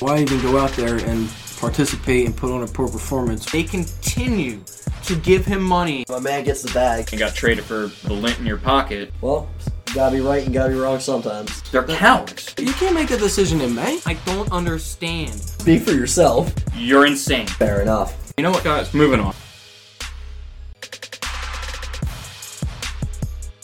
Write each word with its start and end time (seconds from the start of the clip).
Why 0.00 0.20
even 0.20 0.40
go 0.42 0.58
out 0.58 0.70
there 0.72 0.94
and 0.96 1.28
participate 1.58 2.26
and 2.26 2.36
put 2.36 2.52
on 2.52 2.62
a 2.62 2.68
poor 2.68 2.86
performance? 2.86 3.50
They 3.50 3.64
continue 3.64 4.62
to 5.02 5.16
give 5.16 5.44
him 5.44 5.60
money. 5.60 6.04
My 6.08 6.20
man 6.20 6.44
gets 6.44 6.62
the 6.62 6.72
bag. 6.72 7.08
and 7.10 7.18
got 7.18 7.34
traded 7.34 7.64
for 7.64 7.88
the 8.06 8.12
lint 8.12 8.38
in 8.38 8.46
your 8.46 8.58
pocket. 8.58 9.12
Well, 9.20 9.48
you 9.88 9.94
gotta 9.96 10.14
be 10.14 10.20
right 10.20 10.44
and 10.44 10.54
gotta 10.54 10.72
be 10.72 10.78
wrong 10.78 11.00
sometimes. 11.00 11.62
They're 11.72 11.82
cowards. 11.82 12.54
You 12.58 12.72
can't 12.74 12.94
make 12.94 13.08
that 13.08 13.18
decision 13.18 13.60
in 13.60 13.74
May. 13.74 13.98
I 14.06 14.14
don't 14.24 14.52
understand. 14.52 15.34
Speak 15.34 15.82
for 15.82 15.90
yourself. 15.90 16.54
You're 16.76 17.06
insane. 17.06 17.48
Fair 17.48 17.82
enough. 17.82 18.32
You 18.36 18.44
know 18.44 18.52
what, 18.52 18.62
guys? 18.62 18.94
Moving 18.94 19.18
on. 19.18 19.34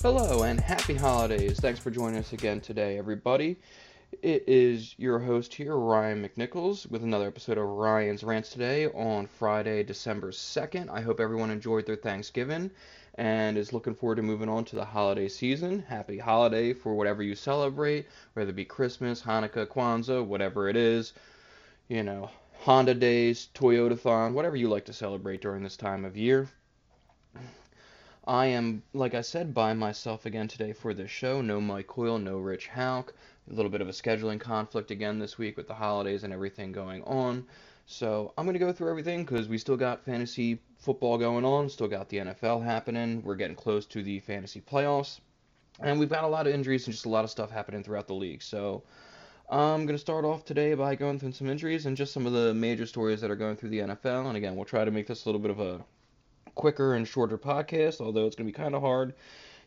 Hello 0.02 0.42
and 0.42 0.58
happy 0.58 0.94
holidays. 0.94 1.60
Thanks 1.60 1.78
for 1.78 1.92
joining 1.92 2.18
us 2.18 2.32
again 2.32 2.60
today, 2.60 2.98
everybody. 2.98 3.56
It 4.22 4.44
is 4.46 4.94
your 4.98 5.18
host 5.18 5.54
here, 5.54 5.76
Ryan 5.76 6.22
McNichols, 6.22 6.88
with 6.90 7.02
another 7.02 7.26
episode 7.26 7.58
of 7.58 7.66
Ryan's 7.66 8.22
Rants 8.22 8.50
today 8.50 8.86
on 8.86 9.26
Friday, 9.26 9.82
December 9.82 10.30
2nd. 10.30 10.88
I 10.90 11.00
hope 11.00 11.20
everyone 11.20 11.50
enjoyed 11.50 11.86
their 11.86 11.96
Thanksgiving 11.96 12.70
and 13.14 13.56
is 13.56 13.72
looking 13.72 13.94
forward 13.94 14.16
to 14.16 14.22
moving 14.22 14.48
on 14.48 14.64
to 14.66 14.76
the 14.76 14.84
holiday 14.84 15.26
season. 15.26 15.80
Happy 15.80 16.18
holiday 16.18 16.72
for 16.74 16.94
whatever 16.94 17.22
you 17.22 17.34
celebrate, 17.34 18.06
whether 18.34 18.50
it 18.50 18.56
be 18.56 18.64
Christmas, 18.64 19.22
Hanukkah, 19.22 19.66
Kwanzaa, 19.66 20.24
whatever 20.24 20.68
it 20.68 20.76
is. 20.76 21.14
You 21.88 22.02
know, 22.02 22.30
Honda 22.60 22.94
Days, 22.94 23.48
Toyotathon, 23.54 24.32
whatever 24.34 24.56
you 24.56 24.68
like 24.68 24.84
to 24.84 24.92
celebrate 24.92 25.40
during 25.40 25.62
this 25.62 25.76
time 25.76 26.04
of 26.04 26.16
year. 26.16 26.48
I 28.26 28.46
am, 28.46 28.82
like 28.94 29.12
I 29.12 29.20
said, 29.20 29.52
by 29.52 29.74
myself 29.74 30.24
again 30.24 30.48
today 30.48 30.72
for 30.72 30.94
this 30.94 31.10
show. 31.10 31.42
No 31.42 31.60
Mike 31.60 31.88
Coyle, 31.88 32.18
no 32.18 32.38
Rich 32.38 32.68
Hauk. 32.68 33.12
A 33.50 33.54
little 33.54 33.70
bit 33.70 33.80
of 33.80 33.88
a 33.88 33.92
scheduling 33.92 34.40
conflict 34.40 34.90
again 34.90 35.18
this 35.18 35.36
week 35.36 35.56
with 35.56 35.68
the 35.68 35.74
holidays 35.74 36.24
and 36.24 36.32
everything 36.32 36.72
going 36.72 37.02
on. 37.04 37.46
So 37.86 38.32
I'm 38.38 38.46
going 38.46 38.54
to 38.54 38.58
go 38.58 38.72
through 38.72 38.88
everything 38.88 39.24
because 39.24 39.48
we 39.48 39.58
still 39.58 39.76
got 39.76 40.04
fantasy 40.04 40.60
football 40.78 41.18
going 41.18 41.44
on, 41.44 41.68
still 41.68 41.88
got 41.88 42.08
the 42.08 42.18
NFL 42.18 42.64
happening. 42.64 43.22
We're 43.22 43.34
getting 43.34 43.56
close 43.56 43.84
to 43.86 44.02
the 44.02 44.20
fantasy 44.20 44.60
playoffs. 44.60 45.20
And 45.80 45.98
we've 45.98 46.08
got 46.08 46.24
a 46.24 46.28
lot 46.28 46.46
of 46.46 46.54
injuries 46.54 46.86
and 46.86 46.94
just 46.94 47.04
a 47.04 47.10
lot 47.10 47.24
of 47.24 47.30
stuff 47.30 47.50
happening 47.50 47.82
throughout 47.82 48.06
the 48.06 48.14
league. 48.14 48.42
So 48.42 48.82
I'm 49.50 49.84
going 49.84 49.96
to 49.96 49.98
start 49.98 50.24
off 50.24 50.44
today 50.44 50.72
by 50.74 50.94
going 50.94 51.18
through 51.18 51.32
some 51.32 51.50
injuries 51.50 51.84
and 51.84 51.96
just 51.96 52.12
some 52.12 52.26
of 52.26 52.32
the 52.32 52.54
major 52.54 52.86
stories 52.86 53.20
that 53.20 53.30
are 53.30 53.36
going 53.36 53.56
through 53.56 53.70
the 53.70 53.80
NFL. 53.80 54.26
And 54.26 54.36
again, 54.36 54.56
we'll 54.56 54.64
try 54.64 54.84
to 54.84 54.90
make 54.90 55.06
this 55.06 55.24
a 55.24 55.28
little 55.28 55.40
bit 55.40 55.50
of 55.50 55.60
a 55.60 55.84
quicker 56.54 56.94
and 56.94 57.06
shorter 57.06 57.36
podcast, 57.36 58.00
although 58.00 58.26
it's 58.26 58.36
going 58.36 58.46
to 58.46 58.52
be 58.52 58.56
kind 58.56 58.74
of 58.74 58.80
hard 58.80 59.14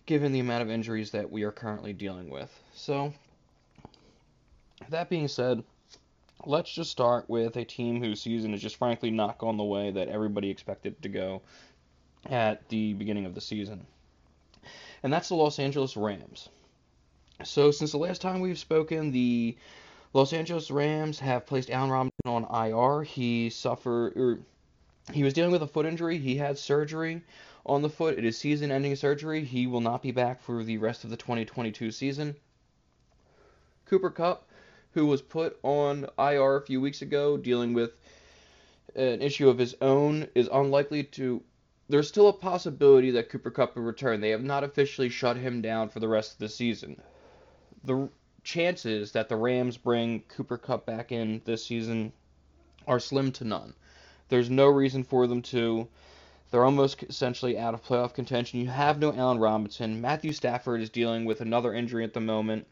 given 0.08 0.32
the 0.32 0.40
amount 0.40 0.64
of 0.64 0.72
injuries 0.72 1.12
that 1.12 1.30
we 1.30 1.44
are 1.44 1.52
currently 1.52 1.94
dealing 1.94 2.30
with. 2.30 2.50
So, 2.74 3.14
that 4.90 5.10
being 5.10 5.28
said, 5.28 5.64
let's 6.46 6.72
just 6.72 6.92
start 6.92 7.30
with 7.30 7.56
a 7.58 7.66
team 7.66 8.02
whose 8.02 8.22
season 8.22 8.54
is 8.54 8.62
just 8.62 8.78
frankly 8.78 9.12
not 9.12 9.38
going 9.38 9.58
the 9.58 9.64
way 9.64 9.92
that 9.92 10.08
everybody 10.08 10.50
expected 10.50 10.94
it 10.94 11.02
to 11.04 11.10
go 11.10 11.42
at 12.30 12.68
the 12.70 12.94
beginning 12.94 13.26
of 13.26 13.36
the 13.36 13.42
season. 13.42 13.86
And 15.04 15.12
that's 15.12 15.30
the 15.30 15.36
Los 15.36 15.60
Angeles 15.60 15.96
Rams. 15.96 16.50
So, 17.44 17.72
since 17.72 17.92
the 17.92 17.98
last 17.98 18.22
time 18.22 18.40
we've 18.40 18.58
spoken, 18.58 19.12
the 19.12 19.56
Los 20.14 20.34
Angeles 20.34 20.72
Rams 20.72 21.20
have 21.20 21.46
placed 21.46 21.70
Allen 21.70 21.92
Robinson 21.92 22.12
on 22.26 22.68
IR. 22.68 23.04
He 23.04 23.52
suffered, 23.52 24.18
or 24.18 24.40
he 25.14 25.24
was 25.24 25.34
dealing 25.34 25.52
with 25.52 25.62
a 25.62 25.68
foot 25.68 25.86
injury. 25.86 26.18
He 26.18 26.36
had 26.36 26.58
surgery 26.58 27.22
on 27.66 27.82
the 27.84 27.90
foot. 27.90 28.18
It 28.18 28.26
is 28.26 28.38
season 28.38 28.72
ending 28.72 28.96
surgery. 28.96 29.44
He 29.44 29.68
will 29.68 29.82
not 29.82 30.02
be 30.02 30.12
back 30.12 30.42
for 30.42 30.64
the 30.64 30.80
rest 30.80 31.04
of 31.04 31.12
the 31.12 31.18
2022 31.18 31.92
season. 31.92 32.36
Cooper 33.86 34.10
Kupp, 34.10 34.47
who 34.98 35.06
was 35.06 35.22
put 35.22 35.60
on 35.62 36.08
IR 36.18 36.56
a 36.56 36.66
few 36.66 36.82
weeks 36.82 37.04
ago 37.04 37.38
dealing 37.38 37.72
with 37.72 37.92
an 38.96 39.22
issue 39.22 39.48
of 39.48 39.60
his 39.60 39.76
own, 39.80 40.28
is 40.34 40.50
unlikely 40.52 41.04
to. 41.04 41.44
There's 41.88 42.08
still 42.08 42.30
a 42.30 42.34
possibility 42.34 43.12
that 43.12 43.30
Cooper 43.30 43.52
Kupp 43.52 43.76
will 43.76 43.84
return. 43.84 44.22
They 44.22 44.32
have 44.32 44.44
not 44.44 44.64
officially 44.64 45.10
shut 45.10 45.38
him 45.38 45.62
down 45.62 45.90
for 45.90 46.00
the 46.00 46.08
rest 46.08 46.32
of 46.32 46.40
the 46.40 46.50
season. 46.50 47.00
The 47.84 48.10
chances 48.44 49.12
that 49.12 49.30
the 49.30 49.36
Rams 49.36 49.78
bring 49.78 50.22
Cooper 50.22 50.58
Kupp 50.58 50.88
back 50.88 51.12
in 51.12 51.44
this 51.46 51.64
season 51.64 52.12
are 52.88 53.00
slim 53.00 53.32
to 53.34 53.44
none. 53.44 53.76
There's 54.30 54.50
no 54.50 54.66
reason 54.66 55.04
for 55.04 55.28
them 55.28 55.44
to. 55.44 55.88
They're 56.50 56.66
almost 56.66 57.04
essentially 57.04 57.56
out 57.56 57.76
of 57.76 57.86
playoff 57.86 58.16
contention. 58.16 58.62
You 58.62 58.70
have 58.70 58.98
no 58.98 59.14
Allen 59.14 59.38
Robinson. 59.38 60.02
Matthew 60.02 60.34
Stafford 60.34 60.82
is 60.82 60.90
dealing 60.90 61.26
with 61.26 61.42
another 61.42 61.72
injury 61.72 62.04
at 62.04 62.16
the 62.16 62.20
moment. 62.20 62.66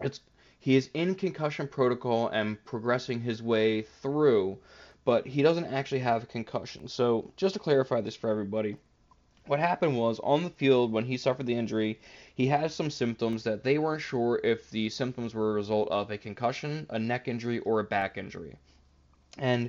It's 0.00 0.20
he 0.62 0.76
is 0.76 0.90
in 0.94 1.16
concussion 1.16 1.66
protocol 1.66 2.28
and 2.28 2.64
progressing 2.64 3.20
his 3.20 3.42
way 3.42 3.82
through, 3.82 4.56
but 5.04 5.26
he 5.26 5.42
doesn't 5.42 5.64
actually 5.64 5.98
have 5.98 6.22
a 6.22 6.26
concussion. 6.26 6.86
So, 6.86 7.32
just 7.36 7.54
to 7.54 7.58
clarify 7.58 8.00
this 8.00 8.14
for 8.14 8.30
everybody, 8.30 8.76
what 9.46 9.58
happened 9.58 9.98
was 9.98 10.20
on 10.20 10.44
the 10.44 10.50
field 10.50 10.92
when 10.92 11.04
he 11.04 11.16
suffered 11.16 11.46
the 11.46 11.56
injury, 11.56 11.98
he 12.36 12.46
had 12.46 12.70
some 12.70 12.90
symptoms 12.90 13.42
that 13.42 13.64
they 13.64 13.76
weren't 13.76 14.02
sure 14.02 14.40
if 14.44 14.70
the 14.70 14.88
symptoms 14.88 15.34
were 15.34 15.50
a 15.50 15.54
result 15.54 15.88
of 15.90 16.12
a 16.12 16.16
concussion, 16.16 16.86
a 16.90 16.98
neck 17.00 17.26
injury, 17.26 17.58
or 17.58 17.80
a 17.80 17.84
back 17.84 18.16
injury. 18.16 18.54
And 19.38 19.68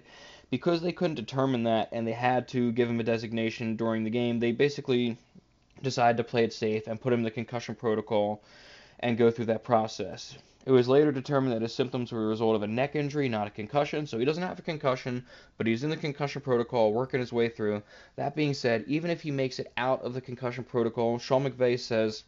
because 0.51 0.83
they 0.83 0.91
couldn't 0.91 1.15
determine 1.15 1.63
that 1.63 1.89
and 1.91 2.05
they 2.05 2.11
had 2.11 2.47
to 2.49 2.71
give 2.71 2.87
him 2.87 2.99
a 2.99 3.03
designation 3.03 3.77
during 3.77 4.03
the 4.03 4.11
game, 4.11 4.39
they 4.39 4.51
basically 4.51 5.17
decided 5.81 6.17
to 6.17 6.23
play 6.23 6.43
it 6.43 6.53
safe 6.53 6.85
and 6.85 7.01
put 7.01 7.13
him 7.13 7.21
in 7.21 7.25
the 7.25 7.31
concussion 7.31 7.73
protocol 7.73 8.43
and 8.99 9.17
go 9.17 9.31
through 9.31 9.45
that 9.45 9.63
process. 9.63 10.37
It 10.66 10.72
was 10.72 10.88
later 10.88 11.12
determined 11.12 11.53
that 11.53 11.62
his 11.62 11.75
symptoms 11.75 12.12
were 12.12 12.24
a 12.24 12.28
result 12.28 12.56
of 12.56 12.63
a 12.63 12.68
neck 12.68 12.96
injury, 12.96 13.28
not 13.28 13.47
a 13.47 13.51
concussion. 13.51 14.07
So 14.07 14.18
he 14.18 14.25
doesn't 14.25 14.44
have 14.44 14.59
a 14.59 14.63
concussion, 14.63 15.25
but 15.57 15.68
he's 15.68 15.84
in 15.84 15.90
the 15.90 15.97
concussion 15.97 16.41
protocol, 16.41 16.94
working 16.94 17.19
his 17.19 17.34
way 17.34 17.50
through. 17.50 17.84
That 18.16 18.35
being 18.35 18.53
said, 18.53 18.85
even 18.88 19.12
if 19.12 19.22
he 19.22 19.31
makes 19.31 19.59
it 19.59 19.74
out 19.75 20.01
of 20.03 20.13
the 20.13 20.22
concussion 20.22 20.63
protocol, 20.63 21.19
Sean 21.19 21.44
McVay 21.44 21.79
says 21.79 22.24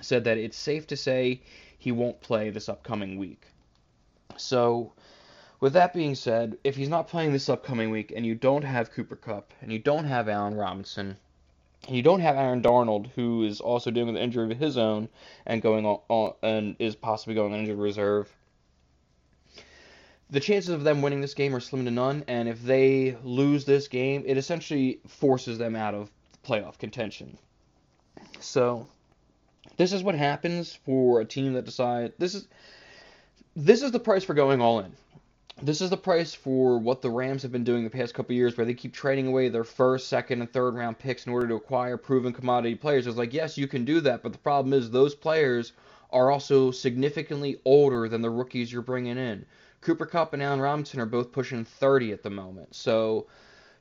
said 0.00 0.24
that 0.24 0.38
it's 0.38 0.56
safe 0.56 0.86
to 0.86 0.96
say 0.96 1.40
he 1.78 1.92
won't 1.92 2.20
play 2.20 2.50
this 2.50 2.68
upcoming 2.68 3.18
week. 3.18 3.46
So 4.36 4.92
with 5.60 5.72
that 5.72 5.94
being 5.94 6.14
said, 6.14 6.58
if 6.64 6.76
he's 6.76 6.88
not 6.88 7.08
playing 7.08 7.32
this 7.32 7.48
upcoming 7.48 7.90
week 7.90 8.12
and 8.14 8.26
you 8.26 8.34
don't 8.34 8.64
have 8.64 8.92
Cooper 8.92 9.16
Kupp 9.16 9.52
and 9.60 9.72
you 9.72 9.78
don't 9.78 10.04
have 10.04 10.28
Allen 10.28 10.54
Robinson 10.54 11.16
you 11.88 12.02
don't 12.02 12.20
have 12.20 12.36
Aaron 12.36 12.62
Donald, 12.62 13.08
who 13.14 13.44
is 13.44 13.60
also 13.60 13.90
dealing 13.90 14.08
with 14.08 14.16
an 14.16 14.22
injury 14.22 14.50
of 14.50 14.58
his 14.58 14.76
own 14.76 15.08
and 15.46 15.62
going 15.62 15.86
on, 15.86 16.00
on 16.08 16.32
and 16.42 16.76
is 16.78 16.96
possibly 16.96 17.34
going 17.34 17.52
on 17.52 17.60
injured 17.60 17.78
reserve, 17.78 18.32
the 20.30 20.40
chances 20.40 20.70
of 20.70 20.82
them 20.82 21.02
winning 21.02 21.20
this 21.20 21.34
game 21.34 21.54
are 21.54 21.60
slim 21.60 21.84
to 21.84 21.90
none. 21.90 22.24
And 22.26 22.48
if 22.48 22.62
they 22.62 23.16
lose 23.22 23.64
this 23.64 23.88
game, 23.88 24.24
it 24.26 24.36
essentially 24.36 25.00
forces 25.06 25.58
them 25.58 25.76
out 25.76 25.94
of 25.94 26.10
playoff 26.44 26.78
contention. 26.78 27.38
So 28.40 28.86
this 29.76 29.92
is 29.92 30.02
what 30.02 30.14
happens 30.14 30.74
for 30.84 31.20
a 31.20 31.24
team 31.24 31.52
that 31.54 31.64
decide 31.64 32.12
this 32.18 32.34
is 32.34 32.48
this 33.54 33.82
is 33.82 33.90
the 33.90 34.00
price 34.00 34.24
for 34.24 34.34
going 34.34 34.60
all 34.60 34.80
in 34.80 34.92
this 35.62 35.80
is 35.80 35.88
the 35.88 35.96
price 35.96 36.34
for 36.34 36.78
what 36.78 37.00
the 37.00 37.10
Rams 37.10 37.42
have 37.42 37.52
been 37.52 37.64
doing 37.64 37.82
the 37.82 37.90
past 37.90 38.12
couple 38.14 38.34
years, 38.34 38.56
where 38.56 38.66
they 38.66 38.74
keep 38.74 38.92
trading 38.92 39.26
away 39.26 39.48
their 39.48 39.64
first, 39.64 40.08
second, 40.08 40.40
and 40.40 40.52
third 40.52 40.74
round 40.74 40.98
picks 40.98 41.26
in 41.26 41.32
order 41.32 41.48
to 41.48 41.54
acquire 41.54 41.96
proven 41.96 42.32
commodity 42.32 42.74
players. 42.74 43.06
It's 43.06 43.16
like, 43.16 43.32
yes, 43.32 43.56
you 43.56 43.66
can 43.66 43.84
do 43.84 44.00
that, 44.00 44.22
but 44.22 44.32
the 44.32 44.38
problem 44.38 44.74
is 44.74 44.90
those 44.90 45.14
players 45.14 45.72
are 46.10 46.30
also 46.30 46.70
significantly 46.70 47.58
older 47.64 48.08
than 48.08 48.22
the 48.22 48.30
rookies 48.30 48.70
you're 48.70 48.82
bringing 48.82 49.16
in. 49.16 49.46
Cooper 49.80 50.06
Kupp 50.06 50.34
and 50.34 50.42
Allen 50.42 50.60
Robinson 50.60 51.00
are 51.00 51.06
both 51.06 51.32
pushing 51.32 51.64
30 51.64 52.12
at 52.12 52.22
the 52.22 52.30
moment. 52.30 52.74
So, 52.74 53.26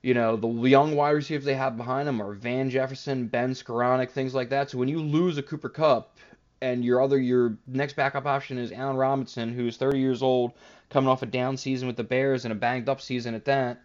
you 0.02 0.14
know, 0.14 0.36
the 0.38 0.48
young 0.70 0.96
wide 0.96 1.12
receivers 1.12 1.46
they 1.46 1.56
have 1.56 1.78
behind 1.78 2.08
them 2.08 2.22
are 2.22 2.34
Van 2.34 2.70
Jefferson, 2.70 3.28
Ben 3.28 3.52
Skowronek, 3.52 4.12
things 4.12 4.34
like 4.34 4.50
that. 4.50 4.70
So 4.70 4.78
when 4.78 4.88
you 4.88 5.02
lose 5.02 5.38
a 5.38 5.44
Cooper 5.44 5.70
Kupp 5.70 6.18
and 6.62 6.86
your 6.86 7.02
other 7.02 7.18
your 7.18 7.58
next 7.68 7.96
backup 7.96 8.26
option 8.26 8.58
is 8.58 8.72
Allen 8.72 8.98
Robinson, 8.98 9.54
who's 9.54 9.78
30 9.78 10.00
years 10.00 10.22
old, 10.22 10.54
coming 10.90 11.10
off 11.10 11.22
a 11.22 11.26
down 11.26 11.58
season 11.58 11.88
with 11.88 11.98
the 11.98 12.04
Bears 12.04 12.46
and 12.46 12.52
a 12.52 12.56
banged 12.56 12.90
up 12.90 13.02
season 13.02 13.34
at 13.36 13.46
that. 13.46 13.82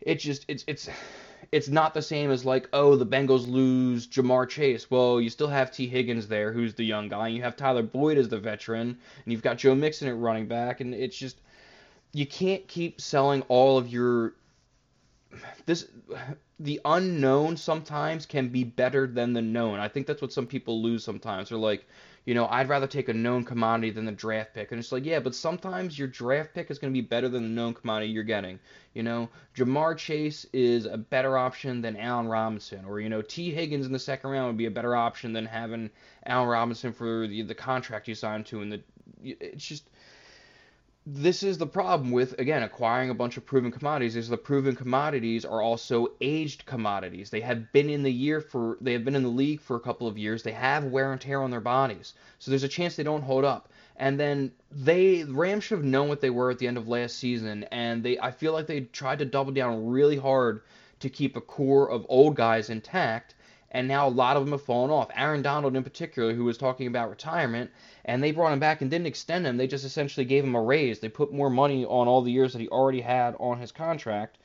It 0.00 0.16
just 0.16 0.44
it's 0.48 0.64
it's 0.66 0.88
it's 1.52 1.68
not 1.68 1.94
the 1.94 2.02
same 2.02 2.30
as 2.30 2.44
like 2.44 2.68
oh 2.72 2.96
the 2.96 3.06
Bengals 3.06 3.48
lose 3.48 4.06
Ja'Marr 4.06 4.48
Chase. 4.48 4.90
Well, 4.90 5.20
you 5.20 5.30
still 5.30 5.48
have 5.48 5.70
Tee 5.70 5.88
Higgins 5.88 6.28
there, 6.28 6.52
who's 6.52 6.74
the 6.74 6.84
young 6.84 7.08
guy. 7.08 7.28
And 7.28 7.36
you 7.36 7.42
have 7.42 7.56
Tyler 7.56 7.82
Boyd 7.82 8.18
as 8.18 8.28
the 8.28 8.38
veteran, 8.38 8.98
and 9.24 9.32
you've 9.32 9.42
got 9.42 9.58
Joe 9.58 9.74
Mixon 9.74 10.08
at 10.08 10.16
running 10.16 10.46
back, 10.46 10.80
and 10.80 10.94
it's 10.94 11.16
just 11.16 11.40
you 12.12 12.26
can't 12.26 12.66
keep 12.66 13.00
selling 13.00 13.42
all 13.42 13.78
of 13.78 13.88
your 13.88 14.34
this 15.70 15.86
the 16.58 16.80
unknown 16.84 17.56
sometimes 17.56 18.26
can 18.26 18.48
be 18.48 18.64
better 18.64 19.06
than 19.06 19.32
the 19.32 19.40
known. 19.40 19.78
I 19.78 19.86
think 19.86 20.06
that's 20.06 20.20
what 20.20 20.32
some 20.32 20.46
people 20.46 20.82
lose 20.82 21.04
sometimes. 21.04 21.48
They're 21.48 21.58
like, 21.58 21.86
you 22.26 22.34
know, 22.34 22.48
I'd 22.48 22.68
rather 22.68 22.88
take 22.88 23.08
a 23.08 23.14
known 23.14 23.44
commodity 23.44 23.90
than 23.90 24.04
the 24.04 24.12
draft 24.12 24.52
pick. 24.52 24.72
And 24.72 24.78
it's 24.80 24.90
like, 24.90 25.06
yeah, 25.06 25.20
but 25.20 25.34
sometimes 25.34 25.98
your 25.98 26.08
draft 26.08 26.52
pick 26.52 26.70
is 26.70 26.78
going 26.78 26.92
to 26.92 26.96
be 27.02 27.06
better 27.06 27.28
than 27.28 27.44
the 27.44 27.48
known 27.48 27.72
commodity 27.72 28.10
you're 28.10 28.24
getting. 28.24 28.58
You 28.94 29.04
know, 29.04 29.30
Ja'Marr 29.54 29.96
Chase 29.96 30.44
is 30.52 30.86
a 30.86 30.98
better 30.98 31.38
option 31.38 31.80
than 31.80 31.96
Allen 31.96 32.26
Robinson. 32.26 32.84
Or, 32.84 33.00
you 33.00 33.08
know, 33.08 33.22
Tee 33.22 33.52
Higgins 33.52 33.86
in 33.86 33.92
the 33.92 33.98
second 33.98 34.30
round 34.30 34.48
would 34.48 34.58
be 34.58 34.66
a 34.66 34.70
better 34.70 34.96
option 34.96 35.32
than 35.32 35.46
having 35.46 35.88
Allen 36.26 36.48
Robinson 36.48 36.92
for 36.92 37.28
the, 37.28 37.42
the 37.42 37.54
contract 37.54 38.08
you 38.08 38.16
signed 38.16 38.44
to. 38.46 38.60
And 38.60 38.72
the, 38.72 38.82
it's 39.22 39.64
just, 39.64 39.88
this 41.06 41.42
is 41.42 41.56
the 41.56 41.66
problem 41.66 42.10
with 42.10 42.38
again 42.38 42.62
acquiring 42.62 43.08
a 43.08 43.14
bunch 43.14 43.38
of 43.38 43.46
proven 43.46 43.72
commodities 43.72 44.16
is 44.16 44.28
the 44.28 44.36
proven 44.36 44.76
commodities 44.76 45.46
are 45.46 45.62
also 45.62 46.08
aged 46.20 46.66
commodities. 46.66 47.30
They 47.30 47.40
have 47.40 47.72
been 47.72 47.88
in 47.88 48.02
the 48.02 48.12
year 48.12 48.40
for 48.40 48.76
they 48.82 48.92
have 48.92 49.04
been 49.04 49.16
in 49.16 49.22
the 49.22 49.28
league 49.28 49.60
for 49.60 49.76
a 49.76 49.80
couple 49.80 50.06
of 50.06 50.18
years. 50.18 50.42
They 50.42 50.52
have 50.52 50.84
wear 50.84 51.12
and 51.12 51.20
tear 51.20 51.40
on 51.42 51.50
their 51.50 51.60
bodies. 51.60 52.12
So 52.38 52.50
there's 52.50 52.64
a 52.64 52.68
chance 52.68 52.96
they 52.96 53.02
don't 53.02 53.22
hold 53.22 53.44
up. 53.44 53.70
And 53.96 54.20
then 54.20 54.52
they 54.70 55.24
Rams 55.24 55.64
should 55.64 55.78
have 55.78 55.84
known 55.84 56.08
what 56.08 56.20
they 56.20 56.30
were 56.30 56.50
at 56.50 56.58
the 56.58 56.66
end 56.66 56.76
of 56.76 56.86
last 56.86 57.16
season. 57.16 57.64
And 57.72 58.02
they 58.02 58.18
I 58.18 58.30
feel 58.30 58.52
like 58.52 58.66
they 58.66 58.80
tried 58.80 59.20
to 59.20 59.24
double 59.24 59.52
down 59.52 59.86
really 59.86 60.18
hard 60.18 60.62
to 61.00 61.08
keep 61.08 61.34
a 61.34 61.40
core 61.40 61.90
of 61.90 62.04
old 62.10 62.36
guys 62.36 62.68
intact 62.68 63.34
and 63.70 63.86
now 63.86 64.08
a 64.08 64.10
lot 64.10 64.36
of 64.36 64.44
them 64.44 64.52
have 64.52 64.62
fallen 64.62 64.90
off. 64.90 65.10
Aaron 65.14 65.42
Donald 65.42 65.76
in 65.76 65.84
particular, 65.84 66.34
who 66.34 66.44
was 66.44 66.58
talking 66.58 66.86
about 66.86 67.10
retirement, 67.10 67.70
and 68.04 68.22
they 68.22 68.32
brought 68.32 68.52
him 68.52 68.58
back 68.58 68.80
and 68.80 68.90
didn't 68.90 69.06
extend 69.06 69.46
him. 69.46 69.56
They 69.56 69.66
just 69.66 69.84
essentially 69.84 70.26
gave 70.26 70.44
him 70.44 70.54
a 70.54 70.62
raise. 70.62 70.98
They 70.98 71.08
put 71.08 71.32
more 71.32 71.50
money 71.50 71.84
on 71.84 72.08
all 72.08 72.22
the 72.22 72.32
years 72.32 72.52
that 72.52 72.60
he 72.60 72.68
already 72.68 73.00
had 73.00 73.36
on 73.38 73.60
his 73.60 73.72
contract. 73.72 74.38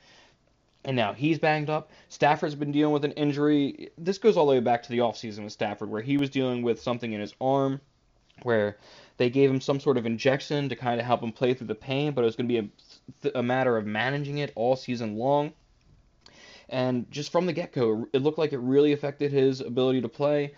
And 0.84 0.96
now 0.96 1.12
he's 1.12 1.40
banged 1.40 1.68
up. 1.68 1.90
Stafford's 2.08 2.54
been 2.54 2.70
dealing 2.70 2.92
with 2.92 3.04
an 3.04 3.12
injury. 3.12 3.90
This 3.98 4.18
goes 4.18 4.36
all 4.36 4.46
the 4.46 4.52
way 4.52 4.60
back 4.60 4.84
to 4.84 4.90
the 4.90 4.98
offseason 4.98 5.42
with 5.42 5.52
Stafford, 5.52 5.90
where 5.90 6.02
he 6.02 6.16
was 6.16 6.30
dealing 6.30 6.62
with 6.62 6.80
something 6.80 7.12
in 7.12 7.20
his 7.20 7.34
arm, 7.40 7.80
where 8.44 8.76
they 9.16 9.28
gave 9.28 9.50
him 9.50 9.60
some 9.60 9.80
sort 9.80 9.96
of 9.96 10.06
injection 10.06 10.68
to 10.68 10.76
kind 10.76 11.00
of 11.00 11.06
help 11.06 11.22
him 11.22 11.32
play 11.32 11.54
through 11.54 11.66
the 11.66 11.74
pain, 11.74 12.12
but 12.12 12.22
it 12.22 12.26
was 12.26 12.36
going 12.36 12.48
to 12.48 12.62
be 12.62 12.70
a, 13.24 13.38
a 13.38 13.42
matter 13.42 13.76
of 13.76 13.84
managing 13.86 14.38
it 14.38 14.52
all 14.54 14.76
season 14.76 15.16
long. 15.16 15.52
And 16.68 17.10
just 17.10 17.30
from 17.30 17.46
the 17.46 17.52
get 17.52 17.72
go, 17.72 18.08
it 18.12 18.22
looked 18.22 18.38
like 18.38 18.52
it 18.52 18.58
really 18.58 18.92
affected 18.92 19.32
his 19.32 19.60
ability 19.60 20.00
to 20.00 20.08
play. 20.08 20.54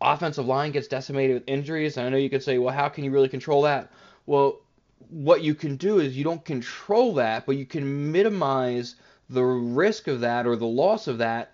Offensive 0.00 0.46
line 0.46 0.72
gets 0.72 0.88
decimated 0.88 1.34
with 1.34 1.48
injuries. 1.48 1.96
And 1.96 2.06
I 2.06 2.10
know 2.10 2.16
you 2.16 2.30
could 2.30 2.42
say, 2.42 2.58
well, 2.58 2.74
how 2.74 2.88
can 2.88 3.04
you 3.04 3.10
really 3.10 3.28
control 3.28 3.62
that? 3.62 3.92
Well, 4.26 4.60
what 5.10 5.42
you 5.42 5.54
can 5.54 5.76
do 5.76 5.98
is 5.98 6.16
you 6.16 6.24
don't 6.24 6.44
control 6.44 7.14
that, 7.14 7.46
but 7.46 7.56
you 7.56 7.66
can 7.66 8.12
minimize 8.12 8.96
the 9.28 9.44
risk 9.44 10.08
of 10.08 10.20
that 10.20 10.46
or 10.46 10.56
the 10.56 10.66
loss 10.66 11.06
of 11.06 11.18
that 11.18 11.52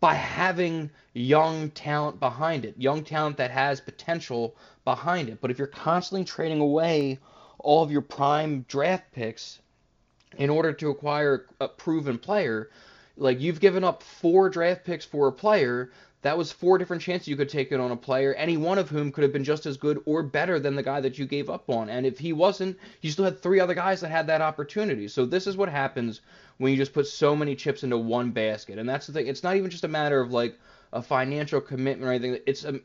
by 0.00 0.14
having 0.14 0.90
young 1.14 1.70
talent 1.70 2.18
behind 2.18 2.64
it, 2.64 2.74
young 2.76 3.04
talent 3.04 3.36
that 3.36 3.50
has 3.50 3.80
potential 3.80 4.56
behind 4.84 5.28
it. 5.28 5.40
But 5.40 5.50
if 5.50 5.58
you're 5.58 5.68
constantly 5.68 6.24
trading 6.24 6.60
away 6.60 7.18
all 7.58 7.82
of 7.82 7.92
your 7.92 8.00
prime 8.00 8.64
draft 8.68 9.12
picks 9.12 9.60
in 10.36 10.50
order 10.50 10.72
to 10.72 10.90
acquire 10.90 11.46
a 11.60 11.68
proven 11.68 12.18
player, 12.18 12.70
like 13.16 13.40
you've 13.40 13.60
given 13.60 13.84
up 13.84 14.02
four 14.02 14.48
draft 14.48 14.84
picks 14.84 15.04
for 15.04 15.28
a 15.28 15.32
player, 15.32 15.90
that 16.22 16.38
was 16.38 16.52
four 16.52 16.78
different 16.78 17.02
chances 17.02 17.28
you 17.28 17.36
could 17.36 17.48
take 17.48 17.72
it 17.72 17.80
on 17.80 17.90
a 17.90 17.96
player, 17.96 18.32
any 18.34 18.56
one 18.56 18.78
of 18.78 18.88
whom 18.88 19.10
could 19.10 19.24
have 19.24 19.32
been 19.32 19.44
just 19.44 19.66
as 19.66 19.76
good 19.76 20.00
or 20.06 20.22
better 20.22 20.60
than 20.60 20.76
the 20.76 20.82
guy 20.82 21.00
that 21.00 21.18
you 21.18 21.26
gave 21.26 21.50
up 21.50 21.68
on. 21.68 21.88
And 21.88 22.06
if 22.06 22.18
he 22.18 22.32
wasn't, 22.32 22.78
you 23.00 23.10
still 23.10 23.24
had 23.24 23.42
three 23.42 23.58
other 23.58 23.74
guys 23.74 24.00
that 24.00 24.10
had 24.10 24.28
that 24.28 24.40
opportunity. 24.40 25.08
So 25.08 25.26
this 25.26 25.48
is 25.48 25.56
what 25.56 25.68
happens 25.68 26.20
when 26.58 26.70
you 26.70 26.78
just 26.78 26.92
put 26.92 27.08
so 27.08 27.34
many 27.34 27.56
chips 27.56 27.82
into 27.82 27.98
one 27.98 28.30
basket. 28.30 28.78
And 28.78 28.88
that's 28.88 29.08
the 29.08 29.12
thing. 29.12 29.26
It's 29.26 29.42
not 29.42 29.56
even 29.56 29.70
just 29.70 29.84
a 29.84 29.88
matter 29.88 30.20
of 30.20 30.32
like 30.32 30.58
a 30.92 31.02
financial 31.02 31.60
commitment 31.60 32.08
or 32.08 32.12
anything. 32.12 32.40
It's 32.46 32.64
a 32.64 32.80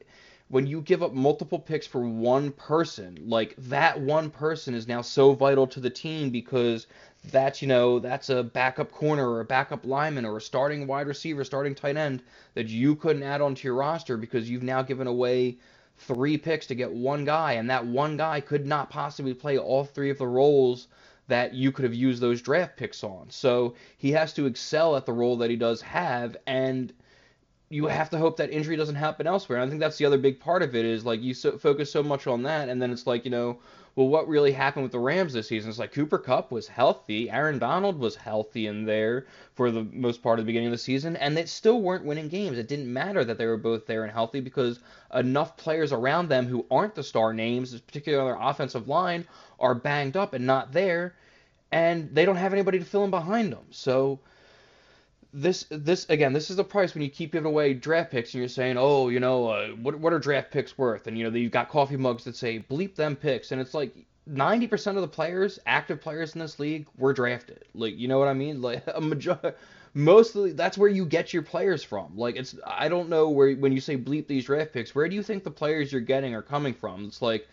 when 0.49 0.65
you 0.65 0.81
give 0.81 1.03
up 1.03 1.13
multiple 1.13 1.59
picks 1.59 1.85
for 1.85 2.01
one 2.01 2.51
person, 2.51 3.17
like 3.25 3.53
that 3.57 3.99
one 3.99 4.29
person 4.29 4.73
is 4.73 4.87
now 4.87 5.01
so 5.01 5.33
vital 5.33 5.67
to 5.67 5.79
the 5.79 5.89
team 5.89 6.29
because 6.29 6.87
that's 7.31 7.61
you 7.61 7.67
know 7.67 7.99
that's 7.99 8.29
a 8.29 8.43
backup 8.43 8.91
corner 8.91 9.29
or 9.29 9.41
a 9.41 9.45
backup 9.45 9.85
lineman 9.85 10.25
or 10.25 10.37
a 10.37 10.41
starting 10.41 10.87
wide 10.87 11.07
receiver, 11.07 11.43
starting 11.43 11.75
tight 11.75 11.97
end 11.97 12.23
that 12.53 12.67
you 12.67 12.95
couldn't 12.95 13.23
add 13.23 13.41
onto 13.41 13.67
your 13.67 13.75
roster 13.75 14.15
because 14.15 14.49
you've 14.49 14.63
now 14.63 14.81
given 14.81 15.07
away 15.07 15.57
three 15.97 16.37
picks 16.37 16.67
to 16.67 16.75
get 16.75 16.91
one 16.91 17.25
guy, 17.25 17.53
and 17.53 17.69
that 17.69 17.85
one 17.85 18.15
guy 18.15 18.39
could 18.39 18.65
not 18.65 18.89
possibly 18.89 19.33
play 19.33 19.57
all 19.57 19.83
three 19.83 20.09
of 20.09 20.17
the 20.17 20.27
roles 20.27 20.87
that 21.27 21.53
you 21.53 21.71
could 21.73 21.83
have 21.83 21.93
used 21.93 22.21
those 22.21 22.41
draft 22.41 22.77
picks 22.77 23.03
on. 23.03 23.29
So 23.29 23.75
he 23.97 24.11
has 24.11 24.31
to 24.33 24.45
excel 24.45 24.95
at 24.95 25.05
the 25.05 25.11
role 25.11 25.35
that 25.37 25.49
he 25.49 25.57
does 25.57 25.81
have, 25.81 26.37
and 26.45 26.93
you 27.69 27.87
have 27.87 28.09
to 28.11 28.17
hope 28.17 28.37
that 28.37 28.49
injury 28.49 28.77
doesn't 28.77 28.95
happen 28.95 29.27
elsewhere. 29.27 29.59
And 29.59 29.67
I 29.67 29.69
think 29.69 29.81
that's 29.81 29.97
the 29.97 30.05
other 30.05 30.17
big 30.17 30.39
part 30.39 30.63
of 30.63 30.75
it 30.75 30.85
is 30.85 31.05
like 31.05 31.21
you 31.21 31.33
so, 31.33 31.57
focus 31.57 31.91
so 31.91 32.01
much 32.01 32.25
on 32.27 32.43
that, 32.43 32.69
and 32.69 32.81
then 32.81 32.91
it's 32.91 33.05
like 33.05 33.25
you 33.25 33.31
know, 33.31 33.59
well, 33.95 34.07
what 34.07 34.27
really 34.27 34.53
happened 34.53 34.83
with 34.83 34.91
the 34.93 34.99
Rams 34.99 35.33
this 35.33 35.47
season? 35.47 35.69
It's 35.69 35.79
like 35.79 35.91
Cooper 35.91 36.17
Kupp 36.17 36.51
was 36.51 36.67
healthy, 36.67 37.29
Aaron 37.29 37.59
Donald 37.59 37.99
was 37.99 38.15
healthy 38.15 38.67
in 38.67 38.85
there 38.85 39.25
for 39.53 39.69
the 39.69 39.83
most 39.83 40.23
part 40.23 40.39
of 40.39 40.45
the 40.45 40.49
beginning 40.49 40.67
of 40.67 40.71
the 40.71 40.77
season, 40.77 41.17
and 41.17 41.35
they 41.35 41.45
still 41.45 41.81
weren't 41.81 42.05
winning 42.05 42.29
games. 42.29 42.57
It 42.57 42.69
didn't 42.69 42.91
matter 42.91 43.25
that 43.25 43.37
they 43.37 43.45
were 43.45 43.57
both 43.57 43.85
there 43.85 44.03
and 44.03 44.13
healthy 44.13 44.39
because 44.39 44.79
enough 45.13 45.57
players 45.57 45.91
around 45.91 46.29
them 46.29 46.47
who 46.47 46.65
aren't 46.71 46.95
the 46.95 47.03
star 47.03 47.33
names, 47.33 47.77
particularly 47.81 48.21
on 48.21 48.39
their 48.39 48.49
offensive 48.49 48.87
line, 48.87 49.27
are 49.59 49.75
banged 49.75 50.15
up 50.15 50.33
and 50.33 50.45
not 50.45 50.71
there, 50.71 51.15
and 51.73 52.15
they 52.15 52.23
don't 52.23 52.37
have 52.37 52.53
anybody 52.53 52.79
to 52.79 52.85
fill 52.85 53.03
in 53.03 53.09
behind 53.09 53.51
them. 53.51 53.65
So 53.71 54.19
this 55.37 55.65
this 55.69 56.09
again 56.09 56.33
this 56.33 56.49
is 56.49 56.55
the 56.55 56.63
price 56.63 56.95
when 56.95 57.03
you 57.03 57.09
keep 57.09 57.31
giving 57.31 57.45
away 57.45 57.73
draft 57.73 58.11
picks 58.11 58.33
and 58.33 58.39
you're 58.39 58.49
saying 58.49 58.75
oh 58.77 59.09
you 59.09 59.19
know 59.19 59.47
uh, 59.47 59.67
what 59.69 59.97
what 59.99 60.11
are 60.11 60.19
draft 60.19 60.51
picks 60.51 60.77
worth? 60.77 61.07
And 61.07 61.17
you 61.17 61.29
know 61.29 61.37
you've 61.37 61.51
got 61.51 61.69
coffee 61.69 61.97
mugs 61.97 62.23
that 62.23 62.35
say 62.35 62.59
bleep 62.59 62.95
them 62.95 63.15
picks. 63.15 63.51
And 63.51 63.61
it's 63.61 63.73
like 63.73 63.93
90% 64.29 64.95
of 64.95 65.01
the 65.01 65.07
players 65.07 65.59
active 65.65 66.01
players 66.01 66.33
in 66.33 66.39
this 66.39 66.59
league 66.59 66.87
were 66.97 67.13
drafted. 67.13 67.65
Like 67.75 67.97
you 67.97 68.07
know 68.07 68.17
what 68.17 68.27
I 68.27 68.33
mean? 68.33 68.61
Like 68.67 68.83
a 68.93 68.99
majority 68.99 69.51
mostly 69.93 70.51
that's 70.51 70.77
where 70.77 70.89
you 70.89 71.05
get 71.05 71.33
your 71.33 71.43
players 71.43 71.83
from. 71.83 72.17
Like 72.17 72.35
it's 72.35 72.55
I 72.65 72.89
don't 72.89 73.09
know 73.09 73.29
where 73.29 73.55
when 73.55 73.71
you 73.71 73.79
say 73.79 73.95
bleep 73.95 74.27
these 74.27 74.45
draft 74.45 74.73
picks 74.73 74.95
where 74.95 75.07
do 75.07 75.15
you 75.15 75.23
think 75.23 75.43
the 75.43 75.51
players 75.51 75.91
you're 75.91 76.01
getting 76.01 76.33
are 76.33 76.41
coming 76.41 76.73
from? 76.73 77.05
It's 77.05 77.21
like 77.21 77.47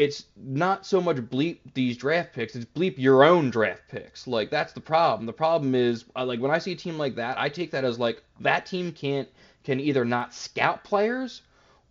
it's 0.00 0.24
not 0.34 0.86
so 0.86 0.98
much 0.98 1.18
bleep 1.18 1.58
these 1.74 1.94
draft 1.94 2.32
picks, 2.32 2.56
it's 2.56 2.64
bleep 2.64 2.94
your 2.96 3.22
own 3.22 3.50
draft 3.50 3.82
picks. 3.86 4.26
Like 4.26 4.48
that's 4.48 4.72
the 4.72 4.80
problem. 4.80 5.26
The 5.26 5.32
problem 5.34 5.74
is 5.74 6.06
uh, 6.16 6.24
like 6.24 6.40
when 6.40 6.50
I 6.50 6.56
see 6.56 6.72
a 6.72 6.76
team 6.76 6.96
like 6.96 7.16
that, 7.16 7.38
I 7.38 7.50
take 7.50 7.70
that 7.72 7.84
as 7.84 7.98
like 7.98 8.22
that 8.40 8.64
team 8.64 8.92
can't 8.92 9.28
can 9.62 9.78
either 9.78 10.06
not 10.06 10.32
scout 10.32 10.84
players 10.84 11.42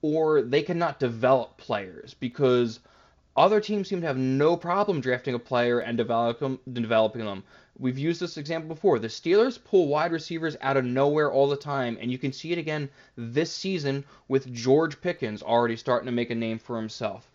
or 0.01 0.41
they 0.41 0.63
cannot 0.63 0.99
develop 0.99 1.55
players 1.57 2.15
because 2.15 2.79
other 3.37 3.61
teams 3.61 3.87
seem 3.87 4.01
to 4.01 4.07
have 4.07 4.17
no 4.17 4.57
problem 4.57 5.01
drafting 5.01 5.35
a 5.35 5.39
player 5.39 5.77
and 5.77 5.95
develop 5.95 6.39
them, 6.39 6.59
developing 6.73 7.23
them. 7.23 7.43
We've 7.77 7.99
used 7.99 8.21
this 8.21 8.37
example 8.37 8.73
before. 8.73 8.97
The 8.97 9.07
Steelers 9.07 9.63
pull 9.63 9.87
wide 9.87 10.11
receivers 10.11 10.57
out 10.61 10.77
of 10.77 10.83
nowhere 10.83 11.31
all 11.31 11.47
the 11.47 11.55
time, 11.55 11.95
and 12.01 12.11
you 12.11 12.17
can 12.17 12.33
see 12.33 12.51
it 12.51 12.57
again 12.57 12.89
this 13.15 13.51
season 13.51 14.03
with 14.27 14.51
George 14.51 14.99
Pickens 14.99 15.43
already 15.43 15.75
starting 15.75 16.07
to 16.07 16.11
make 16.11 16.31
a 16.31 16.35
name 16.35 16.57
for 16.57 16.75
himself 16.75 17.28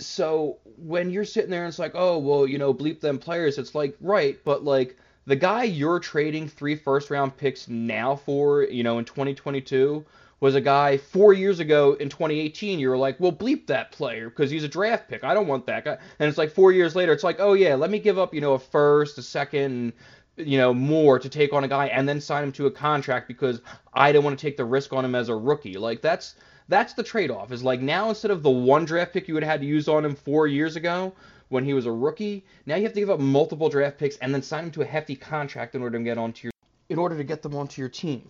so 0.00 0.58
when 0.76 1.10
you're 1.10 1.24
sitting 1.24 1.50
there 1.50 1.64
and 1.64 1.68
it's 1.68 1.78
like, 1.78 1.92
oh, 1.94 2.18
well, 2.18 2.46
you 2.46 2.58
know, 2.58 2.72
bleep 2.72 3.00
them 3.00 3.18
players, 3.18 3.58
it's 3.58 3.74
like, 3.74 3.96
right, 4.00 4.38
but 4.44 4.64
like 4.64 4.96
the 5.26 5.36
guy 5.36 5.64
you're 5.64 6.00
trading 6.00 6.48
three 6.48 6.74
first 6.74 7.10
round 7.10 7.36
picks 7.36 7.68
now 7.68 8.16
for, 8.16 8.64
you 8.64 8.82
know, 8.82 8.98
in 8.98 9.04
2022 9.04 10.04
was 10.40 10.54
a 10.54 10.60
guy 10.60 10.96
four 10.96 11.32
years 11.32 11.60
ago 11.60 11.94
in 11.94 12.08
2018. 12.08 12.78
You 12.78 12.88
were 12.88 12.96
like, 12.96 13.20
well, 13.20 13.32
bleep 13.32 13.66
that 13.66 13.92
player 13.92 14.30
because 14.30 14.50
he's 14.50 14.64
a 14.64 14.68
draft 14.68 15.08
pick. 15.08 15.22
I 15.22 15.34
don't 15.34 15.46
want 15.46 15.66
that 15.66 15.84
guy. 15.84 15.98
And 16.18 16.28
it's 16.28 16.38
like 16.38 16.50
four 16.50 16.72
years 16.72 16.96
later, 16.96 17.12
it's 17.12 17.24
like, 17.24 17.36
oh, 17.38 17.52
yeah, 17.52 17.74
let 17.74 17.90
me 17.90 17.98
give 17.98 18.18
up, 18.18 18.34
you 18.34 18.40
know, 18.40 18.54
a 18.54 18.58
first, 18.58 19.18
a 19.18 19.22
second, 19.22 19.92
you 20.36 20.56
know, 20.58 20.72
more 20.72 21.18
to 21.18 21.28
take 21.28 21.52
on 21.52 21.64
a 21.64 21.68
guy 21.68 21.86
and 21.88 22.08
then 22.08 22.20
sign 22.20 22.42
him 22.42 22.52
to 22.52 22.66
a 22.66 22.70
contract 22.70 23.28
because 23.28 23.60
I 23.92 24.12
don't 24.12 24.24
want 24.24 24.38
to 24.38 24.42
take 24.42 24.56
the 24.56 24.64
risk 24.64 24.92
on 24.92 25.04
him 25.04 25.14
as 25.14 25.28
a 25.28 25.36
rookie. 25.36 25.74
Like, 25.74 26.00
that's 26.00 26.34
that's 26.70 26.94
the 26.94 27.02
trade-off. 27.02 27.52
Is 27.52 27.62
like 27.62 27.80
now 27.80 28.08
instead 28.08 28.30
of 28.30 28.42
the 28.42 28.50
one 28.50 28.86
draft 28.86 29.12
pick 29.12 29.28
you 29.28 29.34
would 29.34 29.42
have 29.42 29.50
had 29.50 29.60
to 29.60 29.66
use 29.66 29.88
on 29.88 30.04
him 30.04 30.14
four 30.14 30.46
years 30.46 30.76
ago 30.76 31.12
when 31.48 31.64
he 31.64 31.74
was 31.74 31.84
a 31.84 31.92
rookie, 31.92 32.44
now 32.64 32.76
you 32.76 32.84
have 32.84 32.94
to 32.94 33.00
give 33.00 33.10
up 33.10 33.20
multiple 33.20 33.68
draft 33.68 33.98
picks 33.98 34.16
and 34.18 34.32
then 34.32 34.40
sign 34.40 34.64
him 34.64 34.70
to 34.70 34.82
a 34.82 34.86
hefty 34.86 35.16
contract 35.16 35.74
in 35.74 35.82
order 35.82 35.98
to 35.98 36.04
get 36.04 36.16
onto 36.16 36.46
your 36.46 36.52
in 36.88 36.98
order 36.98 37.16
to 37.16 37.24
get 37.24 37.42
them 37.42 37.54
onto 37.54 37.82
your 37.82 37.88
team. 37.88 38.28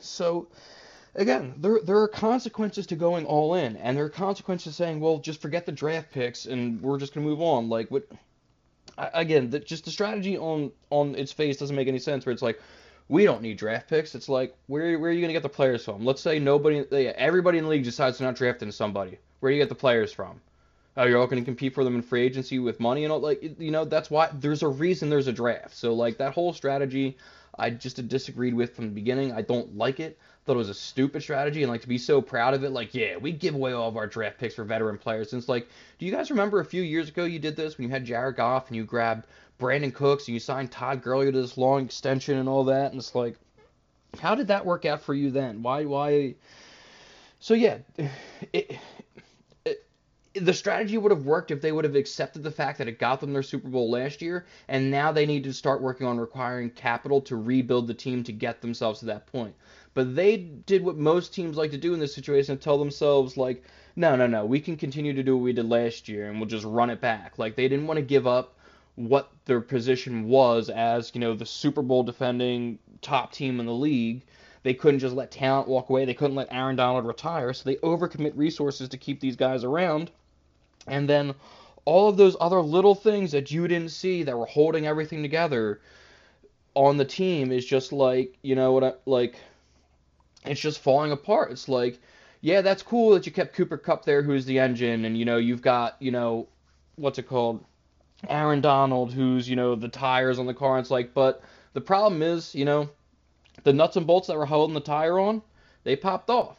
So 0.00 0.48
again, 1.14 1.54
there 1.58 1.80
there 1.84 1.98
are 1.98 2.08
consequences 2.08 2.86
to 2.88 2.96
going 2.96 3.26
all 3.26 3.54
in, 3.54 3.76
and 3.76 3.96
there 3.96 4.04
are 4.06 4.10
consequences 4.10 4.72
to 4.72 4.82
saying, 4.82 5.00
well, 5.00 5.18
just 5.18 5.40
forget 5.40 5.66
the 5.66 5.72
draft 5.72 6.10
picks 6.10 6.46
and 6.46 6.80
we're 6.80 6.98
just 6.98 7.14
gonna 7.14 7.26
move 7.26 7.40
on. 7.42 7.68
Like 7.68 7.90
what? 7.90 8.06
Again, 8.96 9.50
the, 9.50 9.58
just 9.58 9.84
the 9.84 9.90
strategy 9.90 10.38
on 10.38 10.72
on 10.90 11.14
its 11.16 11.32
face 11.32 11.56
doesn't 11.58 11.76
make 11.76 11.88
any 11.88 11.98
sense. 11.98 12.24
Where 12.24 12.32
it's 12.32 12.42
like, 12.42 12.60
we 13.08 13.24
don't 13.24 13.42
need 13.42 13.58
draft 13.58 13.88
picks. 13.88 14.14
It's 14.14 14.28
like 14.28 14.54
where 14.66 14.98
where 14.98 15.10
are 15.10 15.12
you 15.12 15.20
going 15.20 15.28
to 15.28 15.34
get 15.34 15.42
the 15.42 15.48
players 15.48 15.84
from? 15.84 16.04
Let's 16.04 16.22
say 16.22 16.38
nobody, 16.38 16.84
everybody 16.90 17.58
in 17.58 17.64
the 17.64 17.70
league 17.70 17.84
decides 17.84 18.18
to 18.18 18.24
not 18.24 18.36
draft 18.36 18.62
into 18.62 18.72
somebody. 18.72 19.18
Where 19.40 19.50
do 19.50 19.56
you 19.56 19.62
get 19.62 19.68
the 19.68 19.74
players 19.74 20.12
from? 20.12 20.40
Oh, 20.96 21.04
you're 21.04 21.18
all 21.18 21.26
going 21.26 21.42
to 21.42 21.44
compete 21.44 21.74
for 21.74 21.82
them 21.82 21.96
in 21.96 22.02
free 22.02 22.22
agency 22.22 22.60
with 22.60 22.78
money 22.78 23.04
and 23.04 23.12
all. 23.12 23.20
Like 23.20 23.42
you 23.58 23.70
know, 23.70 23.84
that's 23.84 24.10
why 24.10 24.30
there's 24.32 24.62
a 24.62 24.68
reason 24.68 25.10
there's 25.10 25.28
a 25.28 25.32
draft. 25.32 25.76
So 25.76 25.92
like 25.92 26.18
that 26.18 26.32
whole 26.32 26.52
strategy, 26.52 27.18
I 27.58 27.70
just 27.70 28.06
disagreed 28.08 28.54
with 28.54 28.74
from 28.74 28.86
the 28.86 28.94
beginning. 28.94 29.32
I 29.32 29.42
don't 29.42 29.76
like 29.76 30.00
it. 30.00 30.18
Thought 30.44 30.54
it 30.54 30.58
was 30.58 30.68
a 30.68 30.74
stupid 30.74 31.22
strategy, 31.22 31.62
and 31.62 31.72
like 31.72 31.80
to 31.80 31.88
be 31.88 31.96
so 31.96 32.20
proud 32.20 32.52
of 32.52 32.64
it. 32.64 32.70
Like, 32.70 32.94
yeah, 32.94 33.16
we 33.16 33.32
give 33.32 33.54
away 33.54 33.72
all 33.72 33.88
of 33.88 33.96
our 33.96 34.06
draft 34.06 34.38
picks 34.38 34.54
for 34.54 34.64
veteran 34.64 34.98
players. 34.98 35.32
And 35.32 35.40
it's 35.40 35.48
like, 35.48 35.68
do 35.98 36.04
you 36.04 36.12
guys 36.12 36.30
remember 36.30 36.60
a 36.60 36.64
few 36.64 36.82
years 36.82 37.08
ago 37.08 37.24
you 37.24 37.38
did 37.38 37.56
this 37.56 37.78
when 37.78 37.86
you 37.88 37.90
had 37.90 38.04
Jared 38.04 38.36
Goff 38.36 38.68
and 38.68 38.76
you 38.76 38.84
grabbed 38.84 39.26
Brandin 39.58 39.94
Cooks 39.94 40.28
and 40.28 40.34
you 40.34 40.40
signed 40.40 40.70
Todd 40.70 41.02
Gurley 41.02 41.32
to 41.32 41.32
this 41.32 41.56
long 41.56 41.84
extension 41.84 42.36
and 42.36 42.48
all 42.48 42.64
that, 42.64 42.90
and 42.90 43.00
it's 43.00 43.14
like, 43.14 43.36
how 44.20 44.34
did 44.34 44.48
that 44.48 44.66
work 44.66 44.84
out 44.84 45.02
for 45.02 45.14
you 45.14 45.30
then? 45.30 45.62
Why 45.62 45.84
why? 45.84 46.34
So 47.40 47.54
yeah, 47.54 47.78
it, 48.52 48.78
it, 49.64 49.86
the 50.34 50.52
strategy 50.52 50.98
would 50.98 51.12
have 51.12 51.24
worked 51.24 51.50
if 51.50 51.60
they 51.60 51.72
would 51.72 51.84
have 51.84 51.94
accepted 51.94 52.42
the 52.42 52.50
fact 52.50 52.78
that 52.78 52.88
it 52.88 52.98
got 52.98 53.20
them 53.20 53.32
their 53.32 53.42
Super 53.42 53.68
Bowl 53.68 53.90
last 53.90 54.20
year, 54.20 54.46
and 54.68 54.90
now 54.90 55.12
they 55.12 55.26
need 55.26 55.44
to 55.44 55.52
start 55.52 55.80
working 55.80 56.06
on 56.06 56.18
requiring 56.18 56.70
capital 56.70 57.20
to 57.22 57.36
rebuild 57.36 57.86
the 57.86 57.94
team 57.94 58.24
to 58.24 58.32
get 58.32 58.60
themselves 58.60 59.00
to 59.00 59.06
that 59.06 59.26
point. 59.26 59.54
But 59.94 60.16
they 60.16 60.36
did 60.36 60.84
what 60.84 60.96
most 60.96 61.32
teams 61.32 61.56
like 61.56 61.70
to 61.70 61.78
do 61.78 61.94
in 61.94 62.00
this 62.00 62.14
situation 62.14 62.52
and 62.52 62.60
tell 62.60 62.78
themselves, 62.78 63.36
like, 63.36 63.64
no, 63.96 64.16
no, 64.16 64.26
no, 64.26 64.44
we 64.44 64.60
can 64.60 64.76
continue 64.76 65.12
to 65.14 65.22
do 65.22 65.36
what 65.36 65.44
we 65.44 65.52
did 65.52 65.68
last 65.68 66.08
year 66.08 66.28
and 66.28 66.38
we'll 66.38 66.48
just 66.48 66.64
run 66.64 66.90
it 66.90 67.00
back. 67.00 67.38
Like, 67.38 67.54
they 67.54 67.68
didn't 67.68 67.86
want 67.86 67.98
to 67.98 68.04
give 68.04 68.26
up 68.26 68.56
what 68.96 69.30
their 69.44 69.60
position 69.60 70.28
was 70.28 70.68
as, 70.68 71.12
you 71.14 71.20
know, 71.20 71.34
the 71.34 71.46
Super 71.46 71.82
Bowl 71.82 72.02
defending 72.02 72.78
top 73.02 73.32
team 73.32 73.60
in 73.60 73.66
the 73.66 73.72
league. 73.72 74.22
They 74.64 74.74
couldn't 74.74 75.00
just 75.00 75.14
let 75.14 75.30
talent 75.30 75.68
walk 75.68 75.90
away. 75.90 76.04
They 76.04 76.14
couldn't 76.14 76.36
let 76.36 76.52
Aaron 76.52 76.76
Donald 76.76 77.06
retire. 77.06 77.52
So 77.52 77.64
they 77.64 77.76
overcommit 77.76 78.32
resources 78.34 78.88
to 78.88 78.98
keep 78.98 79.20
these 79.20 79.36
guys 79.36 79.62
around. 79.62 80.10
And 80.86 81.08
then 81.08 81.34
all 81.84 82.08
of 82.08 82.16
those 82.16 82.36
other 82.40 82.60
little 82.60 82.94
things 82.94 83.32
that 83.32 83.50
you 83.50 83.68
didn't 83.68 83.90
see 83.90 84.22
that 84.22 84.36
were 84.36 84.46
holding 84.46 84.86
everything 84.86 85.22
together 85.22 85.80
on 86.74 86.96
the 86.96 87.04
team 87.04 87.52
is 87.52 87.64
just 87.64 87.92
like, 87.92 88.36
you 88.42 88.54
know 88.54 88.72
what 88.72 88.84
I 88.84 88.92
like 89.06 89.36
it's 90.44 90.60
just 90.60 90.80
falling 90.80 91.12
apart. 91.12 91.52
It's 91.52 91.68
like, 91.68 92.00
yeah, 92.40 92.60
that's 92.60 92.82
cool 92.82 93.14
that 93.14 93.26
you 93.26 93.32
kept 93.32 93.54
Cooper 93.54 93.78
Kupp 93.78 94.04
there 94.04 94.22
who's 94.22 94.44
the 94.44 94.58
engine 94.58 95.04
and 95.04 95.16
you 95.16 95.24
know, 95.24 95.38
you've 95.38 95.62
got, 95.62 95.96
you 96.00 96.10
know, 96.10 96.48
what's 96.96 97.18
it 97.18 97.28
called? 97.28 97.64
Aaron 98.28 98.60
Donald 98.60 99.12
who's, 99.12 99.48
you 99.48 99.56
know, 99.56 99.74
the 99.74 99.88
tires 99.88 100.38
on 100.38 100.46
the 100.46 100.54
car. 100.54 100.76
And 100.76 100.82
it's 100.82 100.90
like, 100.90 101.14
but 101.14 101.42
the 101.72 101.80
problem 101.80 102.22
is, 102.22 102.54
you 102.54 102.64
know, 102.64 102.90
the 103.62 103.72
nuts 103.72 103.96
and 103.96 104.06
bolts 104.06 104.28
that 104.28 104.36
were 104.36 104.46
holding 104.46 104.74
the 104.74 104.80
tire 104.80 105.18
on, 105.18 105.42
they 105.84 105.96
popped 105.96 106.30
off. 106.30 106.58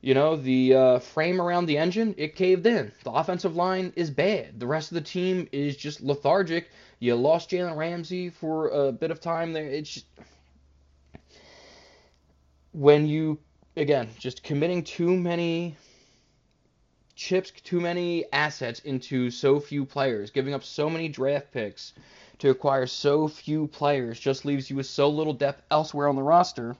You 0.00 0.12
know, 0.12 0.36
the 0.36 0.74
uh, 0.74 0.98
frame 0.98 1.40
around 1.40 1.64
the 1.64 1.78
engine, 1.78 2.14
it 2.18 2.36
caved 2.36 2.66
in. 2.66 2.92
The 3.04 3.10
offensive 3.10 3.56
line 3.56 3.92
is 3.96 4.10
bad. 4.10 4.60
The 4.60 4.66
rest 4.66 4.90
of 4.90 4.96
the 4.96 5.00
team 5.00 5.48
is 5.50 5.76
just 5.76 6.02
lethargic. 6.02 6.68
You 6.98 7.14
lost 7.14 7.50
Jalen 7.50 7.76
Ramsey 7.76 8.28
for 8.28 8.68
a 8.68 8.92
bit 8.92 9.10
of 9.10 9.20
time 9.20 9.54
there. 9.54 9.64
It's 9.64 9.88
just, 9.88 10.06
when 12.74 13.06
you 13.06 13.38
again 13.76 14.08
just 14.18 14.42
committing 14.42 14.82
too 14.82 15.16
many 15.16 15.76
chips, 17.14 17.52
too 17.52 17.80
many 17.80 18.24
assets 18.32 18.80
into 18.80 19.30
so 19.30 19.60
few 19.60 19.84
players, 19.84 20.30
giving 20.30 20.52
up 20.52 20.64
so 20.64 20.90
many 20.90 21.08
draft 21.08 21.52
picks 21.52 21.92
to 22.40 22.50
acquire 22.50 22.86
so 22.86 23.28
few 23.28 23.68
players 23.68 24.18
just 24.18 24.44
leaves 24.44 24.68
you 24.68 24.76
with 24.76 24.86
so 24.86 25.08
little 25.08 25.32
depth 25.32 25.62
elsewhere 25.70 26.08
on 26.08 26.16
the 26.16 26.22
roster 26.22 26.76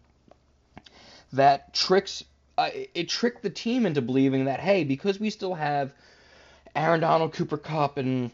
that 1.33 1.73
tricks 1.73 2.25
uh, 2.59 2.71
it 2.73 3.09
tricked 3.09 3.43
the 3.43 3.51
team 3.51 3.87
into 3.87 4.03
believing 4.03 4.45
that 4.45 4.61
hey, 4.61 4.85
because 4.85 5.19
we 5.19 5.31
still 5.31 5.55
have 5.55 5.93
Aaron 6.77 7.01
Donald, 7.01 7.33
Cooper 7.33 7.57
Kupp, 7.57 7.99
and 7.99 8.31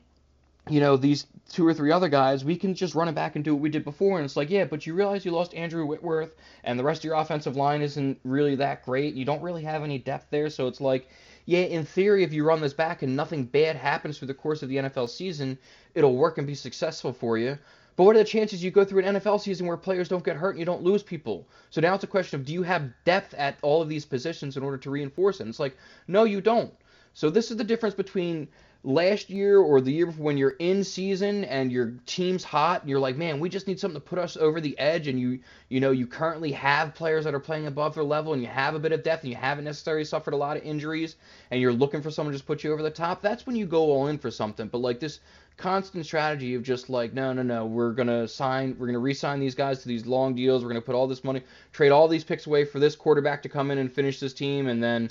you 0.69 0.81
know 0.81 0.97
these 0.97 1.27
two 1.49 1.67
or 1.67 1.75
three 1.75 1.91
other 1.91 2.09
guys, 2.09 2.45
we 2.45 2.57
can 2.57 2.75
just 2.75 2.95
run 2.95 3.09
it 3.09 3.15
back 3.15 3.35
and 3.35 3.45
do 3.45 3.55
what 3.55 3.63
we 3.63 3.71
did 3.71 3.85
before. 3.85 4.19
And 4.19 4.25
it's 4.25 4.37
like, 4.37 4.51
yeah, 4.51 4.65
but 4.65 4.87
you 4.87 4.95
realize 4.95 5.25
you 5.25 5.33
lost 5.33 5.55
Andrew 5.55 5.85
Whitworth, 5.85 6.35
and 6.65 6.79
the 6.79 6.85
rest 6.85 7.01
of 7.01 7.05
your 7.05 7.15
offensive 7.15 7.57
line 7.57 7.83
isn't 7.83 8.19
really 8.25 8.55
that 8.57 8.85
great. 8.85 9.15
You 9.15 9.25
don't 9.25 9.43
really 9.43 9.65
have 9.65 9.83
any 9.83 9.99
depth 9.99 10.27
there, 10.31 10.51
so 10.51 10.69
it's 10.69 10.81
like, 10.81 11.09
yeah, 11.47 11.61
in 11.63 11.85
theory, 11.85 12.23
if 12.23 12.33
you 12.33 12.45
run 12.45 12.61
this 12.61 12.75
back 12.75 13.03
and 13.03 13.17
nothing 13.17 13.45
bad 13.45 13.77
happens 13.77 14.19
through 14.19 14.29
the 14.29 14.35
course 14.35 14.63
of 14.63 14.69
the 14.69 14.77
NFL 14.77 15.09
season, 15.09 15.59
it'll 15.95 16.17
work 16.17 16.39
and 16.39 16.47
be 16.47 16.55
successful 16.55 17.13
for 17.13 17.39
you. 17.39 17.59
But 17.97 18.05
what 18.05 18.17
are 18.17 18.21
the 18.21 18.25
chances 18.25 18.63
you 18.63 18.71
go 18.71 18.85
through 18.85 19.05
an 19.05 19.17
NFL 19.17 19.41
season 19.41 19.67
where 19.67 19.77
players 19.77 20.09
don't 20.09 20.25
get 20.25 20.37
hurt 20.37 20.51
and 20.51 20.59
you 20.59 20.65
don't 20.65 20.83
lose 20.83 21.03
people? 21.03 21.47
So 21.71 21.81
now 21.81 21.95
it's 21.95 22.05
a 22.05 22.07
question 22.07 22.41
of 22.41 22.47
do 22.47 22.53
you 22.53 22.63
have 22.63 22.93
depth 23.05 23.35
at 23.35 23.59
all 23.63 23.83
of 23.83 23.89
these 23.89 24.05
positions 24.05 24.57
in 24.57 24.63
order 24.63 24.79
to 24.79 24.91
reinforce 24.91 25.41
it? 25.41 25.43
And 25.43 25.51
it's 25.51 25.61
like, 25.61 25.77
no, 26.07 26.25
you 26.25 26.41
don't. 26.41 26.73
So 27.13 27.29
this 27.29 27.51
is 27.51 27.57
the 27.57 27.65
difference 27.65 27.95
between 27.95 28.49
last 28.83 29.29
year 29.29 29.59
or 29.59 29.81
the 29.81 29.93
year 29.93 30.07
before 30.07 30.25
when 30.25 30.39
you're 30.39 30.57
in 30.59 30.83
season 30.83 31.45
and 31.45 31.71
your 31.71 31.93
team's 32.07 32.43
hot 32.43 32.81
and 32.81 32.89
you're 32.89 33.01
like, 33.01 33.17
man, 33.17 33.39
we 33.39 33.49
just 33.49 33.67
need 33.67 33.79
something 33.79 34.01
to 34.01 34.07
put 34.07 34.19
us 34.19 34.39
over 34.39 34.61
the 34.61 34.79
edge 34.79 35.07
and 35.07 35.21
you 35.21 35.39
you 35.69 35.81
know, 35.81 35.91
you 35.91 36.07
currently 36.07 36.51
have 36.53 36.95
players 36.95 37.25
that 37.25 37.35
are 37.35 37.41
playing 37.41 37.67
above 37.67 37.95
their 37.95 38.05
level 38.05 38.33
and 38.33 38.43
you 38.43 38.49
have 38.49 38.75
a 38.75 38.79
bit 38.79 38.93
of 38.93 39.03
depth 39.03 39.23
and 39.23 39.31
you 39.31 39.37
haven't 39.37 39.65
necessarily 39.65 40.05
suffered 40.05 40.33
a 40.33 40.37
lot 40.37 40.57
of 40.57 40.63
injuries 40.63 41.17
and 41.51 41.61
you're 41.61 41.73
looking 41.73 42.01
for 42.01 42.11
someone 42.11 42.33
to 42.33 42.39
just 42.39 42.47
put 42.47 42.65
you 42.65 42.73
over 42.73 42.83
the 42.83 42.91
top, 42.91 43.21
that's 43.21 43.47
when 43.47 43.55
you 43.55 43.67
go 43.67 43.83
all 43.83 44.07
in 44.07 44.19
for 44.19 44.31
something. 44.31 44.69
But 44.69 44.79
like 44.79 44.99
this 44.99 45.21
constant 45.59 46.07
strategy 46.07 46.55
of 46.55 46.63
just 46.63 46.89
like, 46.89 47.13
no, 47.13 47.35
no, 47.35 47.43
no, 47.43 47.67
we're 47.67 47.93
gonna 47.93 48.27
sign, 48.27 48.75
we're 48.79 48.87
gonna 48.87 48.99
re-sign 48.99 49.41
these 49.41 49.55
guys 49.55 49.83
to 49.83 49.89
these 49.89 50.07
long 50.07 50.35
deals. 50.35 50.63
We're 50.63 50.71
gonna 50.71 50.81
put 50.81 50.95
all 50.95 51.07
this 51.07 51.23
money, 51.23 51.43
trade 51.73 51.91
all 51.91 52.09
these 52.09 52.25
picks 52.25 52.47
away 52.47 52.65
for 52.65 52.79
this 52.79 52.97
quarterback 52.97 53.43
to 53.43 53.51
come 53.51 53.71
in 53.71 53.77
and 53.77 53.93
finish 53.93 54.19
this 54.19 54.33
team, 54.33 54.69
and 54.69 54.83
then 54.83 55.11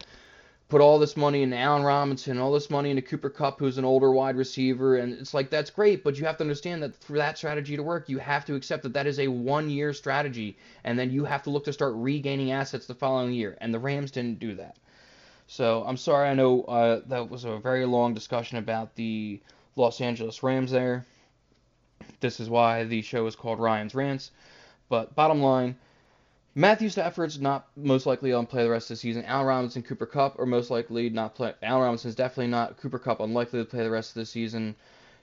put 0.69 0.81
all 0.81 0.99
this 0.99 1.17
money 1.17 1.41
into 1.41 1.57
Allen 1.57 1.81
Robinson, 1.81 2.37
all 2.37 2.53
this 2.53 2.69
money 2.69 2.91
into 2.91 3.01
Cooper 3.01 3.31
Kupp, 3.31 3.59
who's 3.59 3.79
an 3.79 3.85
older 3.85 4.11
wide 4.11 4.35
receiver, 4.37 4.97
and 4.97 5.13
it's 5.13 5.33
like 5.33 5.49
that's 5.49 5.71
great, 5.71 6.03
but 6.03 6.17
you 6.17 6.25
have 6.25 6.37
to 6.37 6.43
understand 6.43 6.83
that 6.83 6.95
for 7.03 7.17
that 7.17 7.37
strategy 7.39 7.75
to 7.75 7.81
work, 7.81 8.07
you 8.07 8.19
have 8.19 8.45
to 8.45 8.53
accept 8.53 8.83
that 8.83 8.93
that 8.93 9.07
is 9.07 9.19
a 9.19 9.27
one-year 9.27 9.93
strategy, 9.93 10.55
and 10.83 10.97
then 10.97 11.09
you 11.09 11.25
have 11.25 11.41
to 11.43 11.49
look 11.49 11.65
to 11.65 11.73
start 11.73 11.95
regaining 11.95 12.51
assets 12.51 12.85
the 12.85 12.93
following 12.93 13.33
year, 13.33 13.57
and 13.61 13.73
the 13.73 13.79
Rams 13.79 14.11
didn't 14.11 14.39
do 14.39 14.53
that. 14.55 14.77
So 15.47 15.83
I'm 15.87 15.97
sorry, 15.97 16.29
I 16.29 16.35
know 16.35 16.61
uh, 16.63 17.01
that 17.07 17.27
was 17.27 17.45
a 17.45 17.57
very 17.57 17.85
long 17.85 18.13
discussion 18.13 18.59
about 18.59 18.93
the 18.93 19.41
Los 19.75 19.99
Angeles 19.99 20.43
Rams 20.43 20.69
there. 20.69 21.03
This 22.19 22.39
is 22.39 22.47
why 22.47 22.83
the 22.83 23.01
show 23.01 23.25
is 23.25 23.35
called 23.35 23.59
Ryan's 23.59 23.95
Rants. 23.95 24.29
But 24.87 25.15
bottom 25.15 25.41
line, 25.41 25.75
Matthew 26.55 26.89
Stafford's 26.89 27.39
not 27.39 27.67
most 27.75 28.05
likely 28.05 28.33
on 28.33 28.47
play 28.47 28.63
the 28.63 28.69
rest 28.69 28.89
of 28.89 28.95
the 28.95 28.99
season. 28.99 29.23
Allen 29.25 29.45
Robinson, 29.45 29.83
Cooper 29.83 30.07
Kupp 30.07 30.39
are 30.39 30.47
most 30.47 30.71
likely 30.71 31.09
not 31.09 31.35
play. 31.35 31.53
Allen 31.61 31.83
Robinson's 31.83 32.15
definitely 32.15 32.47
not. 32.47 32.77
Cooper 32.77 32.97
Kupp 32.97 33.19
unlikely 33.19 33.59
to 33.59 33.65
play 33.65 33.83
the 33.83 33.89
rest 33.89 34.11
of 34.11 34.15
the 34.15 34.25
season. 34.25 34.75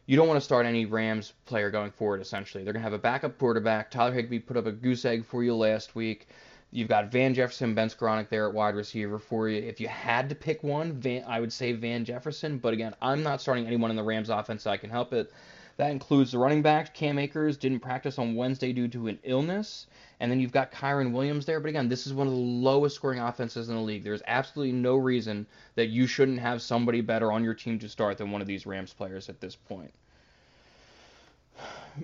You 0.06 0.16
don't 0.16 0.28
want 0.28 0.38
to 0.38 0.44
start 0.44 0.66
any 0.66 0.86
Rams 0.86 1.32
player 1.44 1.70
going 1.70 1.90
forward. 1.90 2.20
Essentially, 2.20 2.62
they're 2.62 2.72
gonna 2.72 2.84
have 2.84 2.92
a 2.92 2.98
backup 2.98 3.38
quarterback. 3.38 3.90
Tyler 3.90 4.14
Higbee 4.14 4.38
put 4.38 4.56
up 4.56 4.66
a 4.66 4.72
goose 4.72 5.04
egg 5.04 5.24
for 5.24 5.42
you 5.42 5.54
last 5.56 5.96
week. 5.96 6.28
You've 6.70 6.88
got 6.88 7.10
Van 7.10 7.34
Jefferson, 7.34 7.74
Ben 7.74 7.88
Skowronek 7.88 8.28
there 8.28 8.46
at 8.46 8.54
wide 8.54 8.76
receiver 8.76 9.18
for 9.18 9.48
you. 9.48 9.60
If 9.62 9.80
you 9.80 9.88
had 9.88 10.28
to 10.28 10.34
pick 10.34 10.62
one, 10.62 10.92
Van, 10.92 11.24
I 11.26 11.40
would 11.40 11.52
say 11.52 11.72
Van 11.72 12.04
Jefferson. 12.04 12.58
But 12.58 12.72
again, 12.72 12.94
I'm 13.02 13.24
not 13.24 13.40
starting 13.40 13.66
anyone 13.66 13.90
in 13.90 13.96
the 13.96 14.02
Rams 14.04 14.30
offense 14.30 14.64
that 14.64 14.70
I 14.70 14.76
can 14.76 14.90
help 14.90 15.12
it. 15.12 15.32
That 15.76 15.90
includes 15.90 16.32
the 16.32 16.38
running 16.38 16.62
backs. 16.62 16.90
Cam 16.94 17.18
Akers 17.18 17.56
didn't 17.56 17.80
practice 17.80 18.18
on 18.18 18.34
Wednesday 18.34 18.72
due 18.72 18.88
to 18.88 19.08
an 19.08 19.18
illness. 19.24 19.86
And 20.20 20.30
then 20.30 20.40
you've 20.40 20.52
got 20.52 20.72
Kyren 20.72 21.12
Williams 21.12 21.44
there. 21.44 21.60
But 21.60 21.68
again, 21.68 21.88
this 21.88 22.06
is 22.06 22.14
one 22.14 22.26
of 22.26 22.32
the 22.32 22.38
lowest 22.38 22.96
scoring 22.96 23.20
offenses 23.20 23.68
in 23.68 23.74
the 23.74 23.82
league. 23.82 24.02
There's 24.02 24.22
absolutely 24.26 24.72
no 24.72 24.96
reason 24.96 25.46
that 25.74 25.88
you 25.88 26.06
shouldn't 26.06 26.38
have 26.38 26.62
somebody 26.62 27.02
better 27.02 27.30
on 27.30 27.44
your 27.44 27.54
team 27.54 27.78
to 27.80 27.88
start 27.88 28.16
than 28.16 28.30
one 28.30 28.40
of 28.40 28.46
these 28.46 28.64
Rams 28.64 28.94
players 28.94 29.28
at 29.28 29.40
this 29.40 29.54
point. 29.54 29.92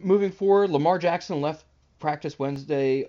Moving 0.02 0.30
forward, 0.30 0.70
Lamar 0.70 0.98
Jackson 0.98 1.40
left 1.40 1.64
practice 1.98 2.38
Wednesday 2.38 3.08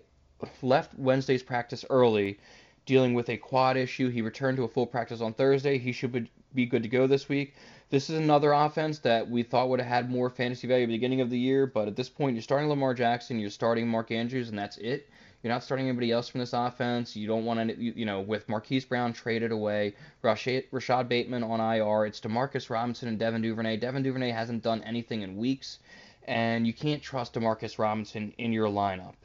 left 0.62 0.94
Wednesday's 0.98 1.44
practice 1.44 1.86
early, 1.90 2.40
dealing 2.86 3.14
with 3.14 3.30
a 3.30 3.38
quad 3.38 3.78
issue. 3.78 4.10
He 4.10 4.22
returned 4.22 4.58
to 4.58 4.64
a 4.64 4.68
full 4.68 4.86
practice 4.86 5.22
on 5.22 5.34
Thursday. 5.34 5.78
He 5.78 5.92
should 5.92 6.30
be 6.54 6.66
good 6.66 6.84
to 6.84 6.90
go 6.90 7.08
this 7.08 7.30
week. 7.30 7.56
This 7.90 8.10
is 8.10 8.18
another 8.18 8.54
offense 8.54 9.00
that 9.00 9.30
we 9.30 9.44
thought 9.44 9.70
would 9.70 9.80
have 9.80 9.88
had 9.88 10.10
more 10.10 10.30
fantasy 10.30 10.68
value 10.68 10.84
at 10.84 10.88
the 10.88 10.96
beginning 10.96 11.22
of 11.22 11.30
the 11.30 11.38
year, 11.38 11.68
but 11.68 11.88
at 11.88 11.96
this 11.96 12.10
point, 12.10 12.36
you're 12.36 12.42
starting 12.42 12.68
Lamar 12.68 12.96
Jackson, 12.96 13.40
you're 13.40 13.52
starting 13.52 13.88
Mark 13.88 14.10
Andrews, 14.10 14.50
and 14.50 14.58
that's 14.58 14.78
it. 14.78 15.08
You're 15.44 15.54
not 15.54 15.64
starting 15.64 15.90
anybody 15.90 16.10
else 16.12 16.30
from 16.30 16.40
this 16.40 16.54
offense. 16.54 17.16
You 17.16 17.28
don't 17.28 17.46
want 17.46 17.70
to, 17.70 17.76
you 17.76 18.06
know, 18.06 18.22
with 18.22 18.48
Marquise 18.48 18.86
Brown 18.86 19.14
traded 19.14 19.52
away, 19.52 19.94
Rashod, 20.22 20.64
Rashod 20.72 21.10
Bateman 21.10 21.44
on 21.44 21.60
IR, 21.60 22.06
it's 22.06 22.20
Demarcus 22.20 22.70
Robinson 22.70 23.10
and 23.10 23.20
Devin 23.20 23.42
Duvernay. 23.42 23.78
Devin 23.78 24.04
Duvernay 24.04 24.32
hasn't 24.32 24.64
done 24.64 24.82
anything 24.84 25.22
in 25.22 25.38
weeks, 25.38 25.80
and 26.24 26.66
you 26.66 26.74
can't 26.74 27.04
trust 27.04 27.34
Demarcus 27.34 27.78
Robinson 27.78 28.34
in 28.38 28.54
your 28.54 28.70
lineup. 28.70 29.16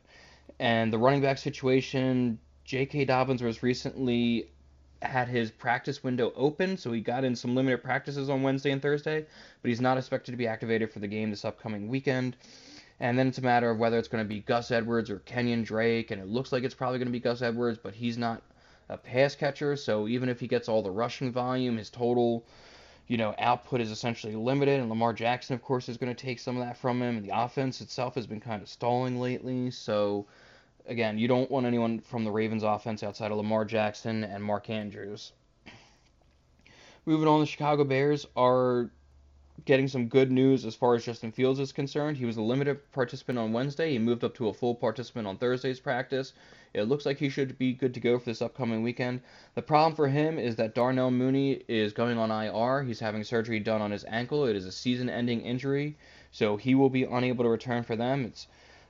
And 0.59 0.93
the 0.93 0.99
running 0.99 1.23
back 1.23 1.39
situation, 1.39 2.39
J.K. 2.69 3.07
Dobbins 3.07 3.43
was 3.43 3.63
recently 3.63 4.51
had 5.01 5.27
his 5.27 5.51
practice 5.51 6.05
window 6.05 6.35
open, 6.37 6.77
so 6.77 6.93
he 6.93 7.01
got 7.01 7.25
in 7.25 7.35
some 7.35 7.55
limited 7.55 7.83
practices 7.83 8.29
on 8.29 8.43
Wednesday 8.43 8.73
and 8.73 8.83
Thursday, 8.83 9.25
but 9.63 9.71
he's 9.71 9.81
not 9.81 9.97
expected 9.97 10.33
to 10.33 10.37
be 10.37 10.47
activated 10.47 10.93
for 10.93 10.99
the 10.99 11.09
game 11.09 11.31
this 11.31 11.47
upcoming 11.47 11.89
weekend. 11.89 12.37
And 13.01 13.19
then 13.19 13.27
it's 13.27 13.39
a 13.39 13.43
matter 13.43 13.71
of 13.71 13.79
whether 13.79 13.99
it's 13.99 14.09
going 14.09 14.23
to 14.23 14.29
be 14.29 14.41
Gus 14.41 14.71
Edwards 14.71 15.09
or 15.09 15.21
Kenyon 15.21 15.63
Drake, 15.63 16.11
and 16.11 16.21
it 16.21 16.29
looks 16.29 16.53
like 16.53 16.63
it's 16.63 16.75
probably 16.75 16.99
going 16.99 17.09
to 17.09 17.13
be 17.13 17.21
Gus 17.21 17.41
Edwards, 17.41 17.79
but 17.83 17.95
he's 17.95 18.19
not 18.19 18.43
a 18.91 18.99
pass 18.99 19.35
catcher, 19.35 19.75
so 19.75 20.07
even 20.07 20.29
if 20.29 20.39
he 20.39 20.47
gets 20.47 20.69
all 20.69 20.83
the 20.83 20.91
rushing 20.91 21.33
volume, 21.33 21.79
his 21.79 21.89
total, 21.89 22.45
you 23.07 23.17
know, 23.17 23.35
output 23.39 23.81
is 23.81 23.91
essentially 23.91 24.37
limited. 24.37 24.79
And 24.79 24.91
Lamar 24.91 25.15
Jackson, 25.15 25.55
of 25.55 25.63
course, 25.63 25.89
is 25.89 25.97
going 25.97 26.15
to 26.15 26.23
take 26.23 26.39
some 26.39 26.59
of 26.59 26.67
that 26.67 26.77
from 26.77 27.01
him. 27.01 27.17
And 27.17 27.25
the 27.25 27.35
offense 27.35 27.81
itself 27.81 28.15
has 28.17 28.27
been 28.27 28.41
kind 28.41 28.61
of 28.61 28.69
stalling 28.69 29.19
lately, 29.19 29.71
so 29.71 30.27
again, 30.89 31.19
you 31.19 31.29
don't 31.29 31.51
want 31.51 31.67
anyone 31.67 32.01
from 32.01 32.25
the 32.25 32.31
Ravens 32.31 32.63
offense 32.63 33.03
outside 33.03 33.31
of 33.31 33.37
Lamar 33.37 33.65
Jackson 33.65 34.25
and 34.25 34.43
Mark 34.43 34.71
Andrews. 34.71 35.33
Moving 37.07 37.29
on, 37.29 37.41
the 37.41 37.47
Chicago 37.47 37.85
Bears 37.85 38.27
are 38.37 38.91
getting 39.65 39.89
some 39.89 40.09
good 40.09 40.31
news 40.31 40.65
as 40.65 40.75
far 40.75 40.95
as 40.95 41.05
Justin 41.05 41.33
Fields 41.33 41.59
is 41.59 41.73
concerned. 41.73 42.17
He 42.17 42.25
was 42.25 42.37
a 42.37 42.43
limited 42.43 42.93
participant 42.93 43.39
on 43.39 43.53
Wednesday. 43.53 43.91
He 43.91 43.99
moved 43.99 44.25
up 44.25 44.35
to 44.37 44.49
a 44.49 44.55
full 44.55 44.75
participant 44.75 45.27
on 45.27 45.37
Thursday's 45.37 45.81
practice. 45.81 46.33
It 46.75 46.83
looks 46.83 47.07
like 47.07 47.19
he 47.19 47.29
should 47.29 47.59
be 47.59 47.73
good 47.73 47.95
to 47.95 48.01
go 48.01 48.19
for 48.19 48.27
this 48.27 48.43
upcoming 48.43 48.83
weekend. 48.83 49.23
The 49.55 49.63
problem 49.63 49.97
for 49.97 50.07
him 50.07 50.39
is 50.39 50.57
that 50.57 50.75
Darnell 50.75 51.11
Mooney 51.11 51.63
is 51.67 51.93
going 51.93 52.19
on 52.19 52.31
IR. 52.31 52.83
He's 52.83 53.01
having 53.01 53.25
surgery 53.25 53.59
done 53.59 53.81
on 53.81 53.91
his 53.91 54.05
ankle. 54.05 54.45
It 54.45 54.55
is 54.55 54.67
a 54.67 54.73
season-ending 54.73 55.41
injury, 55.41 55.97
so 56.31 56.57
he 56.57 56.75
will 56.75 56.91
be 56.91 57.05
unable 57.05 57.45
to 57.45 57.51
return 57.51 57.83
for 57.83 57.97
them. 57.97 58.27
It's 58.27 58.47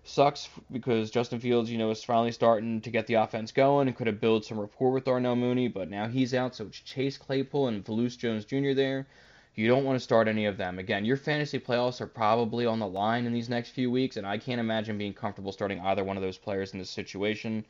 sucks 0.08 0.48
because 0.72 1.10
Justin 1.10 1.40
Fields, 1.40 1.70
you 1.70 1.78
know, 1.78 1.90
is 1.90 2.02
finally 2.02 2.32
starting 2.32 2.80
to 2.80 2.90
get 2.90 3.06
the 3.06 3.14
offense 3.14 3.52
going 3.52 3.88
and 3.88 3.96
could 3.96 4.06
have 4.06 4.20
built 4.20 4.44
some 4.44 4.58
rapport 4.58 4.90
with 4.90 5.04
Darnell 5.04 5.36
Mooney, 5.36 5.68
but 5.68 5.90
now 5.90 6.08
he's 6.08 6.34
out, 6.34 6.54
so 6.54 6.66
it's 6.66 6.80
Chase 6.80 7.18
Claypool 7.18 7.68
and 7.68 7.84
Velus 7.84 8.16
Jones 8.16 8.44
Jr. 8.44 8.72
there. 8.74 9.06
You 9.54 9.66
don't 9.66 9.84
want 9.84 9.96
to 9.96 10.04
start 10.04 10.28
any 10.28 10.46
of 10.46 10.56
them. 10.56 10.78
Again, 10.78 11.04
your 11.04 11.16
fantasy 11.16 11.58
playoffs 11.58 12.00
are 12.00 12.06
probably 12.06 12.64
on 12.64 12.78
the 12.78 12.86
line 12.86 13.26
in 13.26 13.32
these 13.32 13.48
next 13.48 13.70
few 13.70 13.90
weeks, 13.90 14.16
and 14.16 14.26
I 14.26 14.38
can't 14.38 14.60
imagine 14.60 14.98
being 14.98 15.14
comfortable 15.14 15.50
starting 15.50 15.80
either 15.80 16.04
one 16.04 16.16
of 16.16 16.22
those 16.22 16.38
players 16.38 16.72
in 16.72 16.78
this 16.78 16.90
situation. 16.90 17.66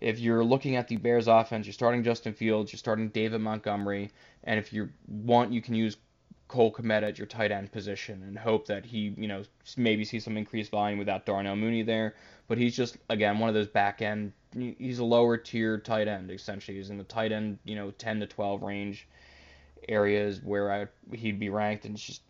If 0.00 0.18
you're 0.20 0.44
looking 0.44 0.76
at 0.76 0.88
the 0.88 0.96
Bears 0.96 1.28
offense, 1.28 1.66
you're 1.66 1.72
starting 1.72 2.04
Justin 2.04 2.32
Fields, 2.32 2.72
you're 2.72 2.78
starting 2.78 3.08
David 3.08 3.40
Montgomery, 3.40 4.12
and 4.44 4.58
if 4.58 4.72
you 4.72 4.90
want, 5.08 5.52
you 5.52 5.60
can 5.60 5.74
use 5.74 5.96
Cole 6.52 6.70
Kmet 6.70 7.02
at 7.02 7.16
your 7.16 7.26
tight 7.26 7.50
end 7.50 7.72
position 7.72 8.22
and 8.24 8.38
hope 8.38 8.66
that 8.66 8.84
he, 8.84 9.14
you 9.16 9.26
know, 9.26 9.42
maybe 9.78 10.04
see 10.04 10.20
some 10.20 10.36
increased 10.36 10.70
volume 10.70 10.98
without 10.98 11.24
Darnell 11.24 11.56
Mooney 11.56 11.82
there. 11.82 12.14
But 12.46 12.58
he's 12.58 12.76
just 12.76 12.98
again 13.08 13.38
one 13.38 13.48
of 13.48 13.54
those 13.54 13.68
back 13.68 14.02
end. 14.02 14.32
He's 14.54 14.98
a 14.98 15.04
lower 15.04 15.38
tier 15.38 15.78
tight 15.78 16.08
end 16.08 16.30
essentially. 16.30 16.76
He's 16.76 16.90
in 16.90 16.98
the 16.98 17.04
tight 17.04 17.32
end, 17.32 17.58
you 17.64 17.74
know, 17.74 17.90
10 17.92 18.20
to 18.20 18.26
12 18.26 18.62
range 18.62 19.08
areas 19.88 20.42
where 20.44 20.70
I, 20.70 21.16
he'd 21.16 21.40
be 21.40 21.48
ranked, 21.48 21.86
and 21.86 21.94
it's 21.94 22.04
just, 22.04 22.20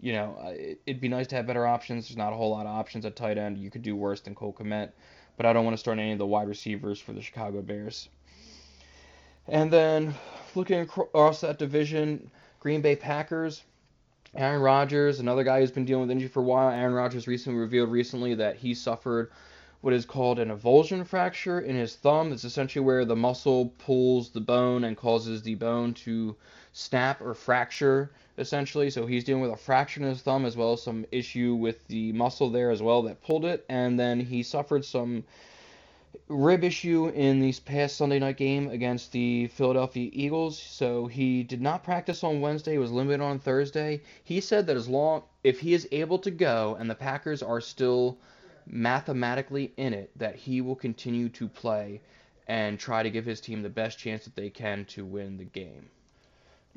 you 0.00 0.14
know, 0.14 0.56
it'd 0.86 1.02
be 1.02 1.08
nice 1.08 1.26
to 1.26 1.36
have 1.36 1.46
better 1.46 1.66
options. 1.66 2.08
There's 2.08 2.16
not 2.16 2.32
a 2.32 2.36
whole 2.36 2.52
lot 2.52 2.64
of 2.64 2.72
options 2.72 3.04
at 3.04 3.16
tight 3.16 3.36
end. 3.36 3.58
You 3.58 3.70
could 3.70 3.82
do 3.82 3.94
worse 3.94 4.22
than 4.22 4.34
Cole 4.34 4.56
Kmet, 4.58 4.92
but 5.36 5.44
I 5.44 5.52
don't 5.52 5.66
want 5.66 5.74
to 5.74 5.78
start 5.78 5.98
any 5.98 6.12
of 6.12 6.18
the 6.18 6.26
wide 6.26 6.48
receivers 6.48 6.98
for 6.98 7.12
the 7.12 7.20
Chicago 7.20 7.60
Bears. 7.60 8.08
And 9.46 9.70
then 9.70 10.14
looking 10.54 10.80
across 10.80 11.42
that 11.42 11.58
division, 11.58 12.30
Green 12.62 12.80
Bay 12.80 12.94
Packers. 12.94 13.64
Aaron 14.36 14.62
Rodgers, 14.62 15.18
another 15.18 15.42
guy 15.42 15.58
who's 15.58 15.72
been 15.72 15.84
dealing 15.84 16.02
with 16.02 16.12
injury 16.12 16.28
for 16.28 16.38
a 16.38 16.44
while. 16.44 16.70
Aaron 16.70 16.94
Rodgers 16.94 17.26
recently 17.26 17.58
revealed 17.58 17.90
recently 17.90 18.36
that 18.36 18.54
he 18.54 18.72
suffered 18.72 19.32
what 19.80 19.92
is 19.92 20.06
called 20.06 20.38
an 20.38 20.48
avulsion 20.48 21.04
fracture 21.04 21.58
in 21.58 21.74
his 21.74 21.96
thumb. 21.96 22.30
It's 22.30 22.44
essentially 22.44 22.84
where 22.84 23.04
the 23.04 23.16
muscle 23.16 23.74
pulls 23.78 24.30
the 24.30 24.40
bone 24.40 24.84
and 24.84 24.96
causes 24.96 25.42
the 25.42 25.56
bone 25.56 25.92
to 26.04 26.36
snap 26.72 27.20
or 27.20 27.34
fracture 27.34 28.12
essentially. 28.38 28.90
So 28.90 29.06
he's 29.06 29.24
dealing 29.24 29.42
with 29.42 29.50
a 29.50 29.56
fracture 29.56 30.00
in 30.00 30.06
his 30.06 30.22
thumb 30.22 30.44
as 30.44 30.56
well 30.56 30.74
as 30.74 30.84
some 30.84 31.04
issue 31.10 31.56
with 31.56 31.84
the 31.88 32.12
muscle 32.12 32.48
there 32.48 32.70
as 32.70 32.80
well 32.80 33.02
that 33.02 33.24
pulled 33.24 33.44
it. 33.44 33.64
And 33.68 33.98
then 33.98 34.20
he 34.20 34.44
suffered 34.44 34.84
some 34.84 35.24
rib 36.28 36.64
issue 36.64 37.08
in 37.08 37.40
this 37.40 37.60
past 37.60 37.96
Sunday 37.96 38.18
night 38.18 38.36
game 38.36 38.68
against 38.68 39.12
the 39.12 39.48
Philadelphia 39.48 40.10
Eagles. 40.12 40.60
So 40.60 41.06
he 41.06 41.42
did 41.42 41.60
not 41.60 41.84
practice 41.84 42.24
on 42.24 42.40
Wednesday. 42.40 42.72
He 42.72 42.78
was 42.78 42.92
limited 42.92 43.22
on 43.22 43.38
Thursday. 43.38 44.02
He 44.24 44.40
said 44.40 44.66
that 44.66 44.76
as 44.76 44.88
long 44.88 45.24
if 45.44 45.60
he 45.60 45.74
is 45.74 45.88
able 45.92 46.18
to 46.20 46.30
go 46.30 46.76
and 46.78 46.88
the 46.88 46.94
Packers 46.94 47.42
are 47.42 47.60
still 47.60 48.18
mathematically 48.66 49.72
in 49.76 49.92
it, 49.92 50.10
that 50.16 50.36
he 50.36 50.60
will 50.60 50.76
continue 50.76 51.28
to 51.30 51.48
play 51.48 52.00
and 52.46 52.78
try 52.78 53.02
to 53.02 53.10
give 53.10 53.24
his 53.24 53.40
team 53.40 53.62
the 53.62 53.68
best 53.68 53.98
chance 53.98 54.24
that 54.24 54.36
they 54.36 54.50
can 54.50 54.84
to 54.84 55.04
win 55.04 55.36
the 55.36 55.44
game. 55.44 55.88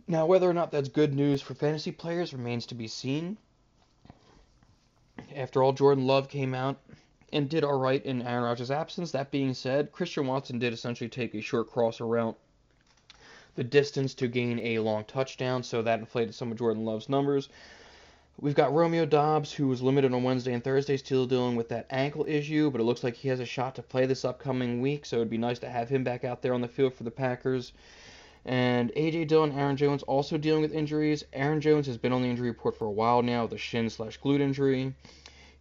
Now, 0.08 0.26
whether 0.26 0.50
or 0.50 0.54
not 0.54 0.72
that's 0.72 0.90
good 0.90 1.14
news 1.14 1.42
for 1.42 1.54
fantasy 1.54 1.92
players 1.92 2.34
remains 2.34 2.66
to 2.68 2.76
be 2.76 2.88
seen. 2.88 3.38
After 5.36 5.64
all, 5.64 5.74
Jordan 5.74 6.06
Love 6.06 6.28
came 6.28 6.54
out 6.54 6.80
and 7.36 7.50
did 7.50 7.64
all 7.64 7.78
right 7.78 8.04
in 8.04 8.22
Aaron 8.22 8.46
Rodgers' 8.46 8.72
absence. 8.72 9.12
That 9.12 9.30
being 9.30 9.54
said, 9.54 9.92
Christian 9.92 10.26
Watson 10.26 10.58
did 10.58 10.74
essentially 10.74 11.10
take 11.10 11.36
a 11.36 11.42
short 11.42 11.70
crosser 11.70 12.08
route 12.08 12.38
the 13.56 13.64
distance 13.64 14.14
to 14.16 14.28
gain 14.28 14.60
a 14.60 14.80
long 14.80 15.06
touchdown, 15.06 15.64
so 15.64 15.82
that 15.82 16.00
inflated 16.00 16.36
some 16.36 16.52
of 16.52 16.58
Jordan 16.58 16.86
Love's 16.86 17.10
numbers. 17.10 17.50
We've 18.40 18.56
got 18.56 18.74
Romeo 18.74 19.06
Doubs, 19.06 19.54
who 19.54 19.70
was 19.70 19.82
limited 19.82 20.14
on 20.14 20.24
Wednesday 20.24 20.54
and 20.54 20.64
Thursday, 20.64 20.98
still 20.98 21.26
dealing 21.26 21.56
with 21.56 21.70
that 21.70 21.88
ankle 21.90 22.26
issue, 22.28 22.70
but 22.70 22.82
it 22.82 22.84
looks 22.84 23.04
like 23.04 23.16
he 23.16 23.30
has 23.30 23.40
a 23.40 23.46
shot 23.46 23.76
to 23.76 23.82
play 23.82 24.06
this 24.06 24.26
upcoming 24.26 24.82
week, 24.82 25.06
so 25.06 25.18
it'd 25.18 25.30
be 25.30 25.38
nice 25.38 25.60
to 25.60 25.70
have 25.70 25.88
him 25.88 26.04
back 26.04 26.26
out 26.26 26.42
there 26.42 26.54
on 26.54 26.60
the 26.60 26.68
field 26.68 26.94
for 26.94 27.04
the 27.04 27.12
Packers. 27.12 27.72
And 28.44 28.92
AJ 28.92 29.30
Dillon, 29.30 29.54
Aaron 29.54 29.78
Jones 29.78 30.04
also 30.04 30.38
dealing 30.38 30.62
with 30.62 30.74
injuries. 30.74 31.24
Aaron 31.32 31.62
Jones 31.62 31.88
has 31.88 31.98
been 31.98 32.12
on 32.12 32.22
the 32.22 32.28
injury 32.28 32.50
report 32.50 32.78
for 32.78 32.86
a 32.86 32.92
while 32.92 33.22
now 33.22 33.44
with 33.44 33.54
a 33.54 33.58
shin 33.58 33.90
slash 33.90 34.20
glute 34.20 34.42
injury. 34.42 34.94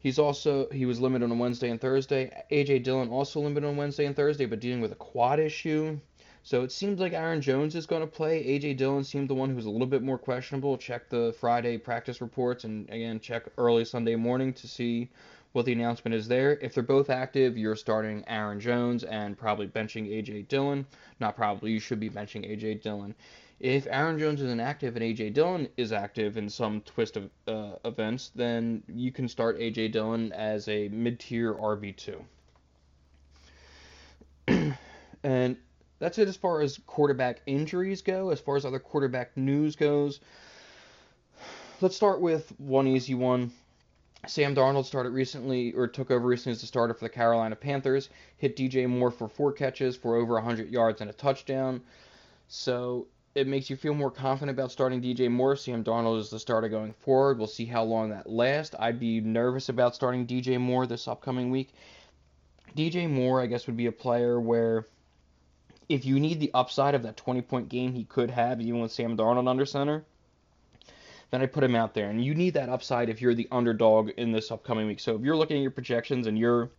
He's 0.05 0.19
also 0.19 0.69
he 0.69 0.85
was 0.85 1.01
limited 1.01 1.31
on 1.31 1.39
Wednesday 1.39 1.71
and 1.71 1.81
Thursday. 1.81 2.31
AJ 2.53 2.85
Dillon 2.85 3.09
also 3.09 3.41
limited 3.41 3.67
on 3.67 3.79
Wednesday 3.79 4.05
and 4.05 4.15
Thursday, 4.15 4.45
but 4.45 4.61
dealing 4.61 4.83
with 4.83 4.93
a 4.93 4.97
quad 4.97 5.41
issue. 5.41 5.99
So 6.43 6.63
it 6.63 6.73
seems 6.73 7.01
like 7.01 7.15
Aaron 7.15 7.41
Jones 7.41 7.75
is 7.75 7.87
going 7.87 8.03
to 8.03 8.07
play. 8.07 8.45
AJ 8.45 8.77
Dillon 8.77 9.03
seemed 9.03 9.31
the 9.31 9.35
one 9.35 9.49
who 9.49 9.57
was 9.57 9.65
a 9.65 9.71
little 9.71 9.87
bit 9.87 10.03
more 10.03 10.19
questionable. 10.19 10.77
Check 10.77 11.09
the 11.09 11.35
Friday 11.41 11.79
practice 11.79 12.21
reports 12.21 12.65
and 12.65 12.87
again 12.91 13.19
check 13.19 13.45
early 13.57 13.87
Sunday 13.87 14.15
morning 14.15 14.53
to 14.53 14.69
see 14.69 15.09
what 15.53 15.65
the 15.65 15.73
announcement 15.73 16.15
is 16.15 16.29
there. 16.29 16.59
If 16.61 16.75
they're 16.75 16.83
both 16.83 17.09
active, 17.09 17.57
you're 17.57 17.75
starting 17.75 18.25
Aaron 18.27 18.61
Jones 18.61 19.05
and 19.05 19.39
probably 19.39 19.69
benching 19.69 20.07
AJ 20.11 20.49
Dillon. 20.49 20.85
Not 21.19 21.35
probably, 21.35 21.71
you 21.73 21.81
should 21.81 21.99
be 21.99 22.11
benching 22.11 22.47
AJ 22.47 22.83
Dillon. 22.83 23.15
If 23.65 23.87
Aaron 23.89 24.19
Jones 24.19 24.43
is 24.43 24.53
inactive 24.53 24.95
and 24.95 25.03
AJ 25.03 25.33
Dillon 25.33 25.71
is 25.79 25.91
active 25.91 26.37
in 26.37 26.51
some 26.51 26.83
twist 26.83 27.17
of 27.17 27.31
uh, 27.49 27.77
events, 27.87 28.31
then 28.35 28.83
you 28.95 29.11
can 29.11 29.27
start 29.27 29.59
AJ 29.59 29.93
Dillon 29.93 30.33
as 30.35 30.69
a 30.69 30.89
mid-tier 30.89 31.55
RB2. 31.55 32.23
and 35.23 35.57
that's 35.99 36.19
it 36.19 36.29
as 36.29 36.37
far 36.37 36.61
as 36.61 36.79
quarterback 36.87 37.41
injuries 37.47 38.03
go. 38.03 38.29
As 38.29 38.39
far 38.39 38.57
as 38.57 38.67
other 38.67 38.79
quarterback 38.79 39.35
news 39.35 39.77
goes, 39.77 40.21
let's 41.81 41.97
start 41.97 42.21
with 42.21 42.53
one 42.59 42.87
easy 42.87 43.15
one. 43.15 43.51
Sam 44.27 44.55
Darnold 44.55 44.85
started 44.85 45.15
recently, 45.15 45.73
or 45.73 45.87
took 45.87 46.11
over 46.11 46.27
recently 46.27 46.53
as 46.53 46.61
the 46.61 46.67
starter 46.67 46.93
for 46.93 47.07
the 47.07 47.09
Carolina 47.09 47.57
Panthers. 47.57 48.11
Hit 48.37 48.57
DJ 48.59 48.87
Moore 48.87 49.11
for 49.11 49.27
four 49.27 49.53
catches 49.53 49.97
for 49.97 50.17
over 50.17 50.35
100 50.35 50.69
yards 50.69 51.01
and 51.01 51.09
a 51.09 51.15
touchdown. 51.15 51.81
So 52.47 53.07
it 53.35 53.49
makes 53.49 53.69
you 53.69 53.77
feel 53.77 53.95
more 53.95 54.11
confident 54.11 54.57
about 54.57 54.71
starting 54.71 55.03
DJ 55.03 55.31
Moore. 55.31 55.57
Sam 55.57 55.83
Darnold 55.83 56.21
is 56.21 56.31
the 56.31 56.39
starter 56.39 56.69
going 56.69 56.93
forward. 56.93 57.39
We'll 57.39 57.49
see 57.49 57.65
how 57.65 57.83
long 57.83 58.11
that 58.11 58.31
lasts. 58.31 58.77
I'd 58.79 59.01
be 59.01 59.21
nervous 59.21 59.69
about 59.69 59.95
starting 59.95 60.27
DJ 60.27 60.61
Moore 60.61 60.87
this 60.87 61.09
upcoming 61.09 61.51
week. 61.51 61.75
DJ 62.77 63.11
Moore, 63.11 63.41
I 63.41 63.47
guess, 63.47 63.67
would 63.67 63.77
be 63.77 63.87
a 63.87 63.93
player 63.93 64.41
where 64.41 64.87
if 65.89 66.05
you 66.05 66.21
need 66.21 66.39
the 66.39 66.51
upside 66.55 66.95
of 66.95 67.03
that 67.03 67.17
20 67.17 67.43
point 67.43 67.69
game 67.69 67.93
he 67.93 68.05
could 68.05 68.31
have, 68.31 68.61
even 68.61 68.81
with 68.81 68.93
Sam 68.93 69.17
Darnold 69.17 69.49
under 69.49 69.67
center, 69.67 70.05
then 71.31 71.43
I 71.43 71.47
put 71.47 71.65
him 71.65 71.75
out 71.75 71.93
there. 71.93 72.11
And 72.11 72.25
you 72.25 72.35
need 72.35 72.55
that 72.55 72.69
upside 72.69 73.09
if 73.09 73.21
you're 73.21 73.35
the 73.35 73.49
underdog 73.51 74.11
in 74.11 74.31
this 74.31 74.53
upcoming 74.53 74.87
week. 74.87 75.01
So 75.01 75.17
if 75.17 75.23
you're 75.23 75.37
looking 75.37 75.57
at 75.57 75.63
your 75.63 75.73
projections 75.73 76.29
and 76.29 76.39
you're 76.39 76.71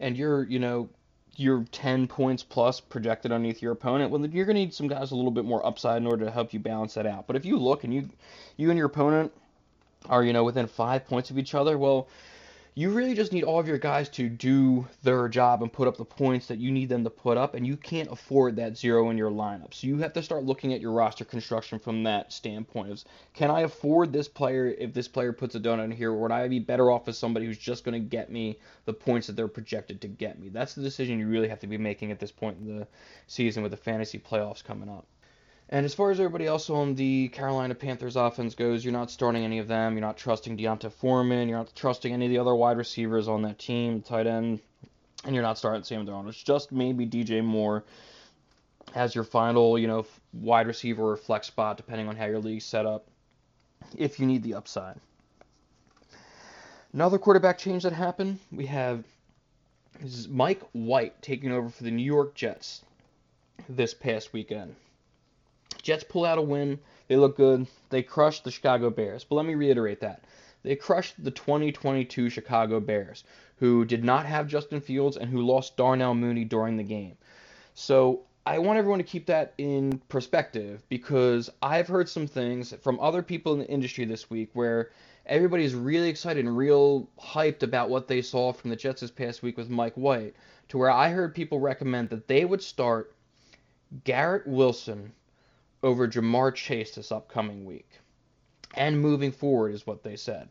and 0.00 0.16
you're, 0.16 0.44
you 0.44 0.58
know, 0.58 0.88
you're 1.38 1.64
10 1.70 2.08
points 2.08 2.42
plus 2.42 2.80
projected 2.80 3.30
underneath 3.30 3.62
your 3.62 3.72
opponent, 3.72 4.10
well, 4.10 4.24
you're 4.26 4.44
going 4.44 4.56
to 4.56 4.60
need 4.60 4.74
some 4.74 4.88
guys 4.88 5.12
a 5.12 5.16
little 5.16 5.30
bit 5.30 5.44
more 5.44 5.64
upside 5.64 5.98
in 5.98 6.06
order 6.06 6.24
to 6.24 6.30
help 6.30 6.52
you 6.52 6.58
balance 6.58 6.94
that 6.94 7.06
out. 7.06 7.26
But 7.26 7.36
if 7.36 7.44
you 7.44 7.56
look 7.58 7.84
and 7.84 7.94
you 7.94 8.08
you 8.56 8.70
and 8.70 8.76
your 8.76 8.86
opponent 8.86 9.32
are, 10.06 10.24
you 10.24 10.32
know, 10.32 10.44
within 10.44 10.66
5 10.66 11.06
points 11.06 11.30
of 11.30 11.38
each 11.38 11.54
other, 11.54 11.78
well, 11.78 12.08
you 12.78 12.90
really 12.90 13.14
just 13.14 13.32
need 13.32 13.42
all 13.42 13.58
of 13.58 13.66
your 13.66 13.76
guys 13.76 14.08
to 14.08 14.28
do 14.28 14.86
their 15.02 15.26
job 15.28 15.62
and 15.62 15.72
put 15.72 15.88
up 15.88 15.96
the 15.96 16.04
points 16.04 16.46
that 16.46 16.58
you 16.58 16.70
need 16.70 16.88
them 16.88 17.02
to 17.02 17.10
put 17.10 17.36
up, 17.36 17.56
and 17.56 17.66
you 17.66 17.76
can't 17.76 18.08
afford 18.12 18.54
that 18.54 18.76
zero 18.78 19.10
in 19.10 19.18
your 19.18 19.32
lineup. 19.32 19.74
So 19.74 19.88
you 19.88 19.98
have 19.98 20.12
to 20.12 20.22
start 20.22 20.44
looking 20.44 20.72
at 20.72 20.80
your 20.80 20.92
roster 20.92 21.24
construction 21.24 21.80
from 21.80 22.04
that 22.04 22.32
standpoint 22.32 22.92
of 22.92 23.02
can 23.34 23.50
I 23.50 23.62
afford 23.62 24.12
this 24.12 24.28
player 24.28 24.68
if 24.68 24.94
this 24.94 25.08
player 25.08 25.32
puts 25.32 25.56
a 25.56 25.60
donut 25.60 25.86
in 25.86 25.90
here, 25.90 26.12
or 26.12 26.20
would 26.22 26.30
I 26.30 26.46
be 26.46 26.60
better 26.60 26.88
off 26.88 27.08
as 27.08 27.18
somebody 27.18 27.46
who's 27.46 27.58
just 27.58 27.82
going 27.82 28.00
to 28.00 28.08
get 28.08 28.30
me 28.30 28.60
the 28.84 28.92
points 28.92 29.26
that 29.26 29.34
they're 29.34 29.48
projected 29.48 30.00
to 30.02 30.06
get 30.06 30.38
me? 30.38 30.48
That's 30.48 30.74
the 30.74 30.82
decision 30.82 31.18
you 31.18 31.26
really 31.26 31.48
have 31.48 31.58
to 31.60 31.66
be 31.66 31.78
making 31.78 32.12
at 32.12 32.20
this 32.20 32.30
point 32.30 32.58
in 32.60 32.78
the 32.78 32.86
season 33.26 33.64
with 33.64 33.72
the 33.72 33.76
fantasy 33.76 34.20
playoffs 34.20 34.62
coming 34.62 34.88
up. 34.88 35.04
And 35.70 35.84
as 35.84 35.94
far 35.94 36.10
as 36.10 36.18
everybody 36.18 36.46
else 36.46 36.70
on 36.70 36.94
the 36.94 37.28
Carolina 37.28 37.74
Panthers 37.74 38.16
offense 38.16 38.54
goes, 38.54 38.82
you're 38.82 38.92
not 38.92 39.10
starting 39.10 39.44
any 39.44 39.58
of 39.58 39.68
them. 39.68 39.92
You're 39.92 40.06
not 40.06 40.16
trusting 40.16 40.56
D'Onta 40.56 40.90
Foreman. 40.90 41.48
You're 41.48 41.58
not 41.58 41.74
trusting 41.74 42.12
any 42.12 42.24
of 42.24 42.30
the 42.30 42.38
other 42.38 42.54
wide 42.54 42.78
receivers 42.78 43.28
on 43.28 43.42
that 43.42 43.58
team, 43.58 44.00
tight 44.00 44.26
end, 44.26 44.60
and 45.24 45.34
you're 45.34 45.42
not 45.42 45.58
starting 45.58 45.82
Sam 45.82 46.06
Darnold. 46.06 46.28
It's 46.28 46.42
just 46.42 46.72
maybe 46.72 47.06
DJ 47.06 47.44
Moore 47.44 47.84
as 48.94 49.14
your 49.14 49.24
final, 49.24 49.78
you 49.78 49.86
know, 49.86 50.06
wide 50.32 50.66
receiver 50.66 51.12
or 51.12 51.16
flex 51.18 51.48
spot, 51.48 51.76
depending 51.76 52.08
on 52.08 52.16
how 52.16 52.24
your 52.24 52.38
league's 52.38 52.64
set 52.64 52.86
up, 52.86 53.06
if 53.94 54.18
you 54.18 54.24
need 54.24 54.42
the 54.42 54.54
upside. 54.54 54.96
Another 56.94 57.18
quarterback 57.18 57.58
change 57.58 57.82
that 57.82 57.92
happened, 57.92 58.38
we 58.50 58.64
have 58.64 59.04
Mike 60.30 60.62
White 60.72 61.20
taking 61.20 61.52
over 61.52 61.68
for 61.68 61.84
the 61.84 61.90
New 61.90 62.04
York 62.04 62.34
Jets 62.34 62.82
this 63.68 63.92
past 63.92 64.32
weekend. 64.32 64.74
Jets 65.82 66.04
pull 66.04 66.24
out 66.24 66.38
a 66.38 66.42
win. 66.42 66.78
They 67.08 67.16
look 67.16 67.36
good. 67.36 67.66
They 67.90 68.02
crushed 68.02 68.44
the 68.44 68.50
Chicago 68.50 68.90
Bears. 68.90 69.24
But 69.24 69.36
let 69.36 69.46
me 69.46 69.54
reiterate 69.54 70.00
that. 70.00 70.24
They 70.62 70.76
crushed 70.76 71.22
the 71.22 71.30
2022 71.30 72.30
Chicago 72.30 72.80
Bears, 72.80 73.24
who 73.56 73.84
did 73.84 74.04
not 74.04 74.26
have 74.26 74.48
Justin 74.48 74.80
Fields 74.80 75.16
and 75.16 75.30
who 75.30 75.40
lost 75.40 75.76
Darnell 75.76 76.14
Mooney 76.14 76.44
during 76.44 76.76
the 76.76 76.82
game. 76.82 77.16
So 77.74 78.22
I 78.44 78.58
want 78.58 78.78
everyone 78.78 78.98
to 78.98 79.04
keep 79.04 79.26
that 79.26 79.54
in 79.58 80.00
perspective 80.08 80.82
because 80.88 81.50
I've 81.62 81.86
heard 81.86 82.08
some 82.08 82.26
things 82.26 82.74
from 82.82 82.98
other 82.98 83.22
people 83.22 83.52
in 83.52 83.60
the 83.60 83.68
industry 83.68 84.04
this 84.04 84.30
week 84.30 84.50
where 84.54 84.90
everybody's 85.26 85.74
really 85.74 86.08
excited 86.08 86.44
and 86.44 86.56
real 86.56 87.08
hyped 87.20 87.62
about 87.62 87.90
what 87.90 88.08
they 88.08 88.22
saw 88.22 88.52
from 88.52 88.70
the 88.70 88.76
Jets 88.76 89.02
this 89.02 89.10
past 89.10 89.42
week 89.42 89.56
with 89.56 89.68
Mike 89.68 89.94
White, 89.94 90.34
to 90.68 90.78
where 90.78 90.90
I 90.90 91.10
heard 91.10 91.34
people 91.34 91.60
recommend 91.60 92.08
that 92.10 92.26
they 92.26 92.44
would 92.44 92.62
start 92.62 93.14
Garrett 94.04 94.46
Wilson 94.46 95.12
over 95.82 96.08
Ja'Marr 96.08 96.54
Chase 96.54 96.94
this 96.94 97.12
upcoming 97.12 97.64
week. 97.64 97.88
And 98.74 99.00
moving 99.00 99.32
forward 99.32 99.74
is 99.74 99.86
what 99.86 100.02
they 100.02 100.16
said. 100.16 100.48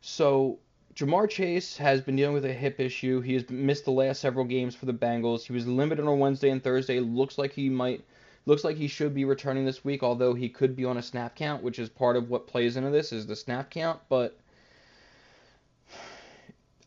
So 0.00 0.58
Ja'Marr 0.94 1.28
Chase 1.28 1.76
has 1.76 2.00
been 2.00 2.16
dealing 2.16 2.34
with 2.34 2.44
a 2.44 2.52
hip 2.52 2.80
issue. 2.80 3.20
He 3.20 3.34
has 3.34 3.48
missed 3.48 3.84
the 3.84 3.92
last 3.92 4.20
several 4.20 4.44
games 4.44 4.74
for 4.74 4.86
the 4.86 4.92
Bengals. 4.92 5.44
He 5.44 5.52
was 5.52 5.66
limited 5.66 6.06
on 6.06 6.18
Wednesday 6.18 6.50
and 6.50 6.62
Thursday. 6.62 7.00
Looks 7.00 7.38
like 7.38 7.52
he 7.52 7.68
might 7.68 8.04
looks 8.44 8.64
like 8.64 8.76
he 8.76 8.88
should 8.88 9.14
be 9.14 9.24
returning 9.24 9.64
this 9.64 9.84
week, 9.84 10.02
although 10.02 10.34
he 10.34 10.48
could 10.48 10.74
be 10.74 10.84
on 10.84 10.96
a 10.96 11.02
snap 11.02 11.36
count, 11.36 11.62
which 11.62 11.78
is 11.78 11.88
part 11.88 12.16
of 12.16 12.28
what 12.28 12.46
plays 12.46 12.76
into 12.76 12.90
this 12.90 13.12
is 13.12 13.26
the 13.26 13.36
snap 13.36 13.70
count, 13.70 14.00
but 14.08 14.36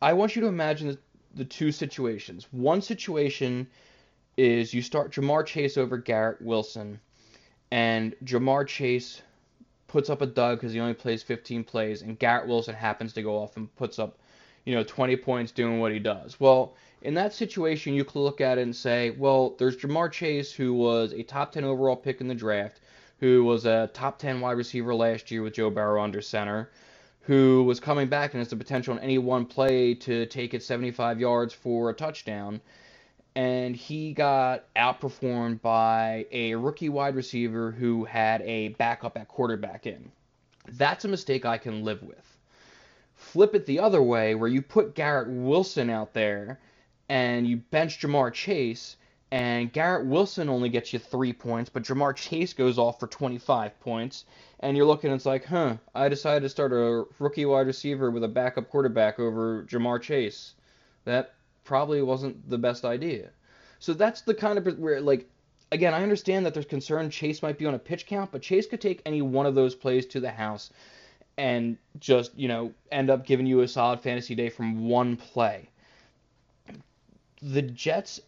I 0.01 0.13
want 0.13 0.35
you 0.35 0.41
to 0.41 0.47
imagine 0.47 0.97
the, 1.33 1.45
two 1.45 1.71
situations. 1.71 2.47
One 2.51 2.81
situation 2.81 3.67
is 4.37 4.73
you 4.73 4.81
start 4.81 5.13
Ja'Marr 5.13 5.45
Chase 5.45 5.77
over 5.77 5.97
Garrett 5.97 6.41
Wilson, 6.41 6.99
and 7.71 8.15
Ja'Marr 8.23 8.67
Chase 8.67 9.21
puts 9.87 10.09
up 10.09 10.21
a 10.21 10.25
dud 10.25 10.57
because 10.57 10.73
he 10.73 10.79
only 10.79 10.93
plays 10.93 11.23
15 11.23 11.63
plays, 11.63 12.01
and 12.01 12.19
Garrett 12.19 12.47
Wilson 12.47 12.75
happens 12.75 13.13
to 13.13 13.21
go 13.21 13.37
off 13.37 13.57
and 13.57 13.73
puts 13.75 13.99
up, 13.99 14.17
you 14.65 14.75
know, 14.75 14.83
20 14.83 15.15
points 15.17 15.51
doing 15.51 15.79
what 15.79 15.91
he 15.91 15.99
does. 15.99 16.39
Well, 16.39 16.75
in 17.01 17.13
that 17.13 17.33
situation, 17.33 17.93
you 17.93 18.03
could 18.03 18.19
look 18.19 18.41
at 18.41 18.57
it 18.57 18.63
and 18.63 18.75
say, 18.75 19.11
well, 19.11 19.55
there's 19.57 19.77
Ja'Marr 19.77 20.11
Chase, 20.11 20.51
who 20.51 20.73
was 20.73 21.13
a 21.13 21.23
top 21.23 21.51
10 21.51 21.63
overall 21.63 21.95
pick 21.95 22.19
in 22.19 22.27
the 22.27 22.35
draft, 22.35 22.81
who 23.19 23.43
was 23.43 23.65
a 23.65 23.89
top 23.93 24.19
10 24.19 24.41
wide 24.41 24.57
receiver 24.57 24.93
last 24.93 25.31
year 25.31 25.41
with 25.41 25.53
Joe 25.53 25.69
Burrow 25.69 26.03
under 26.03 26.21
center, 26.21 26.71
who 27.21 27.63
was 27.63 27.79
coming 27.79 28.07
back 28.07 28.33
and 28.33 28.39
has 28.39 28.49
the 28.49 28.55
potential 28.55 28.95
in 28.95 29.03
any 29.03 29.17
one 29.17 29.45
play 29.45 29.93
to 29.95 30.25
take 30.25 30.53
it 30.53 30.63
75 30.63 31.19
yards 31.19 31.53
for 31.53 31.89
a 31.89 31.93
touchdown. 31.93 32.59
And 33.35 33.75
he 33.75 34.13
got 34.13 34.63
outperformed 34.75 35.61
by 35.61 36.25
a 36.31 36.55
rookie 36.55 36.89
wide 36.89 37.15
receiver 37.15 37.71
who 37.71 38.05
had 38.05 38.41
a 38.43 38.69
backup 38.69 39.17
at 39.17 39.27
quarterback 39.27 39.85
in. 39.85 40.11
That's 40.67 41.05
a 41.05 41.09
mistake 41.09 41.45
I 41.45 41.57
can 41.57 41.83
live 41.83 42.01
with. 42.01 42.37
Flip 43.15 43.53
it 43.55 43.65
the 43.65 43.79
other 43.79 44.01
way, 44.01 44.35
where 44.35 44.49
you 44.49 44.61
put 44.61 44.95
Garrett 44.95 45.27
Wilson 45.27 45.89
out 45.89 46.13
there 46.13 46.59
and 47.09 47.47
you 47.47 47.57
bench 47.57 47.99
Ja'Marr 47.99 48.33
Chase, 48.33 48.95
and 49.31 49.71
Garrett 49.71 50.05
Wilson 50.05 50.49
only 50.49 50.69
gets 50.69 50.93
you 50.93 50.99
three 50.99 51.33
points, 51.33 51.69
but 51.69 51.83
Ja'Marr 51.83 52.15
Chase 52.15 52.53
goes 52.53 52.77
off 52.77 52.99
for 52.99 53.07
25 53.07 53.79
points, 53.79 54.25
and 54.59 54.75
you're 54.77 54.85
looking, 54.85 55.11
it's 55.11 55.25
like, 55.25 55.45
huh, 55.45 55.77
I 55.93 56.09
decided 56.09 56.41
to 56.43 56.49
start 56.49 56.71
a 56.71 57.05
rookie 57.19 57.45
wide 57.45 57.67
receiver 57.67 58.09
with 58.09 58.23
a 58.23 58.29
backup 58.29 58.69
quarterback 58.69 59.19
over 59.19 59.63
Ja'Marr 59.63 60.01
Chase. 60.01 60.53
That 61.03 61.33
probably 61.65 62.01
wasn't 62.01 62.49
the 62.49 62.57
best 62.57 62.85
idea. 62.85 63.29
So 63.79 63.93
that's 63.93 64.21
the 64.21 64.33
kind 64.33 64.57
of 64.57 64.79
where, 64.79 65.01
like, 65.01 65.27
again, 65.71 65.93
I 65.93 66.01
understand 66.01 66.45
that 66.45 66.53
there's 66.53 66.65
concern 66.65 67.09
Chase 67.09 67.41
might 67.41 67.57
be 67.57 67.65
on 67.65 67.73
a 67.73 67.79
pitch 67.79 68.05
count, 68.05 68.31
but 68.31 68.41
Chase 68.41 68.67
could 68.67 68.81
take 68.81 69.01
any 69.05 69.21
one 69.21 69.45
of 69.45 69.55
those 69.55 69.75
plays 69.75 70.05
to 70.07 70.19
the 70.19 70.31
house 70.31 70.71
and 71.37 71.77
just, 71.99 72.37
you 72.37 72.47
know, 72.47 72.71
end 72.91 73.09
up 73.09 73.25
giving 73.25 73.45
you 73.45 73.59
a 73.59 73.67
solid 73.67 73.99
fantasy 73.99 74.35
day 74.35 74.49
from 74.49 74.87
one 74.87 75.17
play 75.17 75.69
the 77.41 77.61
Jets' 77.61 78.21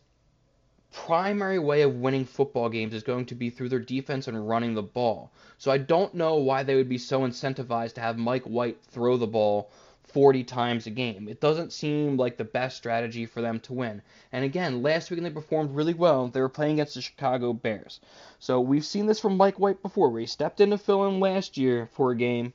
primary 0.91 1.57
way 1.57 1.81
of 1.81 1.95
winning 1.95 2.25
football 2.25 2.69
games 2.69 2.93
is 2.93 3.03
going 3.03 3.25
to 3.25 3.35
be 3.35 3.49
through 3.49 3.69
their 3.69 3.79
defense 3.79 4.27
and 4.27 4.47
running 4.47 4.73
the 4.73 4.83
ball. 4.83 5.31
So 5.57 5.71
I 5.71 5.77
don't 5.79 6.13
know 6.13 6.35
why 6.35 6.63
they 6.63 6.75
would 6.75 6.89
be 6.89 6.97
so 6.97 7.21
incentivized 7.21 7.93
to 7.93 8.01
have 8.01 8.17
Mike 8.17 8.43
White 8.43 8.81
throw 8.83 9.17
the 9.17 9.27
ball 9.27 9.71
40 10.07 10.43
times 10.45 10.87
a 10.87 10.89
game. 10.89 11.27
It 11.27 11.41
doesn't 11.41 11.73
seem 11.73 12.17
like 12.17 12.37
the 12.37 12.43
best 12.43 12.77
strategy 12.77 13.25
for 13.25 13.41
them 13.41 13.59
to 13.61 13.73
win. 13.73 14.01
And 14.31 14.45
again, 14.45 14.81
last 14.81 15.11
week 15.11 15.21
they 15.21 15.29
performed 15.29 15.75
really 15.75 15.93
well. 15.93 16.27
They 16.27 16.41
were 16.41 16.49
playing 16.49 16.73
against 16.73 16.95
the 16.95 17.01
Chicago 17.01 17.53
Bears. 17.53 17.99
So 18.39 18.61
we've 18.61 18.85
seen 18.85 19.05
this 19.05 19.19
from 19.19 19.37
Mike 19.37 19.59
White 19.59 19.81
before, 19.81 20.09
where 20.09 20.21
he 20.21 20.27
stepped 20.27 20.61
in 20.61 20.69
to 20.69 20.77
fill 20.77 21.07
in 21.07 21.19
last 21.19 21.57
year 21.57 21.89
for 21.93 22.11
a 22.11 22.15
game. 22.15 22.53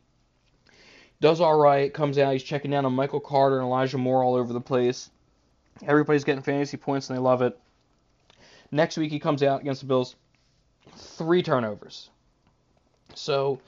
Does 1.21 1.41
all 1.41 1.59
right, 1.59 1.93
comes 1.93 2.19
out, 2.19 2.33
he's 2.33 2.43
checking 2.43 2.71
down 2.71 2.85
on 2.85 2.95
Michael 2.95 3.21
Carter 3.21 3.59
and 3.59 3.67
Elijah 3.67 3.99
Moore 3.99 4.25
all 4.25 4.35
over 4.35 4.53
the 4.53 4.61
place. 4.61 5.11
Everybody's 5.87 6.25
getting 6.25 6.43
fantasy 6.43 6.77
points 6.77 7.09
and 7.09 7.17
they 7.17 7.23
love 7.23 7.43
it. 7.43 7.59
Next 8.71 8.97
week 8.97 9.13
he 9.13 9.21
comes 9.21 9.43
out 9.43 9.61
against 9.61 9.83
the 9.83 9.87
Bills, 9.87 10.17
three 10.97 11.43
turnovers. 11.43 12.11
So 13.15 13.61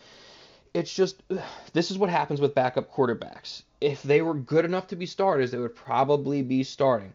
it's 0.74 0.92
just 0.92 1.22
this 1.72 1.90
is 1.90 1.96
what 1.96 2.10
happens 2.10 2.40
with 2.40 2.54
backup 2.54 2.92
quarterbacks. 2.92 3.62
If 3.80 4.02
they 4.02 4.20
were 4.20 4.34
good 4.34 4.64
enough 4.64 4.88
to 4.88 4.96
be 4.96 5.06
starters, 5.06 5.50
they 5.50 5.58
would 5.58 5.76
probably 5.76 6.42
be 6.42 6.64
starting. 6.64 7.14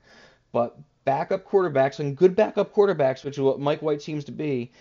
But 0.51 0.77
backup 1.05 1.45
quarterbacks 1.45 1.99
and 1.99 2.17
good 2.17 2.35
backup 2.35 2.73
quarterbacks, 2.73 3.23
which 3.23 3.37
is 3.37 3.43
what 3.43 3.59
Mike 3.59 3.81
White 3.81 4.01
seems 4.01 4.25
to 4.25 4.31
be, 4.31 4.71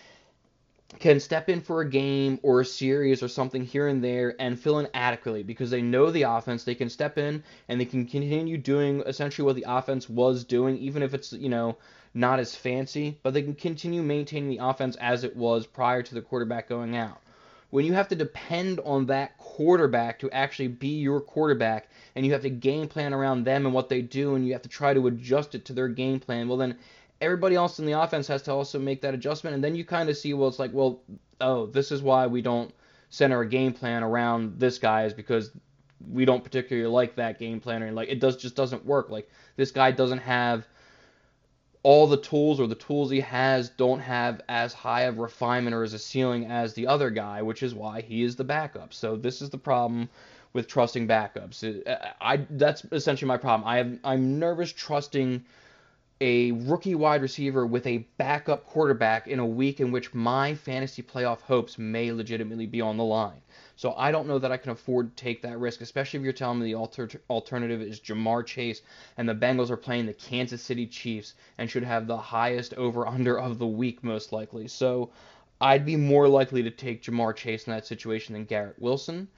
can 0.97 1.19
step 1.19 1.49
in 1.49 1.61
for 1.61 1.81
a 1.81 1.89
game 1.89 2.39
or 2.41 2.61
a 2.61 2.65
series 2.65 3.21
or 3.21 3.27
something 3.27 3.63
here 3.63 3.87
and 3.87 4.03
there 4.03 4.35
and 4.39 4.59
fill 4.59 4.79
in 4.79 4.87
adequately 4.93 5.43
because 5.43 5.69
they 5.69 5.81
know 5.81 6.09
the 6.09 6.23
offense. 6.23 6.63
They 6.63 6.73
can 6.73 6.89
step 6.89 7.17
in 7.19 7.43
and 7.67 7.79
they 7.79 7.85
can 7.85 8.07
continue 8.07 8.57
doing 8.57 9.03
essentially 9.05 9.45
what 9.45 9.55
the 9.55 9.65
offense 9.67 10.09
was 10.09 10.43
doing, 10.43 10.77
even 10.77 11.03
if 11.03 11.13
it's, 11.13 11.31
you 11.31 11.49
know, 11.49 11.77
not 12.15 12.39
as 12.39 12.55
fancy, 12.55 13.19
but 13.21 13.35
they 13.35 13.43
can 13.43 13.53
continue 13.53 14.01
maintaining 14.01 14.49
the 14.49 14.65
offense 14.65 14.95
as 14.95 15.23
it 15.23 15.35
was 15.35 15.67
prior 15.67 16.01
to 16.01 16.15
the 16.15 16.21
quarterback 16.21 16.67
going 16.67 16.95
out. 16.95 17.19
When 17.71 17.85
you 17.85 17.93
have 17.93 18.07
to 18.07 18.15
depend 18.15 18.79
on 18.79 19.05
that 19.07 19.37
quarterback 19.37 20.19
to 20.19 20.31
actually 20.31 20.69
be 20.69 20.99
your 20.99 21.21
quarterback 21.21 21.89
and 22.15 22.25
you 22.25 22.31
have 22.31 22.41
to 22.41 22.49
game 22.49 22.87
plan 22.87 23.13
around 23.13 23.43
them 23.43 23.65
and 23.65 23.73
what 23.73 23.89
they 23.89 24.01
do 24.01 24.35
and 24.35 24.45
you 24.45 24.53
have 24.53 24.63
to 24.63 24.69
try 24.69 24.93
to 24.93 25.07
adjust 25.07 25.53
it 25.53 25.65
to 25.65 25.73
their 25.73 25.87
game 25.87 26.19
plan, 26.19 26.47
well, 26.47 26.57
then 26.57 26.77
everybody 27.21 27.55
else 27.55 27.79
in 27.79 27.85
the 27.85 27.99
offense 27.99 28.27
has 28.27 28.41
to 28.43 28.51
also 28.51 28.79
make 28.79 29.01
that 29.01 29.13
adjustment. 29.13 29.53
And 29.53 29.63
then 29.63 29.75
you 29.75 29.85
kind 29.85 30.09
of 30.09 30.17
see, 30.17 30.33
well, 30.33 30.49
it's 30.49 30.59
like, 30.59 30.73
well, 30.73 31.01
oh, 31.41 31.67
this 31.67 31.91
is 31.91 32.01
why 32.01 32.27
we 32.27 32.41
don't 32.41 32.73
center 33.09 33.41
a 33.41 33.47
game 33.47 33.73
plan 33.73 34.03
around 34.03 34.59
this 34.59 34.77
guy 34.77 35.05
is 35.05 35.13
because 35.13 35.51
we 36.11 36.25
don't 36.25 36.43
particularly 36.43 36.87
like 36.87 37.15
that 37.15 37.39
game 37.39 37.59
plan 37.59 37.83
or 37.83 37.91
like 37.91 38.09
it 38.09 38.19
does 38.19 38.37
just 38.37 38.55
doesn't 38.55 38.85
work. 38.85 39.09
Like 39.09 39.29
this 39.57 39.71
guy 39.71 39.91
doesn't 39.91 40.19
have 40.19 40.67
all 41.83 42.07
the 42.07 42.17
tools 42.17 42.59
or 42.59 42.67
the 42.67 42.75
tools 42.75 43.09
he 43.09 43.21
has 43.21 43.69
don't 43.69 43.99
have 43.99 44.41
as 44.49 44.73
high 44.73 45.03
of 45.03 45.17
refinement 45.17 45.73
or 45.73 45.83
as 45.83 45.93
a 45.93 45.99
ceiling 45.99 46.45
as 46.45 46.73
the 46.73 46.87
other 46.87 47.09
guy, 47.09 47.41
which 47.41 47.63
is 47.63 47.73
why 47.73 48.01
he 48.01 48.23
is 48.23 48.35
the 48.35 48.43
backup. 48.43 48.93
So 48.93 49.15
this 49.15 49.41
is 49.41 49.49
the 49.49 49.57
problem 49.57 50.09
with 50.51 50.67
trusting 50.67 51.07
backups. 51.07 51.63
I 52.19 52.45
that's 52.51 52.83
essentially 52.91 53.27
my 53.27 53.37
problem. 53.37 53.67
I 53.67 53.77
have 53.77 53.99
I'm 54.03 54.39
nervous 54.39 54.73
trusting 54.73 55.43
a 56.21 56.51
rookie 56.51 56.95
wide 56.95 57.21
receiver 57.21 57.65
with 57.65 57.87
a 57.87 58.05
backup 58.17 58.65
quarterback 58.65 59.27
in 59.27 59.39
a 59.39 59.45
week 59.45 59.79
in 59.79 59.89
which 59.91 60.13
my 60.13 60.53
fantasy 60.53 61.01
playoff 61.01 61.39
hopes 61.41 61.77
may 61.77 62.11
legitimately 62.11 62.65
be 62.65 62.81
on 62.81 62.97
the 62.97 63.03
line. 63.03 63.41
So 63.77 63.93
I 63.93 64.11
don't 64.11 64.27
know 64.27 64.39
that 64.39 64.51
I 64.51 64.57
can 64.57 64.71
afford 64.71 65.15
to 65.15 65.23
take 65.23 65.41
that 65.43 65.57
risk, 65.59 65.79
especially 65.79 66.19
if 66.19 66.23
you're 66.25 66.33
telling 66.33 66.59
me 66.59 66.65
the 66.65 66.75
alter- 66.75 67.21
alternative 67.29 67.81
is 67.81 68.01
Ja'Marr 68.01 68.45
Chase 68.45 68.81
and 69.17 69.29
the 69.29 69.35
Bengals 69.35 69.69
are 69.69 69.77
playing 69.77 70.07
the 70.07 70.13
Kansas 70.13 70.61
City 70.61 70.85
Chiefs 70.85 71.35
and 71.57 71.69
should 71.69 71.83
have 71.83 72.05
the 72.05 72.17
highest 72.17 72.73
over 72.73 73.07
under 73.07 73.39
of 73.39 73.57
the 73.57 73.67
week 73.67 74.03
most 74.03 74.33
likely. 74.33 74.67
So 74.67 75.11
I'd 75.61 75.85
be 75.85 75.95
more 75.95 76.27
likely 76.27 76.63
to 76.63 76.71
take 76.71 77.03
Ja'Marr 77.03 77.33
Chase 77.33 77.65
in 77.65 77.71
that 77.71 77.85
situation 77.85 78.33
than 78.33 78.43
Garrett 78.43 78.79
Wilson. 78.79 79.29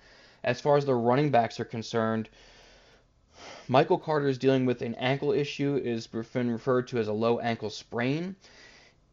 As 0.44 0.60
far 0.60 0.78
as 0.78 0.86
the 0.86 0.96
running 0.96 1.30
backs 1.30 1.60
are 1.60 1.66
concerned, 1.66 2.28
Michael 3.72 4.00
Carter 4.00 4.28
is 4.28 4.38
dealing 4.38 4.66
with 4.66 4.82
an 4.82 4.96
ankle 4.96 5.32
issue, 5.32 5.80
is 5.82 6.06
been 6.06 6.52
referred 6.52 6.90
to 6.90 6.98
as 6.98 7.08
a 7.08 7.14
low 7.14 7.40
ankle 7.40 7.70
sprain. 7.70 8.36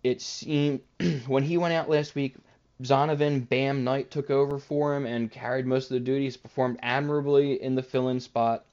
It 0.03 0.21
seemed 0.21 0.81
when 1.29 1.45
he 1.45 1.57
went 1.57 1.75
out 1.75 1.89
last 1.89 2.17
week, 2.17 2.35
Zonovan 2.83 3.49
Bam 3.49 3.85
Knight 3.85 4.11
took 4.11 4.31
over 4.31 4.59
for 4.59 4.97
him 4.97 5.07
and 5.07 5.31
carried 5.31 5.65
most 5.65 5.85
of 5.85 5.95
the 5.95 6.01
duties, 6.01 6.37
performed 6.37 6.81
admirably 6.83 7.63
in 7.63 7.77
the 7.77 7.85
fill-in 7.85 8.19
spot. 8.19 8.65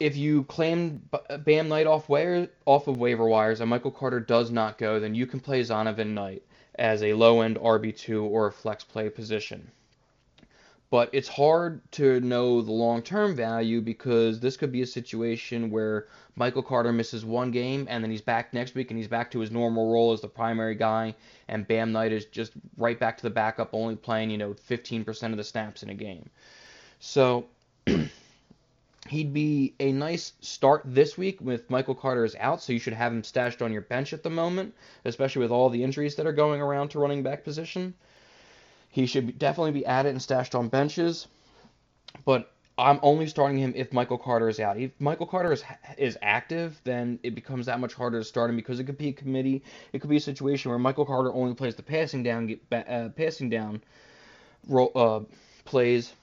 If 0.00 0.16
you 0.16 0.42
claim 0.42 1.08
Bam 1.44 1.68
Knight 1.68 1.86
off 1.86 2.10
off 2.10 2.88
of 2.88 2.96
waiver 2.96 3.28
wires 3.28 3.60
and 3.60 3.70
Michael 3.70 3.92
Carter 3.92 4.18
does 4.18 4.50
not 4.50 4.76
go, 4.76 4.98
then 4.98 5.14
you 5.14 5.28
can 5.28 5.38
play 5.38 5.60
Zonovan 5.60 6.14
Knight 6.14 6.42
as 6.74 7.00
a 7.04 7.12
low-end 7.12 7.58
RB2 7.58 8.24
or 8.24 8.48
a 8.48 8.52
flex 8.52 8.82
play 8.82 9.08
position. 9.08 9.70
But 10.96 11.10
it's 11.12 11.28
hard 11.28 11.82
to 11.92 12.20
know 12.20 12.62
the 12.62 12.72
long 12.72 13.02
term 13.02 13.36
value 13.36 13.82
because 13.82 14.40
this 14.40 14.56
could 14.56 14.72
be 14.72 14.80
a 14.80 14.86
situation 14.86 15.70
where 15.70 16.06
Michael 16.36 16.62
Carter 16.62 16.90
misses 16.90 17.22
one 17.22 17.50
game 17.50 17.86
and 17.90 18.02
then 18.02 18.10
he's 18.10 18.22
back 18.22 18.54
next 18.54 18.74
week 18.74 18.90
and 18.90 18.96
he's 18.96 19.06
back 19.06 19.30
to 19.32 19.40
his 19.40 19.50
normal 19.50 19.92
role 19.92 20.14
as 20.14 20.22
the 20.22 20.28
primary 20.28 20.74
guy, 20.74 21.14
and 21.48 21.68
Bam 21.68 21.92
Knight 21.92 22.12
is 22.12 22.24
just 22.24 22.52
right 22.78 22.98
back 22.98 23.18
to 23.18 23.24
the 23.24 23.28
backup, 23.28 23.74
only 23.74 23.94
playing, 23.94 24.30
you 24.30 24.38
know, 24.38 24.54
15% 24.54 25.32
of 25.32 25.36
the 25.36 25.44
snaps 25.44 25.82
in 25.82 25.90
a 25.90 25.94
game. 25.94 26.30
So 26.98 27.44
he'd 29.06 29.34
be 29.34 29.74
a 29.78 29.92
nice 29.92 30.32
start 30.40 30.80
this 30.86 31.18
week 31.18 31.42
with 31.42 31.68
Michael 31.68 31.94
Carter 31.94 32.24
is 32.24 32.36
out, 32.36 32.62
so 32.62 32.72
you 32.72 32.78
should 32.78 32.94
have 32.94 33.12
him 33.12 33.22
stashed 33.22 33.60
on 33.60 33.70
your 33.70 33.82
bench 33.82 34.14
at 34.14 34.22
the 34.22 34.30
moment, 34.30 34.74
especially 35.04 35.42
with 35.42 35.50
all 35.50 35.68
the 35.68 35.84
injuries 35.84 36.14
that 36.14 36.26
are 36.26 36.32
going 36.32 36.62
around 36.62 36.88
to 36.88 36.98
running 36.98 37.22
back 37.22 37.44
position. 37.44 37.92
He 38.96 39.04
should 39.04 39.38
definitely 39.38 39.72
be 39.72 39.84
added 39.84 40.12
and 40.12 40.22
stashed 40.22 40.54
on 40.54 40.68
benches, 40.68 41.28
but 42.24 42.50
I'm 42.78 42.98
only 43.02 43.26
starting 43.26 43.58
him 43.58 43.74
if 43.76 43.92
Michael 43.92 44.16
Carter 44.16 44.48
is 44.48 44.58
out. 44.58 44.78
If 44.78 44.90
Michael 44.98 45.26
Carter 45.26 45.52
is 45.52 45.62
is 45.98 46.16
active, 46.22 46.80
then 46.84 47.18
it 47.22 47.34
becomes 47.34 47.66
that 47.66 47.78
much 47.78 47.92
harder 47.92 48.20
to 48.20 48.24
start 48.24 48.48
him 48.48 48.56
because 48.56 48.80
it 48.80 48.84
could 48.84 48.96
be 48.96 49.08
a 49.08 49.12
committee. 49.12 49.62
It 49.92 49.98
could 49.98 50.08
be 50.08 50.16
a 50.16 50.20
situation 50.32 50.70
where 50.70 50.78
Michael 50.78 51.04
Carter 51.04 51.30
only 51.30 51.54
plays 51.54 51.74
the 51.74 51.82
passing 51.82 52.22
down, 52.22 52.46
get, 52.46 52.60
uh, 52.72 53.10
passing 53.10 53.50
down, 53.50 53.82
uh, 54.72 55.20
plays 55.66 56.14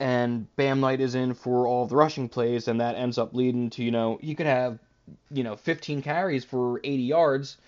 and 0.00 0.46
Bam 0.56 0.80
Knight 0.80 1.02
is 1.02 1.14
in 1.14 1.34
for 1.34 1.66
all 1.66 1.84
the 1.84 1.96
rushing 1.96 2.30
plays, 2.30 2.66
and 2.66 2.80
that 2.80 2.96
ends 2.96 3.18
up 3.18 3.34
leading 3.34 3.68
to, 3.68 3.84
you 3.84 3.90
know, 3.90 4.18
he 4.22 4.34
could 4.34 4.46
have, 4.46 4.78
you 5.30 5.44
know, 5.44 5.54
15 5.54 6.00
carries 6.00 6.46
for 6.46 6.80
80 6.82 7.02
yards, 7.02 7.58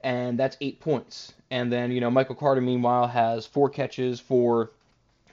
and 0.00 0.38
that's 0.38 0.56
eight 0.60 0.78
points. 0.78 1.32
And 1.50 1.72
then, 1.72 1.92
you 1.92 2.00
know, 2.00 2.10
Michael 2.10 2.34
Carter, 2.34 2.60
meanwhile, 2.60 3.06
has 3.06 3.46
four 3.46 3.70
catches 3.70 4.20
for, 4.20 4.70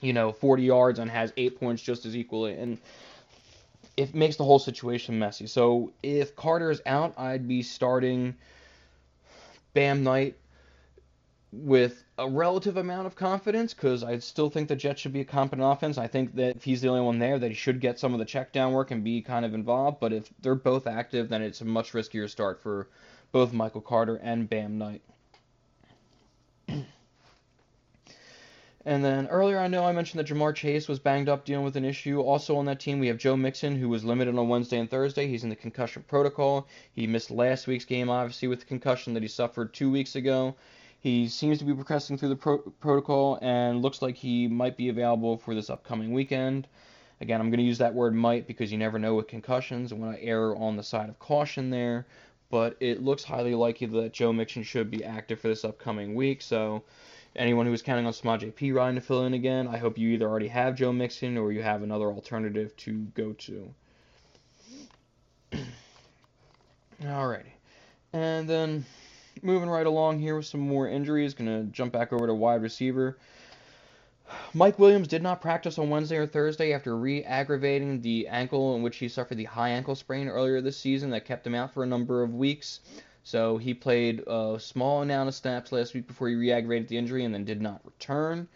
you 0.01 0.13
know, 0.13 0.31
40 0.31 0.63
yards 0.63 0.99
and 0.99 1.11
has 1.11 1.33
eight 1.35 1.59
points 1.59 1.81
just 1.81 2.05
as 2.05 2.15
equally. 2.15 2.53
And 2.53 2.77
it 3.97 4.15
makes 4.15 4.35
the 4.35 4.43
whole 4.43 4.59
situation 4.59 5.19
messy. 5.19 5.47
So 5.47 5.91
if 6.03 6.35
Carter 6.35 6.71
is 6.71 6.81
out, 6.85 7.13
I'd 7.17 7.47
be 7.47 7.63
starting 7.63 8.35
Bam 9.73 10.03
Knight 10.03 10.35
with 11.51 12.03
a 12.17 12.29
relative 12.29 12.75
amount 12.77 13.07
of 13.07 13.15
confidence 13.15 13.73
because 13.73 14.03
I 14.03 14.19
still 14.19 14.49
think 14.49 14.67
the 14.67 14.75
Jets 14.75 15.01
should 15.01 15.13
be 15.13 15.21
a 15.21 15.25
competent 15.25 15.67
offense. 15.69 15.97
I 15.97 16.07
think 16.07 16.35
that 16.35 16.55
if 16.55 16.63
he's 16.63 16.81
the 16.81 16.89
only 16.89 17.01
one 17.01 17.19
there, 17.19 17.39
that 17.39 17.47
he 17.49 17.53
should 17.53 17.79
get 17.79 17.99
some 17.99 18.13
of 18.13 18.19
the 18.19 18.25
check 18.25 18.51
down 18.51 18.73
work 18.73 18.91
and 18.91 19.03
be 19.03 19.21
kind 19.21 19.45
of 19.45 19.53
involved. 19.53 19.99
But 19.99 20.11
if 20.11 20.29
they're 20.41 20.55
both 20.55 20.87
active, 20.87 21.29
then 21.29 21.41
it's 21.41 21.61
a 21.61 21.65
much 21.65 21.93
riskier 21.93 22.29
start 22.29 22.61
for 22.61 22.87
both 23.31 23.53
Michael 23.53 23.81
Carter 23.81 24.17
and 24.17 24.49
Bam 24.49 24.77
Knight. 24.77 25.01
And 28.87 29.03
then 29.03 29.25
earlier, 29.27 29.57
I 29.57 29.67
know 29.67 29.83
I 29.83 29.91
mentioned 29.93 30.19
that 30.19 30.31
Ja'Marr 30.31 30.53
Chase 30.53 30.87
was 30.87 30.99
banged 30.99 31.27
up 31.27 31.43
dealing 31.43 31.65
with 31.65 31.75
an 31.75 31.83
issue. 31.83 32.21
Also 32.21 32.55
on 32.55 32.65
that 32.65 32.79
team, 32.79 32.99
we 32.99 33.07
have 33.07 33.17
Joe 33.17 33.35
Mixon, 33.35 33.75
who 33.75 33.89
was 33.89 34.05
limited 34.05 34.37
on 34.37 34.47
Wednesday 34.47 34.77
and 34.77 34.89
Thursday. 34.89 35.27
He's 35.27 35.43
in 35.43 35.49
the 35.49 35.55
concussion 35.55 36.05
protocol. 36.07 36.67
He 36.93 37.07
missed 37.07 37.31
last 37.31 37.65
week's 37.65 37.85
game, 37.85 38.11
obviously, 38.11 38.47
with 38.47 38.59
the 38.59 38.65
concussion 38.65 39.15
that 39.15 39.23
he 39.23 39.27
suffered 39.27 39.73
two 39.73 39.89
weeks 39.89 40.15
ago. 40.15 40.55
He 40.99 41.27
seems 41.27 41.57
to 41.59 41.65
be 41.65 41.73
progressing 41.73 42.17
through 42.17 42.29
the 42.29 42.35
pro- 42.35 42.59
protocol 42.79 43.39
and 43.41 43.81
looks 43.81 44.03
like 44.03 44.15
he 44.15 44.47
might 44.47 44.77
be 44.77 44.89
available 44.89 45.37
for 45.37 45.55
this 45.55 45.71
upcoming 45.71 46.13
weekend. 46.13 46.67
Again, 47.21 47.41
I'm 47.41 47.49
going 47.49 47.59
to 47.59 47.65
use 47.65 47.79
that 47.79 47.93
word 47.93 48.13
might 48.13 48.45
because 48.45 48.71
you 48.71 48.77
never 48.77 48.99
know 48.99 49.15
with 49.15 49.27
concussions 49.27 49.91
and 49.91 50.01
when 50.01 50.11
I 50.11 50.19
err 50.21 50.55
on 50.55 50.77
the 50.77 50.83
side 50.83 51.09
of 51.09 51.17
caution 51.17 51.71
there. 51.71 52.05
But 52.51 52.77
it 52.79 53.01
looks 53.01 53.23
highly 53.23 53.55
likely 53.55 53.87
that 53.87 54.13
Joe 54.13 54.31
Mixon 54.31 54.61
should 54.61 54.91
be 54.91 55.03
active 55.03 55.39
for 55.39 55.47
this 55.47 55.65
upcoming 55.65 56.13
week. 56.13 56.43
So, 56.43 56.83
anyone 57.35 57.65
who 57.65 57.73
is 57.73 57.81
counting 57.81 58.05
on 58.05 58.13
Samaj 58.13 58.45
P. 58.55 58.71
Ryan 58.71 58.95
to 58.95 59.01
fill 59.01 59.25
in 59.25 59.33
again, 59.33 59.67
I 59.67 59.77
hope 59.77 59.97
you 59.97 60.09
either 60.09 60.27
already 60.27 60.47
have 60.47 60.75
Joe 60.75 60.91
Mixon 60.91 61.37
or 61.37 61.51
you 61.51 61.61
have 61.61 61.83
another 61.83 62.07
alternative 62.07 62.75
to 62.77 62.93
go 63.13 63.33
to. 63.33 63.73
Alrighty. 67.01 67.51
And 68.13 68.49
then 68.49 68.85
moving 69.41 69.69
right 69.69 69.85
along 69.85 70.19
here 70.19 70.35
with 70.35 70.45
some 70.45 70.61
more 70.61 70.87
injuries. 70.87 71.33
Going 71.33 71.49
to 71.49 71.71
jump 71.71 71.93
back 71.93 72.13
over 72.13 72.27
to 72.27 72.33
wide 72.33 72.61
receiver. 72.61 73.17
Mike 74.53 74.79
Williams 74.79 75.07
did 75.07 75.21
not 75.21 75.41
practice 75.41 75.77
on 75.77 75.89
Wednesday 75.89 76.17
or 76.17 76.25
Thursday 76.25 76.73
after 76.73 76.97
re 76.97 77.23
aggravating 77.23 78.01
the 78.01 78.27
ankle 78.27 78.75
in 78.75 78.81
which 78.81 78.97
he 78.97 79.07
suffered 79.07 79.37
the 79.37 79.43
high 79.43 79.69
ankle 79.69 79.93
sprain 79.93 80.27
earlier 80.27 80.61
this 80.61 80.77
season 80.77 81.11
that 81.11 81.25
kept 81.25 81.45
him 81.45 81.53
out 81.53 81.73
for 81.73 81.83
a 81.83 81.87
number 81.87 82.23
of 82.23 82.33
weeks. 82.33 82.79
So 83.25 83.57
he 83.57 83.73
played 83.73 84.23
a 84.27 84.57
small 84.59 85.01
amount 85.01 85.29
of 85.29 85.33
snaps 85.33 85.71
last 85.71 85.95
week 85.95 86.05
before 86.05 86.29
he 86.29 86.35
re 86.35 86.51
aggravated 86.51 86.87
the 86.87 86.97
injury 86.97 87.25
and 87.25 87.33
then 87.33 87.43
did 87.43 87.59
not 87.59 87.81
return. 87.83 88.47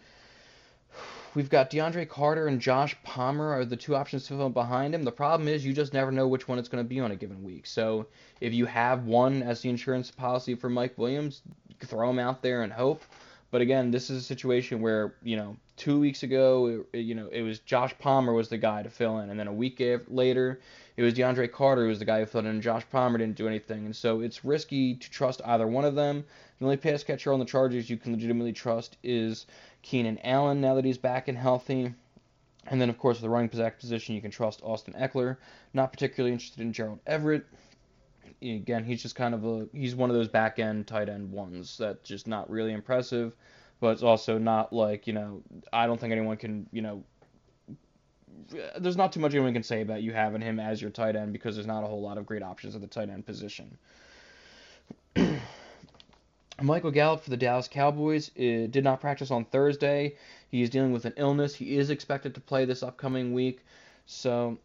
We've 1.34 1.50
got 1.50 1.70
DeAndre 1.70 2.08
Carter 2.08 2.46
and 2.46 2.60
Josh 2.60 2.96
Palmer 3.02 3.50
are 3.50 3.64
the 3.64 3.76
two 3.76 3.96
options 3.96 4.28
to 4.28 4.34
fill 4.34 4.48
behind 4.48 4.94
him. 4.94 5.02
The 5.02 5.10
problem 5.10 5.48
is 5.48 5.66
you 5.66 5.72
just 5.72 5.92
never 5.92 6.12
know 6.12 6.28
which 6.28 6.46
one 6.46 6.60
it's 6.60 6.68
going 6.68 6.84
to 6.84 6.88
be 6.88 7.00
on 7.00 7.10
a 7.10 7.16
given 7.16 7.42
week. 7.42 7.66
So 7.66 8.06
if 8.40 8.54
you 8.54 8.64
have 8.66 9.06
one 9.06 9.42
as 9.42 9.60
the 9.60 9.68
insurance 9.68 10.12
policy 10.12 10.54
for 10.54 10.70
Mike 10.70 10.96
Williams, 10.96 11.42
throw 11.80 12.08
him 12.08 12.20
out 12.20 12.40
there 12.40 12.62
and 12.62 12.72
hope. 12.72 13.02
But 13.50 13.62
again, 13.62 13.90
this 13.90 14.08
is 14.08 14.22
a 14.22 14.24
situation 14.24 14.80
where 14.80 15.14
you 15.22 15.36
know 15.36 15.56
two 15.76 15.98
weeks 15.98 16.22
ago, 16.22 16.84
it, 16.92 16.98
you 16.98 17.16
know 17.16 17.28
it 17.32 17.42
was 17.42 17.58
Josh 17.58 17.92
Palmer 17.98 18.32
was 18.32 18.48
the 18.48 18.58
guy 18.58 18.84
to 18.84 18.90
fill 18.90 19.18
in, 19.18 19.30
and 19.30 19.40
then 19.40 19.48
a 19.48 19.52
week 19.52 19.82
later, 20.06 20.60
it 21.00 21.04
was 21.04 21.14
DeAndre 21.14 21.50
Carter 21.50 21.84
who 21.84 21.88
was 21.88 21.98
the 21.98 22.04
guy 22.04 22.20
who 22.20 22.26
filled 22.26 22.44
in, 22.44 22.50
and 22.50 22.62
Josh 22.62 22.84
Palmer 22.92 23.16
didn't 23.16 23.38
do 23.38 23.48
anything. 23.48 23.86
And 23.86 23.96
so 23.96 24.20
it's 24.20 24.44
risky 24.44 24.96
to 24.96 25.10
trust 25.10 25.40
either 25.46 25.66
one 25.66 25.86
of 25.86 25.94
them. 25.94 26.26
The 26.58 26.66
only 26.66 26.76
pass 26.76 27.02
catcher 27.02 27.32
on 27.32 27.38
the 27.38 27.46
Chargers 27.46 27.88
you 27.88 27.96
can 27.96 28.12
legitimately 28.12 28.52
trust 28.52 28.98
is 29.02 29.46
Keenan 29.80 30.18
Allen 30.22 30.60
now 30.60 30.74
that 30.74 30.84
he's 30.84 30.98
back 30.98 31.28
and 31.28 31.38
healthy. 31.38 31.94
And 32.66 32.78
then, 32.78 32.90
of 32.90 32.98
course, 32.98 33.18
the 33.18 33.30
running 33.30 33.48
back 33.48 33.78
position, 33.78 34.14
you 34.14 34.20
can 34.20 34.30
trust 34.30 34.60
Austin 34.62 34.92
Ekeler. 34.92 35.38
Not 35.72 35.90
particularly 35.90 36.34
interested 36.34 36.60
in 36.60 36.74
Gerald 36.74 37.00
Everett. 37.06 37.46
Again, 38.42 38.84
he's 38.84 39.00
just 39.00 39.14
kind 39.14 39.32
of 39.32 39.42
a 39.46 39.68
he's 39.72 39.94
one 39.96 40.10
of 40.10 40.16
those 40.16 40.28
back 40.28 40.58
end 40.58 40.86
tight 40.86 41.08
end 41.08 41.32
ones 41.32 41.78
that's 41.78 42.06
just 42.06 42.26
not 42.26 42.50
really 42.50 42.74
impressive, 42.74 43.32
but 43.80 43.92
it's 43.92 44.02
also 44.02 44.36
not 44.36 44.70
like 44.70 45.06
you 45.06 45.14
know 45.14 45.42
I 45.72 45.86
don't 45.86 45.98
think 45.98 46.12
anyone 46.12 46.36
can 46.36 46.66
you 46.72 46.82
know 46.82 47.04
there's 48.78 48.96
not 48.96 49.12
too 49.12 49.20
much 49.20 49.34
anyone 49.34 49.52
can 49.52 49.62
say 49.62 49.82
about 49.82 50.02
you 50.02 50.12
having 50.12 50.40
him 50.40 50.60
as 50.60 50.80
your 50.80 50.90
tight 50.90 51.16
end 51.16 51.32
because 51.32 51.54
there's 51.54 51.66
not 51.66 51.84
a 51.84 51.86
whole 51.86 52.02
lot 52.02 52.18
of 52.18 52.26
great 52.26 52.42
options 52.42 52.74
at 52.74 52.80
the 52.80 52.86
tight 52.86 53.10
end 53.10 53.26
position. 53.26 53.78
Michael 56.62 56.90
Gallup 56.90 57.22
for 57.22 57.30
the 57.30 57.36
Dallas 57.36 57.68
Cowboys 57.68 58.30
uh, 58.36 58.66
did 58.70 58.84
not 58.84 59.00
practice 59.00 59.30
on 59.30 59.44
Thursday. 59.46 60.16
He 60.50 60.62
is 60.62 60.70
dealing 60.70 60.92
with 60.92 61.04
an 61.04 61.14
illness. 61.16 61.54
He 61.54 61.76
is 61.76 61.90
expected 61.90 62.34
to 62.34 62.40
play 62.40 62.64
this 62.64 62.82
upcoming 62.82 63.32
week. 63.32 63.64
So 64.06 64.58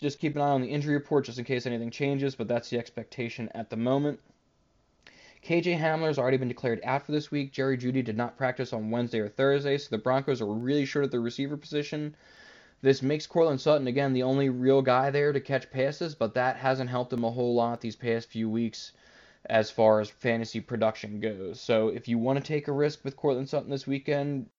just 0.00 0.18
keep 0.18 0.36
an 0.36 0.42
eye 0.42 0.50
on 0.50 0.62
the 0.62 0.68
injury 0.68 0.94
report 0.94 1.26
just 1.26 1.38
in 1.38 1.44
case 1.44 1.66
anything 1.66 1.90
changes, 1.90 2.34
but 2.34 2.48
that's 2.48 2.70
the 2.70 2.78
expectation 2.78 3.50
at 3.54 3.70
the 3.70 3.76
moment. 3.76 4.20
KJ 5.44 5.78
Hamler 5.78 6.06
has 6.06 6.18
already 6.18 6.38
been 6.38 6.48
declared 6.48 6.80
out 6.84 7.04
for 7.04 7.12
this 7.12 7.30
week. 7.30 7.52
Jerry 7.52 7.76
Jeudy 7.76 8.02
did 8.02 8.16
not 8.16 8.38
practice 8.38 8.72
on 8.72 8.90
Wednesday 8.90 9.18
or 9.18 9.28
Thursday, 9.28 9.76
so 9.76 9.88
the 9.90 9.98
Broncos 9.98 10.40
are 10.40 10.46
really 10.46 10.86
short 10.86 11.04
at 11.04 11.10
the 11.10 11.20
receiver 11.20 11.58
position. 11.58 12.16
This 12.84 13.00
makes 13.00 13.26
Courtland 13.26 13.62
Sutton, 13.62 13.86
again, 13.86 14.12
the 14.12 14.24
only 14.24 14.50
real 14.50 14.82
guy 14.82 15.10
there 15.10 15.32
to 15.32 15.40
catch 15.40 15.70
passes, 15.70 16.14
but 16.14 16.34
that 16.34 16.58
hasn't 16.58 16.90
helped 16.90 17.14
him 17.14 17.24
a 17.24 17.30
whole 17.30 17.54
lot 17.54 17.80
these 17.80 17.96
past 17.96 18.28
few 18.28 18.50
weeks 18.50 18.92
as 19.46 19.70
far 19.70 20.00
as 20.00 20.10
fantasy 20.10 20.60
production 20.60 21.18
goes. 21.18 21.58
So 21.58 21.88
if 21.88 22.08
you 22.08 22.18
want 22.18 22.38
to 22.38 22.44
take 22.44 22.68
a 22.68 22.72
risk 22.72 23.02
with 23.02 23.16
Courtland 23.16 23.48
Sutton 23.48 23.70
this 23.70 23.86
weekend, 23.86 24.50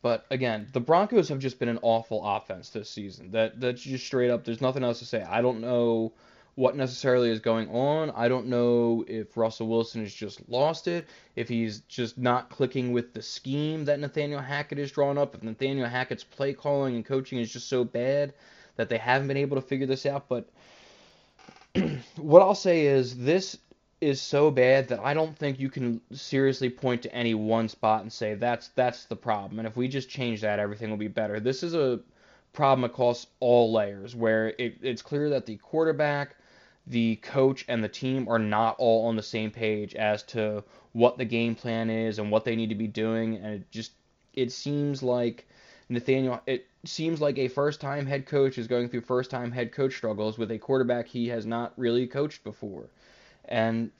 but 0.00 0.26
again, 0.30 0.68
the 0.72 0.78
Broncos 0.78 1.28
have 1.28 1.40
just 1.40 1.58
been 1.58 1.68
an 1.68 1.80
awful 1.82 2.24
offense 2.24 2.70
this 2.70 2.88
season. 2.88 3.32
That 3.32 3.60
that's 3.60 3.82
just 3.82 4.06
straight 4.06 4.30
up. 4.30 4.44
There's 4.44 4.60
nothing 4.60 4.84
else 4.84 5.00
to 5.00 5.04
say. 5.04 5.24
I 5.24 5.42
don't 5.42 5.60
know 5.60 6.12
what 6.56 6.74
necessarily 6.74 7.30
is 7.30 7.38
going 7.38 7.68
on. 7.70 8.10
I 8.10 8.28
don't 8.28 8.46
know 8.46 9.04
if 9.06 9.36
Russell 9.36 9.68
Wilson 9.68 10.02
has 10.02 10.12
just 10.12 10.40
lost 10.48 10.88
it, 10.88 11.06
if 11.36 11.48
he's 11.48 11.80
just 11.80 12.18
not 12.18 12.50
clicking 12.50 12.92
with 12.92 13.12
the 13.12 13.22
scheme 13.22 13.84
that 13.84 14.00
Nathaniel 14.00 14.40
Hackett 14.40 14.78
is 14.78 14.90
drawn 14.90 15.18
up, 15.18 15.34
if 15.34 15.42
Nathaniel 15.42 15.88
Hackett's 15.88 16.24
play 16.24 16.54
calling 16.54 16.96
and 16.96 17.04
coaching 17.04 17.38
is 17.38 17.52
just 17.52 17.68
so 17.68 17.84
bad 17.84 18.32
that 18.76 18.88
they 18.88 18.98
haven't 18.98 19.28
been 19.28 19.36
able 19.36 19.56
to 19.56 19.62
figure 19.66 19.86
this 19.86 20.06
out. 20.06 20.28
But 20.28 20.48
what 22.16 22.42
I'll 22.42 22.54
say 22.54 22.86
is 22.86 23.16
this 23.18 23.58
is 24.00 24.20
so 24.20 24.50
bad 24.50 24.88
that 24.88 25.00
I 25.00 25.14
don't 25.14 25.36
think 25.36 25.58
you 25.58 25.70
can 25.70 26.00
seriously 26.12 26.70
point 26.70 27.02
to 27.02 27.14
any 27.14 27.34
one 27.34 27.68
spot 27.68 28.02
and 28.02 28.12
say 28.12 28.34
that's 28.34 28.68
that's 28.68 29.04
the 29.04 29.16
problem. 29.16 29.58
And 29.58 29.68
if 29.68 29.76
we 29.76 29.88
just 29.88 30.08
change 30.08 30.40
that, 30.40 30.58
everything 30.58 30.88
will 30.88 30.96
be 30.96 31.08
better. 31.08 31.38
This 31.38 31.62
is 31.62 31.74
a 31.74 32.00
problem 32.52 32.84
across 32.84 33.26
all 33.40 33.72
layers 33.72 34.16
where 34.16 34.48
it, 34.58 34.78
it's 34.82 35.02
clear 35.02 35.28
that 35.30 35.46
the 35.46 35.56
quarterback, 35.56 36.36
the 36.86 37.16
coach, 37.16 37.64
and 37.68 37.82
the 37.82 37.88
team 37.88 38.28
are 38.28 38.38
not 38.38 38.76
all 38.78 39.08
on 39.08 39.16
the 39.16 39.22
same 39.22 39.50
page 39.50 39.94
as 39.94 40.22
to 40.24 40.62
what 40.92 41.18
the 41.18 41.24
game 41.24 41.54
plan 41.54 41.90
is 41.90 42.18
and 42.18 42.30
what 42.30 42.44
they 42.44 42.56
need 42.56 42.68
to 42.68 42.74
be 42.74 42.86
doing. 42.86 43.36
And 43.36 43.54
it 43.54 43.70
just 43.70 43.92
it 44.34 44.52
seems 44.52 45.02
like 45.02 45.46
Nathaniel 45.88 46.40
it 46.46 46.66
seems 46.84 47.20
like 47.20 47.38
a 47.38 47.48
first 47.48 47.80
time 47.80 48.06
head 48.06 48.26
coach 48.26 48.58
is 48.58 48.66
going 48.66 48.88
through 48.88 49.00
first 49.00 49.30
time 49.30 49.50
head 49.50 49.72
coach 49.72 49.94
struggles 49.94 50.38
with 50.38 50.50
a 50.50 50.58
quarterback 50.58 51.08
he 51.08 51.28
has 51.28 51.46
not 51.46 51.72
really 51.76 52.06
coached 52.06 52.44
before. 52.44 52.88
And 53.46 53.90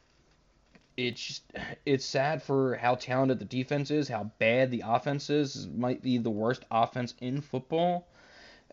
it's 0.97 1.21
just, 1.21 1.43
it's 1.85 2.05
sad 2.05 2.43
for 2.43 2.77
how 2.77 2.95
talented 2.95 3.39
the 3.39 3.45
defense 3.45 3.91
is, 3.91 4.09
how 4.09 4.31
bad 4.39 4.71
the 4.71 4.83
offense 4.87 5.29
is. 5.31 5.67
It 5.67 5.77
might 5.77 6.03
be 6.03 6.19
the 6.19 6.31
worst 6.31 6.65
offense 6.71 7.15
in 7.21 7.41
football. 7.41 8.09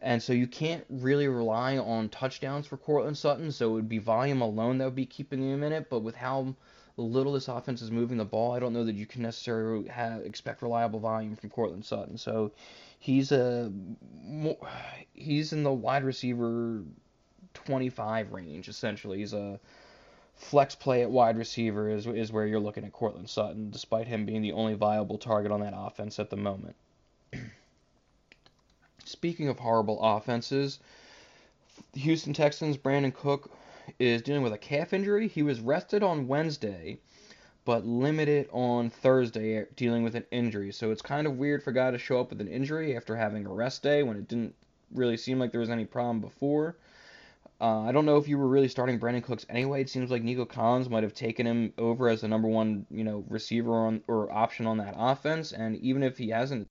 And 0.04 0.22
so 0.22 0.34
you 0.34 0.48
can't 0.48 0.84
really 0.90 1.30
rely 1.30 1.78
on 1.78 2.10
touchdowns 2.10 2.68
for 2.68 2.76
Courtland 2.78 3.18
Sutton. 3.18 3.52
So 3.52 3.70
it 3.70 3.74
would 3.74 3.90
be 3.90 4.00
volume 4.00 4.42
alone 4.42 4.78
that 4.78 4.86
would 4.86 4.96
be 4.96 5.06
keeping 5.06 5.42
him 5.42 5.64
in 5.64 5.72
it. 5.72 5.90
But 5.90 6.02
with 6.02 6.16
how 6.16 6.56
little 6.98 7.34
this 7.34 7.48
offense 7.48 7.82
is 7.82 7.90
moving 7.90 8.18
the 8.18 8.26
ball, 8.26 8.52
I 8.52 8.60
don't 8.60 8.74
know 8.74 8.84
that 8.84 8.96
you 8.96 9.06
can 9.06 9.22
necessarily 9.22 9.88
have, 9.88 10.22
expect 10.26 10.62
reliable 10.62 11.00
volume 11.00 11.38
from 11.38 11.50
Courtland 11.50 11.86
Sutton. 11.86 12.18
So 12.18 12.52
he's 13.00 13.32
a 13.32 13.72
he's 15.14 15.54
in 15.54 15.64
the 15.64 15.72
wide 15.72 16.04
receiver 16.04 16.84
25 17.54 18.34
range 18.34 18.68
essentially. 18.68 19.20
He's 19.20 19.34
a 19.34 19.60
flex 20.36 20.76
play 20.76 21.02
at 21.02 21.10
wide 21.10 21.38
receiver 21.38 21.90
is 21.90 22.08
is 22.08 22.32
where 22.32 22.46
you're 22.46 22.60
looking 22.60 22.84
at 22.84 22.92
Courtland 22.92 23.30
Sutton, 23.30 23.70
despite 23.72 24.08
him 24.08 24.26
being 24.26 24.42
the 24.42 24.52
only 24.52 24.74
viable 24.74 25.18
target 25.18 25.52
on 25.52 25.62
that 25.62 25.74
offense 25.76 26.20
at 26.20 26.30
the 26.30 26.36
moment. 26.36 26.76
Speaking 29.24 29.48
of 29.48 29.58
horrible 29.58 30.02
offenses, 30.02 30.80
the 31.94 32.02
Houston 32.02 32.34
Texans 32.34 32.76
Brandin 32.76 33.14
Cook 33.14 33.50
is 33.98 34.22
dealing 34.22 34.42
with 34.42 34.52
a 34.52 34.58
calf 34.58 34.92
injury. 34.92 35.30
He 35.30 35.44
was 35.44 35.62
rested 35.62 36.04
on 36.04 36.28
Wednesday, 36.28 36.98
but 37.64 37.86
limited 37.86 38.50
on 38.52 38.90
Thursday 38.90 39.66
dealing 39.78 40.04
with 40.04 40.16
an 40.16 40.26
injury. 40.32 40.74
So 40.74 40.92
it's 40.92 41.02
kind 41.02 41.26
of 41.26 41.38
weird 41.38 41.64
for 41.64 41.70
a 41.70 41.74
guy 41.74 41.92
to 41.92 41.98
show 41.98 42.20
up 42.20 42.32
with 42.32 42.42
an 42.42 42.50
injury 42.50 42.98
after 42.98 43.16
having 43.16 43.46
a 43.46 43.54
rest 43.54 43.82
day 43.82 44.04
when 44.04 44.18
it 44.18 44.28
didn't 44.28 44.56
really 44.94 45.16
seem 45.16 45.40
like 45.40 45.54
there 45.54 45.62
was 45.62 45.70
any 45.70 45.86
problem 45.86 46.20
before. 46.20 46.76
Uh, 47.62 47.84
I 47.84 47.94
don't 47.94 48.06
know 48.06 48.18
if 48.18 48.28
you 48.28 48.38
were 48.38 48.50
really 48.50 48.68
starting 48.68 49.00
Brandin 49.00 49.24
Cooks 49.24 49.46
anyway. 49.48 49.80
It 49.80 49.90
seems 49.90 50.12
like 50.12 50.22
Nico 50.22 50.44
Collins 50.44 50.90
might 50.90 51.04
have 51.04 51.14
taken 51.14 51.48
him 51.48 51.72
over 51.78 52.10
as 52.10 52.20
the 52.20 52.28
number 52.28 52.50
one, 52.50 52.86
you 52.92 53.06
know, 53.06 53.24
receiver 53.30 53.74
on 53.74 54.04
or 54.10 54.30
option 54.34 54.68
on 54.68 54.80
that 54.80 54.96
offense. 54.98 55.54
And 55.54 55.78
even 55.78 56.04
if 56.04 56.18
he 56.18 56.28
hasn't, 56.28 56.68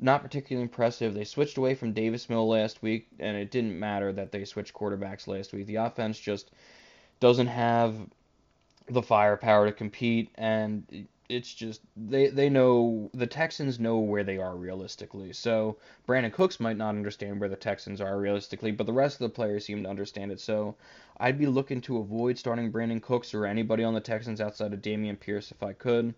not 0.00 0.22
particularly 0.22 0.62
impressive. 0.62 1.14
They 1.14 1.24
switched 1.24 1.58
away 1.58 1.74
from 1.74 1.92
Davis 1.92 2.28
Mill 2.28 2.48
last 2.48 2.82
week, 2.82 3.08
and 3.18 3.36
it 3.36 3.50
didn't 3.50 3.78
matter 3.78 4.12
that 4.12 4.32
they 4.32 4.44
switched 4.44 4.74
quarterbacks 4.74 5.26
last 5.26 5.52
week. 5.52 5.66
The 5.66 5.76
offense 5.76 6.18
just 6.18 6.50
doesn't 7.20 7.48
have 7.48 7.94
the 8.88 9.02
firepower 9.02 9.66
to 9.66 9.72
compete, 9.72 10.30
and 10.36 11.08
it's 11.28 11.52
just 11.52 11.82
they 11.96 12.28
they 12.28 12.48
know 12.48 13.10
the 13.12 13.26
Texans 13.26 13.78
know 13.78 13.98
where 13.98 14.24
they 14.24 14.38
are 14.38 14.56
realistically. 14.56 15.32
So 15.32 15.76
Brandin 16.06 16.32
Cooks 16.32 16.58
might 16.58 16.78
not 16.78 16.90
understand 16.90 17.38
where 17.38 17.50
the 17.50 17.56
Texans 17.56 18.00
are 18.00 18.18
realistically, 18.18 18.70
but 18.70 18.86
the 18.86 18.92
rest 18.92 19.16
of 19.16 19.20
the 19.20 19.34
players 19.34 19.66
seem 19.66 19.82
to 19.82 19.90
understand 19.90 20.32
it. 20.32 20.40
So 20.40 20.76
I'd 21.18 21.38
be 21.38 21.46
looking 21.46 21.80
to 21.82 21.98
avoid 21.98 22.38
starting 22.38 22.72
Brandin 22.72 23.02
Cooks 23.02 23.34
or 23.34 23.44
anybody 23.44 23.84
on 23.84 23.94
the 23.94 24.00
Texans 24.00 24.40
outside 24.40 24.72
of 24.72 24.80
Dameon 24.80 25.20
Pierce 25.20 25.50
if 25.50 25.62
I 25.62 25.74
could. 25.74 26.14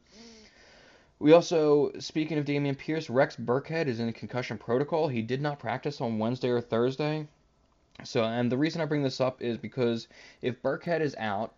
We 1.20 1.32
also, 1.32 1.92
speaking 1.98 2.38
of 2.38 2.46
Dameon 2.46 2.78
Pierce, 2.78 3.10
Rex 3.10 3.36
Burkhead 3.36 3.86
is 3.88 4.00
in 4.00 4.08
a 4.08 4.12
concussion 4.12 4.56
protocol. 4.56 5.06
He 5.06 5.20
did 5.20 5.42
not 5.42 5.58
practice 5.58 6.00
on 6.00 6.18
Wednesday 6.18 6.48
or 6.48 6.62
Thursday. 6.62 7.28
So, 8.04 8.24
and 8.24 8.50
the 8.50 8.56
reason 8.56 8.80
I 8.80 8.86
bring 8.86 9.02
this 9.02 9.20
up 9.20 9.42
is 9.42 9.58
because 9.58 10.08
if 10.40 10.62
Burkhead 10.62 11.02
is 11.02 11.14
out, 11.16 11.54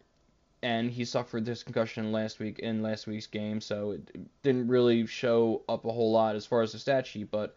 and 0.65 0.91
he 0.91 1.05
suffered 1.05 1.45
this 1.45 1.63
concussion 1.63 2.13
last 2.13 2.39
week 2.39 2.59
in 2.59 2.83
last 2.83 3.07
week's 3.07 3.27
game, 3.27 3.61
so 3.61 3.93
it 3.93 4.43
didn't 4.43 4.69
really 4.69 5.07
show 5.07 5.63
up 5.69 5.85
a 5.85 5.93
whole 5.93 6.13
lot 6.13 6.37
as 6.37 6.47
far 6.47 6.63
as 6.63 6.73
the 6.73 6.79
stat 6.79 7.07
sheet. 7.07 7.31
But 7.31 7.57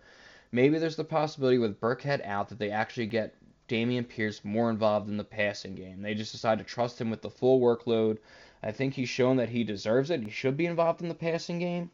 maybe 0.52 0.78
there's 0.78 0.96
the 0.96 1.04
possibility 1.04 1.58
with 1.58 1.80
Burkhead 1.80 2.26
out 2.26 2.50
that 2.50 2.60
they 2.60 2.72
actually 2.72 3.08
get 3.08 3.36
Dameon 3.68 4.08
Pierce 4.08 4.44
more 4.44 4.70
involved 4.70 5.10
in 5.10 5.18
the 5.18 5.24
passing 5.24 5.74
game. 5.76 6.02
They 6.02 6.14
just 6.14 6.32
decide 6.32 6.60
to 6.60 6.64
trust 6.64 7.02
him 7.02 7.10
with 7.10 7.22
the 7.22 7.30
full 7.30 7.60
workload. 7.60 8.18
I 8.66 8.72
think 8.72 8.96
he's 8.96 9.10
shown 9.10 9.38
that 9.38 9.50
he 9.50 9.64
deserves 9.64 10.10
it. 10.10 10.24
He 10.24 10.32
should 10.32 10.58
be 10.58 10.66
involved 10.66 11.02
in 11.02 11.08
the 11.08 11.16
passing 11.16 11.60
game 11.60 11.92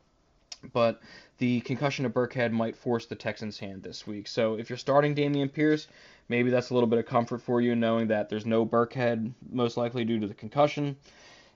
but 0.73 1.01
the 1.37 1.61
concussion 1.61 2.05
of 2.05 2.13
Burkhead 2.13 2.51
might 2.51 2.75
force 2.75 3.05
the 3.05 3.15
Texans' 3.15 3.59
hand 3.59 3.83
this 3.83 4.05
week. 4.05 4.27
So 4.27 4.55
if 4.55 4.69
you're 4.69 4.77
starting 4.77 5.15
Dameon 5.15 5.51
Pierce, 5.51 5.87
maybe 6.29 6.49
that's 6.49 6.69
a 6.69 6.73
little 6.73 6.87
bit 6.87 6.99
of 6.99 7.05
comfort 7.05 7.41
for 7.41 7.61
you, 7.61 7.75
knowing 7.75 8.07
that 8.07 8.29
there's 8.29 8.45
no 8.45 8.65
Burkhead, 8.65 9.33
most 9.49 9.77
likely 9.77 10.05
due 10.05 10.19
to 10.19 10.27
the 10.27 10.33
concussion. 10.33 10.95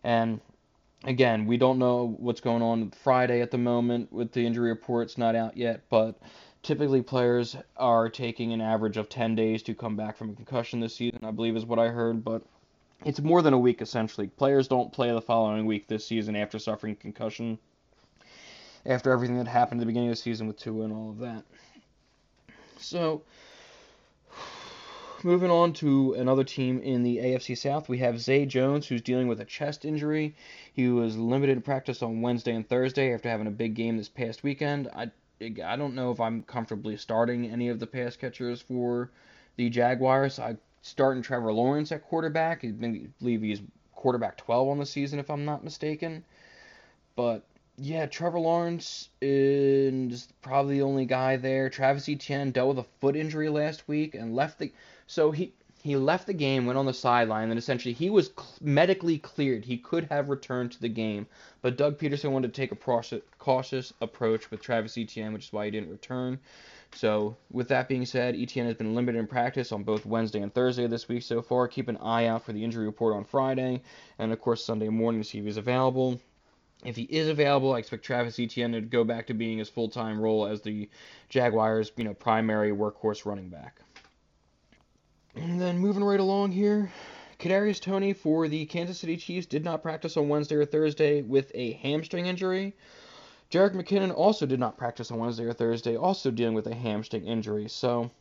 And 0.04 0.40
again, 1.04 1.46
we 1.46 1.58
don't 1.58 1.80
know 1.80 2.16
what's 2.18 2.42
going 2.42 2.62
on 2.62 2.92
Friday 2.92 3.42
at 3.42 3.52
the 3.52 3.58
moment 3.58 4.12
with 4.12 4.32
the 4.32 4.46
injury 4.46 4.70
reports 4.70 5.18
not 5.18 5.36
out 5.36 5.56
yet, 5.56 5.82
but 5.90 6.20
typically 6.64 7.04
players 7.04 7.56
are 7.78 8.10
taking 8.10 8.54
an 8.54 8.62
average 8.62 8.98
of 8.98 9.08
10 9.08 9.36
days 9.36 9.62
to 9.64 9.76
come 9.76 9.96
back 9.96 10.18
from 10.18 10.32
a 10.32 10.34
concussion 10.34 10.80
this 10.80 10.96
season, 10.96 11.20
I 11.24 11.32
believe 11.32 11.56
is 11.56 11.66
what 11.66 11.80
I 11.80 11.90
heard, 11.90 12.24
but 12.24 12.42
it's 13.06 13.22
more 13.22 13.42
than 13.42 13.54
a 13.54 13.60
week 13.60 13.82
essentially. 13.82 14.28
Players 14.28 14.68
don't 14.68 14.92
play 14.92 15.12
the 15.12 15.22
following 15.22 15.66
week 15.66 15.88
this 15.88 16.06
season 16.06 16.36
after 16.36 16.60
suffering 16.60 16.96
concussion 16.96 17.60
after 18.86 19.12
everything 19.12 19.38
that 19.38 19.48
happened 19.48 19.80
at 19.80 19.84
the 19.84 19.86
beginning 19.86 20.10
of 20.10 20.16
the 20.16 20.22
season 20.22 20.48
with 20.48 20.58
Tua 20.58 20.86
and 20.86 20.94
all 20.94 21.10
of 21.12 21.20
that. 21.20 21.44
So, 22.78 23.24
moving 25.24 25.50
on 25.50 25.74
to 25.74 26.14
another 26.14 26.44
team 26.44 26.80
in 26.82 27.04
the 27.04 27.18
AFC 27.18 27.58
South, 27.58 27.90
we 27.90 28.00
have 28.00 28.20
Zay 28.20 28.46
Jones, 28.46 28.88
who's 28.88 29.02
dealing 29.02 29.28
with 29.28 29.40
a 29.40 29.46
chest 29.46 29.86
injury. 29.86 30.36
He 30.74 30.90
was 30.90 31.18
limited 31.18 31.54
in 31.54 31.62
practice 31.62 32.04
on 32.04 32.22
Wednesday 32.22 32.54
and 32.54 32.68
Thursday 32.68 33.14
after 33.14 33.30
having 33.30 33.48
a 33.48 33.52
big 33.52 33.76
game 33.76 33.98
this 33.98 34.10
past 34.10 34.44
weekend. 34.44 34.88
I, 34.96 35.12
I 35.42 35.76
don't 35.76 35.96
know 35.96 36.12
if 36.12 36.20
I'm 36.20 36.44
comfortably 36.44 36.98
starting 36.98 37.50
any 37.50 37.70
of 37.70 37.80
the 37.80 37.88
pass 37.88 38.16
catchers 38.16 38.62
for 38.62 39.10
the 39.56 39.70
Jaguars. 39.70 40.38
I 40.38 40.58
starting 40.86 41.24
Trevor 41.24 41.52
Lawrence 41.52 41.92
at 41.92 42.04
quarterback. 42.04 42.64
I 42.64 42.68
believe 42.70 43.42
he's 43.42 43.62
quarterback 43.96 44.38
12 44.38 44.68
on 44.68 44.78
the 44.78 44.86
season, 44.86 45.18
if 45.18 45.32
I'm 45.32 45.44
not 45.44 45.64
mistaken. 45.64 46.24
But 47.16 47.44
yeah, 47.78 48.06
Trevor 48.06 48.40
Lawrence 48.40 49.10
is 49.20 50.28
probably 50.44 50.76
the 50.76 50.84
only 50.84 51.06
guy 51.06 51.38
there. 51.38 51.70
Travis 51.70 52.08
Etienne 52.08 52.52
dealt 52.52 52.70
with 52.70 52.86
a 52.86 52.90
foot 53.02 53.16
injury 53.16 53.50
last 53.50 53.88
week 53.88 54.14
and 54.14 54.36
left 54.36 54.60
the 54.60 54.72
so 55.08 55.32
he 55.32 55.54
he 55.82 55.96
left 55.96 56.28
the 56.28 56.34
game, 56.34 56.68
went 56.68 56.78
on 56.78 56.86
the 56.86 56.94
sideline, 56.94 57.50
and 57.50 57.58
essentially 57.58 57.94
he 57.94 58.12
was 58.12 58.32
medically 58.62 59.18
cleared. 59.18 59.66
He 59.66 59.78
could 59.78 60.06
have 60.06 60.30
returned 60.30 60.72
to 60.74 60.82
the 60.82 60.90
game, 60.90 61.26
but 61.62 61.78
Doug 61.78 61.98
Pederson 61.98 62.32
wanted 62.32 62.54
to 62.54 62.62
take 62.62 62.72
a 62.72 63.20
cautious 63.40 63.94
approach 64.02 64.52
with 64.52 64.62
Travis 64.62 64.98
Etienne, 64.98 65.34
which 65.34 65.46
is 65.46 65.54
why 65.54 65.66
he 65.66 65.72
didn't 65.72 65.92
return. 65.92 66.40
So, 66.94 67.36
with 67.52 67.68
that 67.70 67.90
being 67.90 68.06
said, 68.06 68.36
Etienne 68.36 68.68
has 68.68 68.76
been 68.76 68.96
limited 68.96 69.20
in 69.20 69.28
practice 69.28 69.72
on 69.72 69.84
both 69.84 70.06
Wednesday 70.06 70.42
and 70.42 70.54
Thursday 70.54 70.88
this 70.88 71.10
week 71.10 71.24
so 71.24 71.42
far. 71.42 71.68
Keep 71.68 71.90
an 71.90 71.98
eye 71.98 72.28
out 72.28 72.44
for 72.44 72.54
the 72.54 72.64
injury 72.64 72.86
report 72.86 73.16
on 73.16 73.26
Friday, 73.26 73.82
and 74.18 74.32
of 74.32 74.40
course 74.40 74.64
Sunday 74.64 74.90
morning 74.90 75.22
to 75.22 75.28
see 75.28 75.40
if 75.40 75.46
he's 75.46 75.58
available. 75.58 76.20
If 76.86 76.96
he 76.96 77.04
is 77.04 77.28
available, 77.28 77.74
I 77.74 77.80
expect 77.80 78.06
Travis 78.06 78.40
Etienne 78.40 78.74
to 78.74 78.82
go 78.82 79.04
back 79.04 79.28
to 79.28 79.34
being 79.34 79.58
his 79.58 79.70
full-time 79.70 80.20
role 80.20 80.46
as 80.46 80.62
the 80.62 80.90
Jaguars' 81.30 81.92
you 81.98 82.04
know 82.04 82.14
primary 82.14 82.72
workhorse 82.72 83.26
running 83.26 83.50
back. 83.50 83.82
And 85.36 85.60
then 85.60 85.80
moving 85.80 86.04
right 86.04 86.20
along 86.20 86.54
here, 86.54 86.92
Kadarius 87.40 87.82
Toney 87.82 88.14
for 88.14 88.48
the 88.48 88.66
Kansas 88.66 89.00
City 89.00 89.18
Chiefs 89.18 89.48
did 89.48 89.66
not 89.66 89.84
practice 89.84 90.16
on 90.16 90.30
Wednesday 90.30 90.56
or 90.56 90.66
Thursday 90.66 91.22
with 91.22 91.52
a 91.54 91.74
hamstring 91.74 92.28
injury. 92.28 92.74
Jerick 93.52 93.74
McKinnon 93.74 94.14
also 94.14 94.46
did 94.46 94.60
not 94.60 94.78
practice 94.78 95.12
on 95.12 95.20
Wednesday 95.20 95.46
or 95.46 95.54
Thursday, 95.54 95.96
also 95.96 96.32
dealing 96.32 96.56
with 96.56 96.68
a 96.68 96.76
hamstring 96.76 97.26
injury. 97.26 97.70
So 97.70 98.12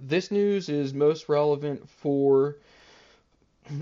this 0.00 0.30
news 0.30 0.68
is 0.68 0.92
most 0.92 1.28
relevant 1.28 1.88
for 1.88 2.56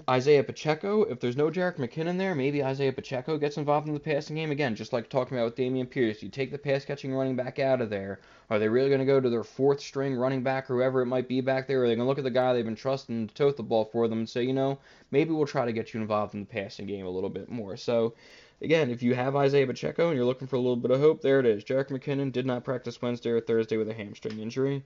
Isaiah 0.08 0.44
Pacheco. 0.44 1.02
If 1.02 1.18
there's 1.18 1.36
no 1.36 1.50
Jerick 1.50 1.76
McKinnon 1.76 2.16
there, 2.16 2.34
maybe 2.34 2.62
Isaiah 2.62 2.92
Pacheco 2.92 3.36
gets 3.36 3.56
involved 3.56 3.88
in 3.88 3.94
the 3.94 4.00
passing 4.00 4.36
game 4.36 4.52
again, 4.52 4.76
just 4.76 4.92
like 4.92 5.08
talking 5.08 5.36
about 5.36 5.46
with 5.46 5.56
Dameon 5.56 5.90
Pierce. 5.90 6.22
You 6.22 6.28
take 6.28 6.52
the 6.52 6.58
pass 6.58 6.84
catching 6.84 7.12
running 7.12 7.34
back 7.34 7.58
out 7.58 7.80
of 7.80 7.90
there. 7.90 8.20
Are 8.48 8.60
they 8.60 8.68
really 8.68 8.90
going 8.90 9.00
to 9.00 9.06
go 9.06 9.20
to 9.20 9.30
their 9.30 9.42
fourth 9.42 9.80
string 9.80 10.14
running 10.14 10.42
back, 10.42 10.68
whoever 10.68 11.02
it 11.02 11.06
might 11.06 11.26
be 11.26 11.40
back 11.40 11.66
there? 11.66 11.80
Or 11.80 11.84
are 11.84 11.88
they 11.88 11.96
going 11.96 12.04
to 12.04 12.08
look 12.08 12.18
at 12.18 12.24
the 12.24 12.30
guy 12.30 12.52
they've 12.52 12.64
been 12.64 12.76
trusting 12.76 13.26
to 13.26 13.34
tote 13.34 13.56
the 13.56 13.64
ball 13.64 13.84
for 13.86 14.06
them 14.06 14.18
and 14.18 14.28
say, 14.28 14.44
you 14.44 14.52
know, 14.52 14.78
maybe 15.10 15.32
we'll 15.32 15.46
try 15.46 15.64
to 15.64 15.72
get 15.72 15.92
you 15.92 16.00
involved 16.00 16.34
in 16.34 16.40
the 16.40 16.46
passing 16.46 16.86
game 16.86 17.06
a 17.06 17.10
little 17.10 17.30
bit 17.30 17.50
more? 17.50 17.76
So, 17.76 18.14
again, 18.62 18.90
if 18.90 19.02
you 19.02 19.14
have 19.14 19.36
Isaiah 19.36 19.66
Pacheco 19.66 20.08
and 20.08 20.16
you're 20.16 20.26
looking 20.26 20.46
for 20.48 20.56
a 20.56 20.60
little 20.60 20.76
bit 20.76 20.90
of 20.90 21.00
hope, 21.00 21.20
there 21.20 21.40
it 21.40 21.46
is. 21.46 21.64
Jerick 21.64 21.88
McKinnon 21.88 22.32
did 22.32 22.46
not 22.46 22.64
practice 22.64 23.02
Wednesday 23.02 23.30
or 23.30 23.40
Thursday 23.40 23.76
with 23.76 23.88
a 23.88 23.94
hamstring 23.94 24.38
injury. 24.38 24.82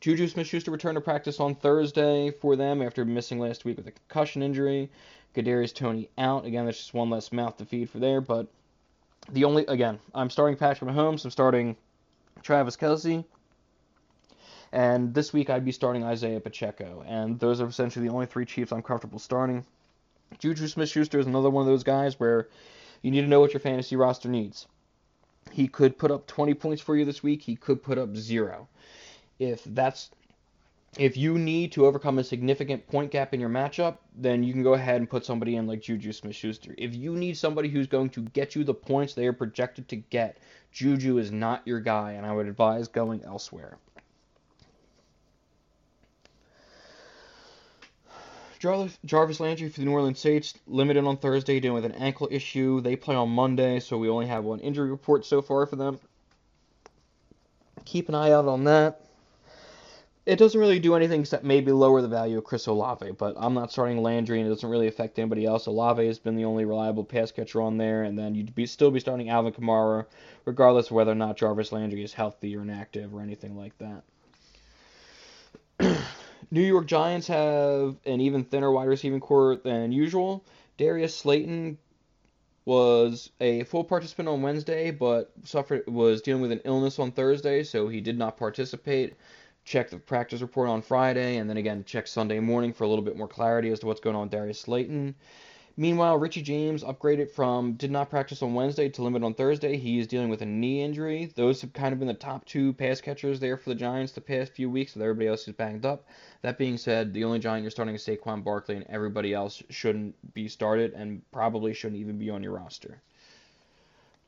Juju 0.00 0.28
Smith 0.28 0.46
Schuster 0.46 0.70
returned 0.70 0.94
to 0.94 1.00
practice 1.00 1.40
on 1.40 1.56
Thursday 1.56 2.30
for 2.30 2.54
them 2.54 2.82
after 2.82 3.04
missing 3.04 3.40
last 3.40 3.64
week 3.64 3.76
with 3.76 3.88
a 3.88 3.92
concussion 3.92 4.42
injury. 4.42 4.90
Kadarius 5.34 5.74
Toney 5.74 6.08
out. 6.16 6.46
Again, 6.46 6.66
that's 6.66 6.78
just 6.78 6.94
one 6.94 7.10
less 7.10 7.32
mouth 7.32 7.56
to 7.56 7.64
feed 7.64 7.90
for 7.90 7.98
there. 7.98 8.20
But 8.20 8.46
the 9.30 9.44
only, 9.44 9.66
again, 9.66 9.98
I'm 10.14 10.30
starting 10.30 10.56
Patrick 10.56 10.90
Mahomes. 10.90 11.24
I'm 11.24 11.30
starting 11.30 11.76
Travis 12.42 12.76
Kelce. 12.76 13.24
And 14.70 15.14
this 15.14 15.32
week 15.32 15.50
I'd 15.50 15.64
be 15.64 15.72
starting 15.72 16.04
Isaiah 16.04 16.40
Pacheco. 16.40 17.04
And 17.06 17.40
those 17.40 17.60
are 17.60 17.66
essentially 17.66 18.06
the 18.06 18.14
only 18.14 18.26
three 18.26 18.46
Chiefs 18.46 18.72
I'm 18.72 18.82
comfortable 18.82 19.18
starting. 19.18 19.64
Juju 20.38 20.68
Smith 20.68 20.88
Schuster 20.88 21.18
is 21.18 21.26
another 21.26 21.50
one 21.50 21.62
of 21.62 21.66
those 21.66 21.84
guys 21.84 22.18
where 22.20 22.48
you 23.02 23.10
need 23.10 23.22
to 23.22 23.26
know 23.28 23.40
what 23.40 23.52
your 23.52 23.60
fantasy 23.60 23.96
roster 23.96 24.28
needs. 24.28 24.66
He 25.50 25.68
could 25.68 25.98
put 25.98 26.10
up 26.10 26.26
20 26.26 26.54
points 26.54 26.82
for 26.82 26.96
you 26.96 27.04
this 27.04 27.22
week. 27.22 27.42
He 27.42 27.56
could 27.56 27.82
put 27.82 27.98
up 27.98 28.16
zero 28.16 28.68
if 29.38 29.62
that's 29.64 30.10
if 30.96 31.16
you 31.16 31.38
need 31.38 31.72
to 31.72 31.86
overcome 31.86 32.18
a 32.18 32.24
significant 32.24 32.86
point 32.88 33.10
gap 33.10 33.34
in 33.34 33.40
your 33.40 33.50
matchup, 33.50 33.98
then 34.16 34.42
you 34.42 34.52
can 34.52 34.62
go 34.62 34.72
ahead 34.74 34.96
and 34.96 35.08
put 35.08 35.24
somebody 35.24 35.56
in 35.56 35.66
like 35.66 35.82
Juju 35.82 36.12
Smith 36.12 36.34
Schuster. 36.34 36.74
If 36.78 36.94
you 36.94 37.14
need 37.14 37.36
somebody 37.36 37.68
who's 37.68 37.86
going 37.86 38.08
to 38.10 38.22
get 38.22 38.54
you 38.54 38.64
the 38.64 38.74
points 38.74 39.12
they 39.14 39.26
are 39.26 39.32
projected 39.32 39.86
to 39.88 39.96
get, 39.96 40.38
Juju 40.72 41.18
is 41.18 41.30
not 41.30 41.66
your 41.66 41.80
guy, 41.80 42.12
and 42.12 42.26
I 42.26 42.32
would 42.32 42.48
advise 42.48 42.88
going 42.88 43.22
elsewhere. 43.22 43.76
Jarvis, 48.58 48.98
Jarvis 49.04 49.40
Landry 49.40 49.68
for 49.68 49.80
the 49.80 49.86
New 49.86 49.92
Orleans 49.92 50.18
Saints, 50.18 50.54
limited 50.66 51.04
on 51.04 51.16
Thursday, 51.16 51.60
dealing 51.60 51.82
with 51.82 51.90
an 51.90 52.00
ankle 52.00 52.28
issue. 52.30 52.80
They 52.80 52.96
play 52.96 53.14
on 53.14 53.30
Monday, 53.30 53.80
so 53.80 53.98
we 53.98 54.08
only 54.08 54.26
have 54.26 54.44
one 54.44 54.60
injury 54.60 54.90
report 54.90 55.24
so 55.24 55.42
far 55.42 55.66
for 55.66 55.76
them. 55.76 55.98
Keep 57.84 58.08
an 58.08 58.14
eye 58.14 58.32
out 58.32 58.46
on 58.46 58.64
that 58.64 59.00
it 60.28 60.38
doesn't 60.38 60.60
really 60.60 60.78
do 60.78 60.94
anything 60.94 61.22
except 61.22 61.42
maybe 61.42 61.72
lower 61.72 62.02
the 62.02 62.08
value 62.08 62.36
of 62.36 62.44
Chris 62.44 62.66
Olave, 62.66 63.12
but 63.12 63.34
I'm 63.38 63.54
not 63.54 63.72
starting 63.72 64.02
Landry, 64.02 64.38
and 64.38 64.46
it 64.46 64.50
doesn't 64.50 64.68
really 64.68 64.86
affect 64.86 65.18
anybody 65.18 65.46
else. 65.46 65.64
Olave 65.64 66.06
has 66.06 66.18
been 66.18 66.36
the 66.36 66.44
only 66.44 66.66
reliable 66.66 67.02
pass 67.02 67.32
catcher 67.32 67.62
on 67.62 67.78
there, 67.78 68.02
and 68.02 68.18
then 68.18 68.34
you'd 68.34 68.54
be 68.54 68.66
still 68.66 68.90
be 68.90 69.00
starting 69.00 69.30
Alvin 69.30 69.54
Kamara, 69.54 70.04
regardless 70.44 70.88
of 70.88 70.92
whether 70.92 71.12
or 71.12 71.14
not 71.14 71.38
Jarvis 71.38 71.72
Landry 71.72 72.04
is 72.04 72.12
healthy 72.12 72.54
or 72.54 72.60
inactive 72.60 73.14
or 73.14 73.22
anything 73.22 73.56
like 73.56 73.72
that. 73.78 74.02
New 76.50 76.62
York 76.62 76.86
Giants 76.86 77.26
have 77.26 77.96
an 78.06 78.20
even 78.20 78.44
thinner 78.44 78.70
wide 78.70 78.88
receiving 78.88 79.20
corps 79.20 79.56
than 79.56 79.92
usual. 79.92 80.44
Darius 80.78 81.14
Slayton 81.14 81.78
was 82.64 83.30
a 83.40 83.64
full 83.64 83.84
participant 83.84 84.28
on 84.28 84.42
Wednesday, 84.42 84.90
but 84.90 85.32
suffered 85.44 85.86
was 85.86 86.22
dealing 86.22 86.42
with 86.42 86.52
an 86.52 86.60
illness 86.64 86.98
on 86.98 87.12
Thursday, 87.12 87.62
so 87.62 87.88
he 87.88 88.00
did 88.00 88.18
not 88.18 88.36
participate 88.36 89.14
check 89.64 89.90
the 89.90 89.98
practice 89.98 90.40
report 90.40 90.68
on 90.68 90.80
Friday, 90.80 91.36
and 91.36 91.48
then 91.48 91.58
again 91.58 91.84
check 91.84 92.06
Sunday 92.06 92.40
morning 92.40 92.72
for 92.72 92.84
a 92.84 92.88
little 92.88 93.04
bit 93.04 93.16
more 93.16 93.28
clarity 93.28 93.70
as 93.70 93.80
to 93.80 93.86
what's 93.86 94.00
going 94.00 94.16
on 94.16 94.22
with 94.22 94.30
Darius 94.30 94.60
Slayton. 94.60 95.14
Meanwhile, 95.80 96.18
Richie 96.18 96.42
James 96.42 96.82
upgraded 96.82 97.30
from 97.30 97.74
did 97.74 97.92
not 97.92 98.10
practice 98.10 98.42
on 98.42 98.52
Wednesday 98.52 98.88
to 98.88 99.02
limit 99.04 99.22
on 99.22 99.34
Thursday. 99.34 99.76
He 99.76 100.00
is 100.00 100.08
dealing 100.08 100.28
with 100.28 100.42
a 100.42 100.44
knee 100.44 100.82
injury. 100.82 101.30
Those 101.36 101.60
have 101.60 101.72
kind 101.72 101.92
of 101.92 102.00
been 102.00 102.08
the 102.08 102.14
top 102.14 102.44
two 102.46 102.72
pass 102.72 103.00
catchers 103.00 103.38
there 103.38 103.56
for 103.56 103.70
the 103.70 103.76
Giants 103.76 104.10
the 104.10 104.20
past 104.20 104.50
few 104.50 104.68
weeks, 104.68 104.94
with 104.94 105.04
everybody 105.04 105.28
else 105.28 105.46
is 105.46 105.54
banged 105.54 105.86
up. 105.86 106.04
That 106.42 106.58
being 106.58 106.78
said, 106.78 107.14
the 107.14 107.22
only 107.22 107.38
Giant 107.38 107.62
you're 107.62 107.70
starting 107.70 107.94
is 107.94 108.04
Saquon 108.04 108.42
Barkley, 108.42 108.74
and 108.74 108.86
everybody 108.88 109.32
else 109.32 109.62
shouldn't 109.70 110.16
be 110.34 110.48
started 110.48 110.94
and 110.94 111.22
probably 111.30 111.72
shouldn't 111.72 112.00
even 112.00 112.18
be 112.18 112.28
on 112.28 112.42
your 112.42 112.54
roster. 112.54 113.00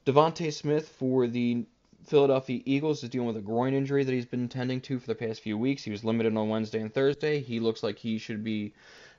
DeVonta 0.07 0.53
Smith 0.53 0.89
for 0.89 1.27
the 1.27 1.65
Philadelphia 2.07 2.63
Eagles 2.65 3.03
is 3.03 3.11
dealing 3.11 3.27
with 3.27 3.37
a 3.37 3.41
groin 3.41 3.75
injury 3.75 4.05
that 4.05 4.13
he's 4.13 4.25
been 4.25 4.49
tending 4.49 4.81
to 4.83 5.01
for 5.01 5.09
the 5.09 5.17
past 5.17 5.41
few 5.41 5.59
weeks. 5.59 5.83
He 5.83 5.91
was 5.91 6.05
limited 6.05 6.37
on 6.37 6.49
Wednesday 6.49 6.81
and 6.81 6.95
Thursday. 6.95 7.41
He 7.41 7.59
looks 7.59 7.83
like 7.83 7.99
he 7.99 8.19
should 8.19 8.45
be 8.45 8.73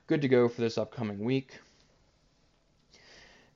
good 0.06 0.22
to 0.22 0.28
go 0.28 0.48
for 0.48 0.62
this 0.62 0.78
upcoming 0.78 1.18
week. 1.18 1.58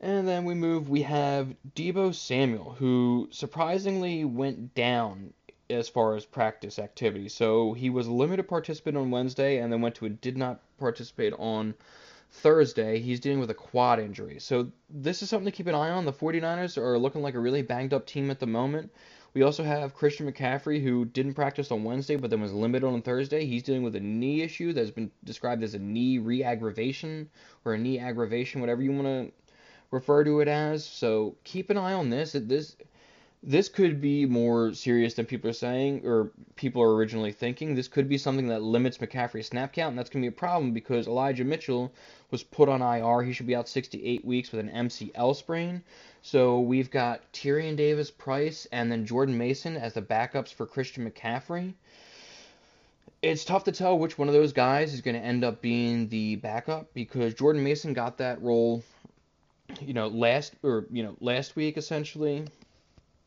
And 0.01 0.29
then 0.29 0.45
we 0.45 0.55
move, 0.55 0.91
we 0.91 1.03
have 1.03 1.55
Deebo 1.75 2.15
Samuel, 2.15 2.77
who 2.79 3.29
surprisingly 3.31 4.25
went 4.25 4.75
down 4.75 5.33
as 5.71 5.89
far 5.89 6.15
as 6.15 6.25
practice 6.25 6.79
activity. 6.79 7.29
So 7.29 7.73
he 7.73 7.91
was 7.91 8.07
a 8.07 8.13
limited 8.13 8.47
participant 8.47 8.97
on 8.97 9.11
Wednesday 9.11 9.59
and 9.59 9.73
then 9.73 9.81
went 9.81 9.95
to 9.97 10.07
a 10.07 10.11
did 10.11 10.37
not 10.37 10.61
participate 10.79 11.33
on 11.39 11.75
Thursday. 12.31 13.01
He's 13.01 13.21
dealing 13.21 13.41
with 13.41 13.51
a 13.51 13.55
quad 13.55 13.99
injury. 13.99 14.39
So 14.39 14.71
this 14.91 15.23
is 15.23 15.31
something 15.31 15.51
to 15.51 15.57
keep 15.57 15.67
an 15.67 15.75
eye 15.75 15.91
on. 15.91 16.05
The 16.05 16.13
49ers 16.13 16.77
are 16.77 16.99
looking 16.99 17.23
like 17.23 17.35
a 17.35 17.41
really 17.41 17.63
banged 17.63 17.95
up 17.95 18.07
team 18.07 18.31
at 18.31 18.39
the 18.39 18.47
moment. 18.47 18.93
We 19.33 19.43
also 19.43 19.65
have 19.65 19.95
Christian 19.95 20.31
McCaffrey, 20.31 20.83
who 20.83 21.05
didn't 21.05 21.35
practice 21.35 21.71
on 21.71 21.85
Wednesday, 21.85 22.17
but 22.17 22.31
then 22.31 22.41
was 22.41 22.53
limited 22.53 22.87
on 22.87 23.03
Thursday. 23.03 23.45
He's 23.45 23.63
dealing 23.63 23.83
with 23.83 23.97
a 23.97 24.01
knee 24.01 24.43
issue 24.43 24.73
that's 24.73 24.91
been 24.91 25.11
described 25.25 25.63
as 25.63 25.75
a 25.75 25.79
knee 25.79 26.19
re-aggravation 26.19 27.29
or 27.65 27.75
a 27.75 27.79
knee 27.79 27.99
aggravation, 27.99 28.61
whatever 28.61 28.83
you 28.83 28.93
want 28.93 29.07
to 29.07 29.33
refer 29.91 30.25
to 30.25 30.41
it 30.41 30.49
as. 30.49 30.85
So 30.85 31.37
keep 31.45 31.71
an 31.71 31.77
eye 31.77 31.93
on 31.93 32.11
this. 32.11 32.33
This 32.33 32.77
this 33.43 33.69
could 33.69 34.01
be 34.01 34.27
more 34.27 34.75
serious 34.75 35.15
than 35.15 35.25
people 35.25 35.49
are 35.49 35.55
saying 35.55 36.05
or 36.05 36.33
people 36.57 36.83
are 36.83 36.95
originally 36.95 37.31
thinking. 37.31 37.75
This 37.75 37.87
could 37.87 38.09
be 38.09 38.19
something 38.19 38.49
that 38.49 38.63
limits 38.63 38.99
McCaffrey's 38.99 39.47
snap 39.47 39.73
count, 39.73 39.91
and 39.91 39.99
that's 39.99 40.11
going 40.11 40.23
to 40.23 40.31
be 40.31 40.35
a 40.35 40.39
problem 40.39 40.73
because 40.73 41.07
Elijah 41.07 41.45
Mitchell 41.45 41.93
was 42.33 42.43
put 42.43 42.69
on 42.69 42.83
IR. 42.83 43.23
He 43.23 43.33
should 43.33 43.47
be 43.47 43.55
out 43.55 43.69
68 43.69 44.25
weeks 44.25 44.51
with 44.51 44.61
an 44.61 44.89
MCL 44.89 45.37
sprain. 45.37 45.83
So 46.23 46.59
we've 46.59 46.91
got 46.91 47.33
Tyrion 47.33 47.77
Davis 47.77 48.11
Price 48.11 48.67
and 48.73 48.91
then 48.91 49.07
Jordan 49.07 49.39
Mason 49.39 49.77
as 49.77 49.95
the 49.95 50.03
backups 50.03 50.53
for 50.53 50.67
Christian 50.67 51.09
McCaffrey. 51.09 51.75
It's 53.23 53.45
tough 53.45 53.65
to 53.65 53.73
tell 53.73 53.97
which 53.97 54.19
one 54.19 54.27
of 54.27 54.35
those 54.35 54.53
guys 54.53 54.93
is 54.93 55.03
going 55.03 55.15
to 55.15 55.25
end 55.25 55.45
up 55.45 55.63
being 55.63 56.09
the 56.09 56.37
backup 56.37 56.93
because 56.95 57.35
Jordan 57.35 57.63
Mason 57.63 57.93
got 57.93 58.19
that 58.19 58.43
role, 58.43 58.83
you 59.81 59.95
know, 59.95 60.09
last 60.09 60.55
or 60.63 60.87
you 60.91 61.03
know 61.03 61.17
last 61.21 61.57
week 61.57 61.77
essentially, 61.77 62.45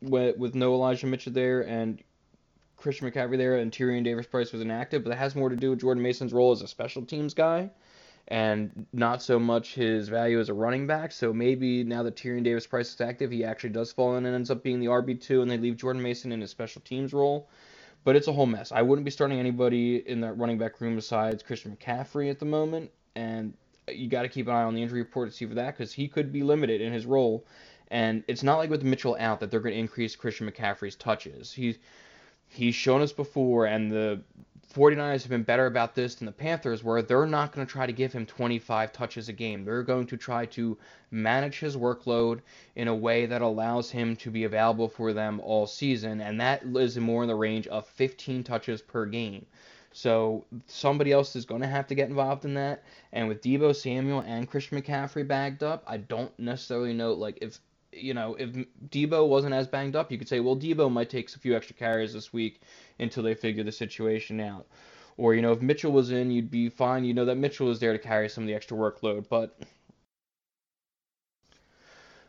with, 0.02 0.36
with 0.36 0.54
no 0.54 0.74
Elijah 0.74 1.06
Mitchell 1.06 1.32
there 1.32 1.62
and 1.62 2.02
Christian 2.76 3.10
McCaffrey 3.10 3.36
there 3.36 3.56
and 3.56 3.70
Tyrion 3.70 4.04
Davis 4.04 4.26
Price 4.26 4.52
was 4.52 4.62
inactive, 4.62 5.04
but 5.04 5.10
that 5.10 5.18
has 5.18 5.36
more 5.36 5.50
to 5.50 5.56
do 5.56 5.70
with 5.70 5.80
Jordan 5.80 6.02
Mason's 6.02 6.32
role 6.32 6.52
as 6.52 6.62
a 6.62 6.68
special 6.68 7.02
teams 7.02 7.34
guy 7.34 7.70
and 8.28 8.86
not 8.92 9.22
so 9.22 9.38
much 9.38 9.74
his 9.74 10.08
value 10.08 10.38
as 10.38 10.48
a 10.48 10.54
running 10.54 10.86
back. 10.86 11.12
So 11.12 11.32
maybe 11.32 11.82
now 11.82 12.04
that 12.04 12.16
Tyrion 12.16 12.44
Davis 12.44 12.66
Price 12.66 12.94
is 12.94 13.00
active, 13.00 13.30
he 13.30 13.44
actually 13.44 13.70
does 13.70 13.92
fall 13.92 14.16
in 14.16 14.24
and 14.24 14.34
ends 14.34 14.50
up 14.50 14.62
being 14.62 14.80
the 14.80 14.86
RB2, 14.86 15.42
and 15.42 15.50
they 15.50 15.58
leave 15.58 15.76
Jordan 15.76 16.00
Mason 16.00 16.30
in 16.32 16.40
his 16.40 16.50
special 16.50 16.80
teams 16.82 17.12
role. 17.12 17.48
But 18.04 18.16
it's 18.16 18.28
a 18.28 18.32
whole 18.32 18.46
mess. 18.46 18.72
I 18.72 18.82
wouldn't 18.82 19.04
be 19.04 19.10
starting 19.10 19.38
anybody 19.38 19.96
in 19.96 20.20
that 20.22 20.38
running 20.38 20.58
back 20.58 20.80
room 20.80 20.94
besides 20.94 21.42
Christian 21.42 21.76
McCaffrey 21.76 22.30
at 22.30 22.38
the 22.38 22.46
moment, 22.46 22.90
and 23.14 23.52
you 23.96 24.08
got 24.08 24.22
to 24.22 24.28
keep 24.28 24.46
an 24.46 24.54
eye 24.54 24.62
on 24.62 24.74
the 24.74 24.82
injury 24.82 25.00
report 25.00 25.30
to 25.30 25.36
see 25.36 25.46
for 25.46 25.54
that 25.54 25.76
because 25.76 25.92
he 25.92 26.08
could 26.08 26.32
be 26.32 26.42
limited 26.42 26.80
in 26.80 26.92
his 26.92 27.06
role. 27.06 27.44
And 27.88 28.22
it's 28.28 28.42
not 28.42 28.58
like 28.58 28.70
with 28.70 28.84
Mitchell 28.84 29.16
out 29.18 29.40
that 29.40 29.50
they're 29.50 29.60
going 29.60 29.74
to 29.74 29.80
increase 29.80 30.14
Christian 30.14 30.50
McCaffrey's 30.50 30.94
touches. 30.94 31.52
He's 31.52 31.78
he's 32.48 32.74
shown 32.74 33.00
us 33.00 33.12
before, 33.12 33.66
and 33.66 33.90
the 33.90 34.20
49ers 34.74 35.22
have 35.22 35.30
been 35.30 35.42
better 35.42 35.66
about 35.66 35.96
this 35.96 36.14
than 36.14 36.26
the 36.26 36.32
Panthers 36.32 36.84
were. 36.84 37.02
They're 37.02 37.26
not 37.26 37.52
going 37.52 37.66
to 37.66 37.72
try 37.72 37.86
to 37.86 37.92
give 37.92 38.12
him 38.12 38.24
25 38.24 38.92
touches 38.92 39.28
a 39.28 39.32
game. 39.32 39.64
They're 39.64 39.82
going 39.82 40.06
to 40.06 40.16
try 40.16 40.46
to 40.46 40.78
manage 41.10 41.58
his 41.58 41.76
workload 41.76 42.40
in 42.76 42.86
a 42.86 42.94
way 42.94 43.26
that 43.26 43.42
allows 43.42 43.90
him 43.90 44.14
to 44.16 44.30
be 44.30 44.44
available 44.44 44.88
for 44.88 45.12
them 45.12 45.40
all 45.40 45.66
season, 45.66 46.20
and 46.20 46.40
that 46.40 46.62
is 46.62 46.96
more 46.98 47.22
in 47.22 47.28
the 47.28 47.34
range 47.34 47.66
of 47.66 47.86
15 47.88 48.44
touches 48.44 48.80
per 48.80 49.06
game. 49.06 49.46
So 49.92 50.44
somebody 50.66 51.12
else 51.12 51.34
is 51.34 51.44
going 51.44 51.62
to 51.62 51.66
have 51.66 51.86
to 51.88 51.94
get 51.94 52.08
involved 52.08 52.44
in 52.44 52.54
that. 52.54 52.84
And 53.12 53.28
with 53.28 53.42
Deebo 53.42 53.74
Samuel 53.74 54.20
and 54.20 54.48
Christian 54.48 54.80
McCaffrey 54.80 55.26
bagged 55.26 55.62
up, 55.62 55.82
I 55.86 55.96
don't 55.96 56.36
necessarily 56.38 56.92
know 56.92 57.12
like 57.12 57.38
if 57.40 57.58
you 57.92 58.14
know, 58.14 58.36
if 58.38 58.50
Deebo 58.90 59.28
wasn't 59.28 59.54
as 59.54 59.66
banged 59.66 59.96
up, 59.96 60.12
you 60.12 60.18
could 60.18 60.28
say, 60.28 60.40
well, 60.40 60.56
Deebo 60.56 60.90
might 60.90 61.10
take 61.10 61.28
a 61.34 61.38
few 61.38 61.56
extra 61.56 61.74
carries 61.74 62.12
this 62.12 62.32
week 62.32 62.60
until 62.98 63.22
they 63.22 63.34
figure 63.34 63.64
the 63.64 63.72
situation 63.72 64.40
out. 64.40 64.66
Or, 65.16 65.34
you 65.34 65.42
know, 65.42 65.52
if 65.52 65.60
Mitchell 65.60 65.92
was 65.92 66.10
in, 66.10 66.30
you'd 66.30 66.50
be 66.50 66.68
fine. 66.68 67.04
You 67.04 67.14
know 67.14 67.24
that 67.24 67.36
Mitchell 67.36 67.66
was 67.66 67.80
there 67.80 67.92
to 67.92 67.98
carry 67.98 68.28
some 68.28 68.44
of 68.44 68.48
the 68.48 68.54
extra 68.54 68.76
workload. 68.76 69.28
But 69.28 69.58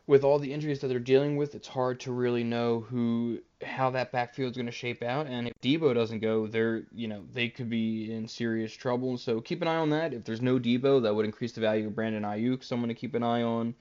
with 0.07 0.23
all 0.23 0.39
the 0.39 0.51
injuries 0.51 0.79
that 0.79 0.87
they're 0.87 0.99
dealing 0.99 1.37
with, 1.37 1.55
it's 1.55 1.67
hard 1.67 1.99
to 2.01 2.11
really 2.11 2.43
know 2.43 2.81
who 2.81 3.39
how 3.63 3.89
that 3.91 4.11
backfield 4.11 4.51
is 4.51 4.57
going 4.57 4.65
to 4.65 4.71
shape 4.71 5.03
out. 5.03 5.27
And 5.27 5.47
if 5.47 5.53
Deebo 5.61 5.93
doesn't 5.93 6.19
go, 6.19 6.47
they're 6.47 6.83
you 6.93 7.07
know 7.07 7.23
they 7.33 7.49
could 7.49 7.69
be 7.69 8.11
in 8.13 8.27
serious 8.27 8.73
trouble. 8.73 9.17
So 9.17 9.41
keep 9.41 9.61
an 9.61 9.67
eye 9.67 9.77
on 9.77 9.89
that. 9.91 10.13
If 10.13 10.23
there's 10.23 10.41
no 10.41 10.59
Deebo, 10.59 11.01
that 11.03 11.15
would 11.15 11.25
increase 11.25 11.51
the 11.53 11.61
value 11.61 11.87
of 11.87 11.95
Brandon 11.95 12.23
Aiyuk. 12.23 12.63
Someone 12.63 12.89
to 12.89 12.95
keep 12.95 13.15
an 13.15 13.23
eye 13.23 13.43
on. 13.43 13.75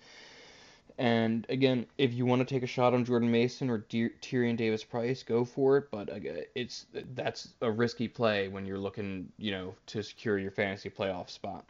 And 0.99 1.47
again, 1.49 1.87
if 1.97 2.13
you 2.13 2.27
want 2.27 2.47
to 2.47 2.55
take 2.55 2.63
a 2.63 2.67
shot 2.67 2.93
on 2.93 3.07
Jordan 3.07 3.31
Mason 3.31 3.71
or 3.71 3.79
De- 3.79 4.11
Tyrion 4.21 4.57
Davis 4.57 4.85
Price, 4.85 5.23
go 5.23 5.47
for 5.47 5.79
it. 5.79 5.91
But 5.91 6.11
uh, 6.11 6.43
it's 6.55 6.87
that's 7.15 7.49
a 7.63 7.71
risky 7.71 8.07
play 8.07 8.49
when 8.49 8.67
you're 8.67 8.79
looking, 8.79 9.33
you 9.39 9.51
know, 9.51 9.75
to 9.87 10.03
secure 10.03 10.39
your 10.39 10.51
fantasy 10.51 10.91
playoff 10.91 11.31
spot. 11.31 11.65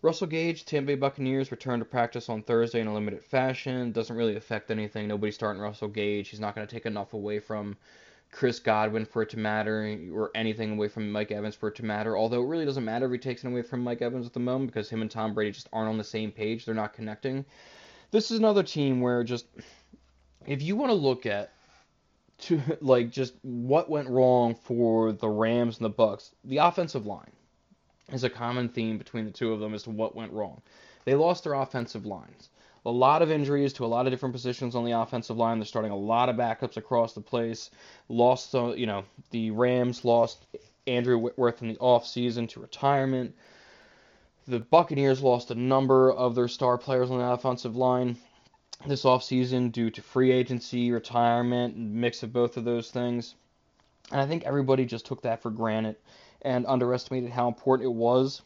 Russell 0.00 0.28
Gage, 0.28 0.64
Tampa 0.64 0.88
Bay 0.88 0.94
Buccaneers 0.94 1.50
returned 1.50 1.80
to 1.80 1.84
practice 1.84 2.28
on 2.28 2.42
Thursday 2.42 2.80
in 2.80 2.86
a 2.86 2.94
limited 2.94 3.24
fashion. 3.24 3.90
Doesn't 3.90 4.14
really 4.14 4.36
affect 4.36 4.70
anything. 4.70 5.08
Nobody's 5.08 5.34
starting 5.34 5.60
Russell 5.60 5.88
Gage. 5.88 6.28
He's 6.28 6.38
not 6.38 6.54
going 6.54 6.64
to 6.64 6.72
take 6.72 6.86
enough 6.86 7.14
away 7.14 7.40
from 7.40 7.76
Chris 8.30 8.60
Godwin 8.60 9.04
for 9.04 9.22
it 9.22 9.30
to 9.30 9.38
matter, 9.38 9.98
or 10.12 10.30
anything 10.36 10.74
away 10.74 10.86
from 10.86 11.10
Mike 11.10 11.32
Evans 11.32 11.56
for 11.56 11.68
it 11.68 11.74
to 11.76 11.84
matter. 11.84 12.16
Although 12.16 12.44
it 12.44 12.46
really 12.46 12.64
doesn't 12.64 12.84
matter 12.84 13.06
if 13.06 13.12
he 13.12 13.18
takes 13.18 13.42
it 13.42 13.48
away 13.48 13.62
from 13.62 13.82
Mike 13.82 14.00
Evans 14.00 14.24
at 14.24 14.32
the 14.32 14.40
moment 14.40 14.72
because 14.72 14.88
him 14.88 15.02
and 15.02 15.10
Tom 15.10 15.34
Brady 15.34 15.50
just 15.50 15.68
aren't 15.72 15.88
on 15.88 15.98
the 15.98 16.04
same 16.04 16.30
page. 16.30 16.64
They're 16.64 16.76
not 16.76 16.92
connecting. 16.92 17.44
This 18.12 18.30
is 18.30 18.38
another 18.38 18.62
team 18.62 19.00
where 19.00 19.24
just 19.24 19.46
if 20.46 20.62
you 20.62 20.76
want 20.76 20.90
to 20.90 20.94
look 20.94 21.26
at 21.26 21.52
to 22.42 22.62
like 22.80 23.10
just 23.10 23.34
what 23.42 23.90
went 23.90 24.08
wrong 24.08 24.54
for 24.54 25.10
the 25.10 25.28
Rams 25.28 25.78
and 25.78 25.84
the 25.86 25.90
Bucks, 25.90 26.30
the 26.44 26.58
offensive 26.58 27.04
line 27.04 27.32
is 28.12 28.24
a 28.24 28.30
common 28.30 28.68
theme 28.68 28.98
between 28.98 29.24
the 29.24 29.30
two 29.30 29.52
of 29.52 29.60
them 29.60 29.74
as 29.74 29.82
to 29.84 29.90
what 29.90 30.16
went 30.16 30.32
wrong. 30.32 30.62
They 31.04 31.14
lost 31.14 31.44
their 31.44 31.54
offensive 31.54 32.06
lines. 32.06 32.50
a 32.84 32.90
lot 32.90 33.22
of 33.22 33.30
injuries 33.30 33.72
to 33.74 33.84
a 33.84 33.86
lot 33.86 34.06
of 34.06 34.12
different 34.12 34.34
positions 34.34 34.74
on 34.74 34.84
the 34.84 34.92
offensive 34.92 35.36
line. 35.36 35.58
They're 35.58 35.66
starting 35.66 35.90
a 35.90 35.96
lot 35.96 36.28
of 36.28 36.36
backups 36.36 36.76
across 36.76 37.12
the 37.12 37.20
place. 37.20 37.70
Lost, 38.08 38.54
you 38.54 38.86
know, 38.86 39.04
the 39.30 39.50
Rams 39.50 40.04
lost 40.04 40.46
Andrew 40.86 41.18
Whitworth 41.18 41.60
in 41.60 41.68
the 41.68 41.76
offseason 41.76 42.48
to 42.50 42.60
retirement. 42.60 43.34
The 44.46 44.60
Buccaneers 44.60 45.22
lost 45.22 45.50
a 45.50 45.54
number 45.54 46.10
of 46.10 46.34
their 46.34 46.48
star 46.48 46.78
players 46.78 47.10
on 47.10 47.18
the 47.18 47.30
offensive 47.30 47.76
line 47.76 48.16
this 48.86 49.04
offseason 49.04 49.72
due 49.72 49.90
to 49.90 50.00
free 50.00 50.30
agency, 50.30 50.92
retirement, 50.92 51.76
mix 51.76 52.22
of 52.22 52.32
both 52.32 52.56
of 52.56 52.64
those 52.64 52.90
things. 52.90 53.34
And 54.10 54.20
I 54.20 54.26
think 54.26 54.44
everybody 54.44 54.86
just 54.86 55.04
took 55.04 55.22
that 55.22 55.42
for 55.42 55.50
granted 55.50 55.96
and 56.42 56.66
underestimated 56.66 57.30
how 57.30 57.48
important 57.48 57.86
it 57.86 57.94
was 57.94 58.42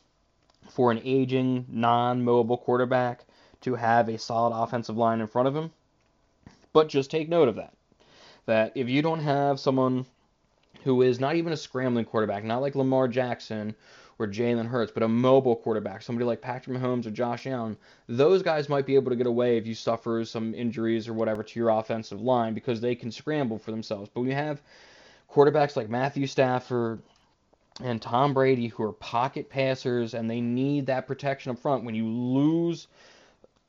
for 0.70 0.90
an 0.90 1.01
aging, 1.05 1.66
non 1.68 2.24
mobile 2.24 2.57
quarterback 2.57 3.24
to 3.62 3.74
have 3.74 4.09
a 4.09 4.18
solid 4.18 4.55
offensive 4.57 4.97
line 4.97 5.20
in 5.20 5.26
front 5.26 5.49
of 5.49 5.57
him. 5.57 5.70
But 6.72 6.88
just 6.88 7.11
take 7.11 7.28
note 7.28 7.49
of 7.49 7.57
that. 7.57 7.74
That 8.47 8.72
if 8.74 8.88
you 8.88 9.03
don't 9.03 9.20
have 9.20 9.61
someone 9.61 10.07
who 10.84 11.03
is 11.03 11.20
not 11.20 11.36
even 11.36 11.53
a 11.53 11.57
scrambling 11.57 12.05
quarterback, 12.05 12.45
not 12.45 12.61
like 12.61 12.74
Lamar 12.74 13.07
Jackson 13.07 13.74
or 14.18 14.26
Jalen 14.26 14.66
Hurts, 14.66 14.93
but 14.93 15.03
a 15.03 15.09
mobile 15.09 15.57
quarterback, 15.57 16.03
somebody 16.03 16.24
like 16.24 16.40
Patrick 16.40 16.76
Mahomes 16.76 17.07
or 17.07 17.11
Josh 17.11 17.47
Allen, 17.47 17.76
those 18.09 18.43
guys 18.43 18.68
might 18.68 18.86
be 18.86 18.95
able 18.95 19.11
to 19.11 19.16
get 19.16 19.26
away 19.26 19.57
if 19.57 19.66
you 19.66 19.74
suffer 19.74 20.24
some 20.24 20.55
injuries 20.55 21.09
or 21.09 21.12
whatever 21.12 21.43
to 21.43 21.61
your 21.61 21.70
offensive 21.70 22.20
line 22.20 22.55
because 22.55 22.80
they 22.80 22.95
can 22.95 23.12
scramble 23.12 23.59
for 23.59 23.70
themselves. 23.70 24.11
But 24.12 24.20
when 24.20 24.30
you 24.30 24.36
have 24.36 24.61
quarterbacks 25.30 25.76
like 25.76 25.88
Matthew 25.88 26.26
Stafford 26.26 27.01
and 27.80 28.00
Tom 28.00 28.34
Brady 28.34 28.68
who 28.68 28.82
are 28.82 28.92
pocket 28.92 29.48
passers 29.48 30.14
and 30.14 30.28
they 30.28 30.40
need 30.40 30.86
that 30.86 31.06
protection 31.06 31.52
up 31.52 31.58
front, 31.58 31.84
when 31.84 31.94
you 31.94 32.06
lose 32.06 32.88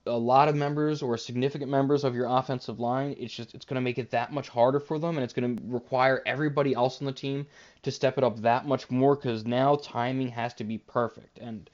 a 0.05 0.11
lot 0.11 0.49
of 0.49 0.55
members 0.55 1.01
or 1.01 1.17
significant 1.17 1.71
members 1.71 2.03
of 2.03 2.13
your 2.13 2.27
offensive 2.27 2.79
line, 2.79 3.15
it's 3.17 3.33
just 3.33 3.55
it's 3.55 3.65
going 3.65 3.75
to 3.75 3.81
make 3.81 3.97
it 3.97 4.11
that 4.11 4.33
much 4.33 4.49
harder 4.49 4.79
for 4.79 4.99
them, 4.99 5.15
and 5.15 5.23
it's 5.23 5.33
going 5.33 5.55
to 5.55 5.63
require 5.67 6.21
everybody 6.25 6.73
else 6.73 7.01
on 7.01 7.05
the 7.05 7.13
team 7.13 7.47
to 7.83 7.91
step 7.91 8.17
it 8.17 8.23
up 8.23 8.41
that 8.41 8.67
much 8.67 8.91
more 8.91 9.15
because 9.15 9.45
now 9.45 9.75
timing 9.75 10.27
has 10.27 10.53
to 10.55 10.63
be 10.63 10.77
perfect. 10.77 11.39
And 11.39 11.69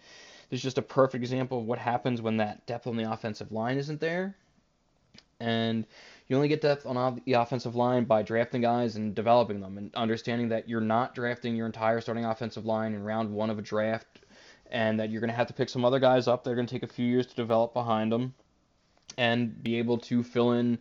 there's 0.49 0.61
just 0.61 0.77
a 0.77 0.83
perfect 0.83 1.23
example 1.23 1.59
of 1.59 1.65
what 1.65 1.79
happens 1.79 2.21
when 2.21 2.37
that 2.37 2.65
depth 2.67 2.85
on 2.85 2.97
the 2.97 3.11
offensive 3.11 3.51
line 3.51 3.77
isn't 3.77 3.99
there. 3.99 4.35
And 5.39 5.85
you 6.27 6.35
only 6.35 6.47
get 6.47 6.61
depth 6.61 6.85
on 6.85 7.21
the 7.25 7.33
offensive 7.33 7.75
line 7.75 8.03
by 8.03 8.21
drafting 8.21 8.61
guys 8.61 8.95
and 8.95 9.15
developing 9.15 9.61
them, 9.61 9.77
and 9.77 9.93
understanding 9.95 10.49
that 10.49 10.69
you're 10.69 10.81
not 10.81 11.15
drafting 11.15 11.55
your 11.55 11.65
entire 11.65 12.01
starting 12.01 12.25
offensive 12.25 12.65
line 12.65 12.93
in 12.93 13.03
round 13.03 13.31
one 13.31 13.49
of 13.49 13.57
a 13.57 13.61
draft 13.61 14.19
and 14.71 14.99
that 14.99 15.09
you're 15.09 15.21
going 15.21 15.31
to 15.31 15.35
have 15.35 15.47
to 15.47 15.53
pick 15.53 15.69
some 15.69 15.83
other 15.83 15.99
guys 15.99 16.27
up. 16.27 16.43
They're 16.43 16.55
going 16.55 16.67
to 16.67 16.73
take 16.73 16.83
a 16.83 16.93
few 16.93 17.05
years 17.05 17.25
to 17.27 17.35
develop 17.35 17.73
behind 17.73 18.11
them 18.11 18.33
and 19.17 19.61
be 19.63 19.77
able 19.79 19.97
to 19.97 20.23
fill 20.23 20.51
in, 20.53 20.77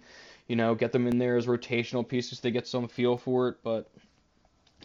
you 0.46 0.56
know, 0.56 0.74
get 0.74 0.92
them 0.92 1.06
in 1.06 1.18
there 1.18 1.36
as 1.36 1.46
rotational 1.46 2.06
pieces 2.06 2.40
to 2.40 2.50
get 2.50 2.66
some 2.66 2.88
feel 2.88 3.16
for 3.16 3.48
it. 3.48 3.56
But 3.62 3.90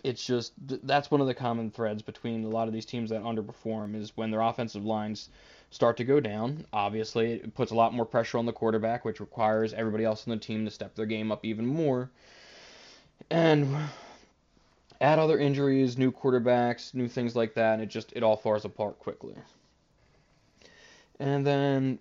it's 0.04 0.26
just 0.26 0.54
that's 0.58 1.12
one 1.12 1.22
of 1.22 1.28
the 1.28 1.34
common 1.34 1.72
threads 1.72 2.02
between 2.02 2.44
a 2.44 2.50
lot 2.50 2.68
of 2.68 2.74
these 2.74 2.86
teams 2.86 3.10
that 3.10 3.24
underperform 3.24 3.96
is 3.96 4.16
when 4.16 4.32
their 4.32 4.42
offensive 4.42 4.86
lines 4.86 5.30
start 5.74 5.98
to 5.98 6.04
go 6.04 6.20
down. 6.20 6.66
Obviously, 6.72 7.34
it 7.34 7.56
puts 7.56 7.72
a 7.72 7.76
lot 7.76 7.96
more 7.96 8.06
pressure 8.06 8.38
on 8.38 8.46
the 8.46 8.54
quarterback, 8.54 9.04
which 9.04 9.20
requires 9.20 9.74
everybody 9.74 10.06
else 10.06 10.28
on 10.28 10.32
the 10.32 10.38
team 10.38 10.66
to 10.66 10.72
step 10.72 10.94
their 10.94 11.08
game 11.08 11.32
up 11.32 11.44
even 11.44 11.66
more. 11.66 12.12
And 13.32 13.76
add 15.02 15.18
other 15.18 15.40
injuries, 15.40 15.98
new 15.98 16.12
quarterbacks, 16.12 16.94
new 16.94 17.08
things 17.08 17.36
like 17.36 17.56
that, 17.56 17.74
and 17.74 17.82
it 17.82 17.88
just 17.88 18.14
it 18.14 18.22
all 18.22 18.38
falls 18.38 18.66
apart 18.66 19.00
quickly. 19.00 19.34
And 21.20 21.46
then 21.46 21.98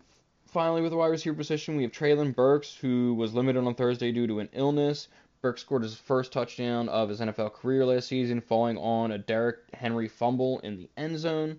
finally, 0.48 0.82
with 0.82 0.90
the 0.90 0.98
wide 0.98 1.06
receiver 1.06 1.34
position, 1.36 1.76
we 1.76 1.82
have 1.84 1.92
Treylon 1.92 2.34
Burks, 2.34 2.76
who 2.76 3.14
was 3.14 3.32
limited 3.32 3.64
on 3.64 3.74
Thursday 3.74 4.12
due 4.12 4.26
to 4.26 4.40
an 4.40 4.50
illness. 4.52 5.08
Burks 5.40 5.62
scored 5.62 5.82
his 5.82 5.96
first 5.96 6.30
touchdown 6.30 6.90
of 6.90 7.08
his 7.08 7.20
NFL 7.20 7.54
career 7.54 7.86
last 7.86 8.08
season, 8.08 8.42
falling 8.42 8.76
on 8.76 9.12
a 9.12 9.18
Derrick 9.18 9.60
Henry 9.72 10.08
fumble 10.08 10.58
in 10.60 10.76
the 10.76 10.90
end 10.98 11.18
zone. 11.18 11.58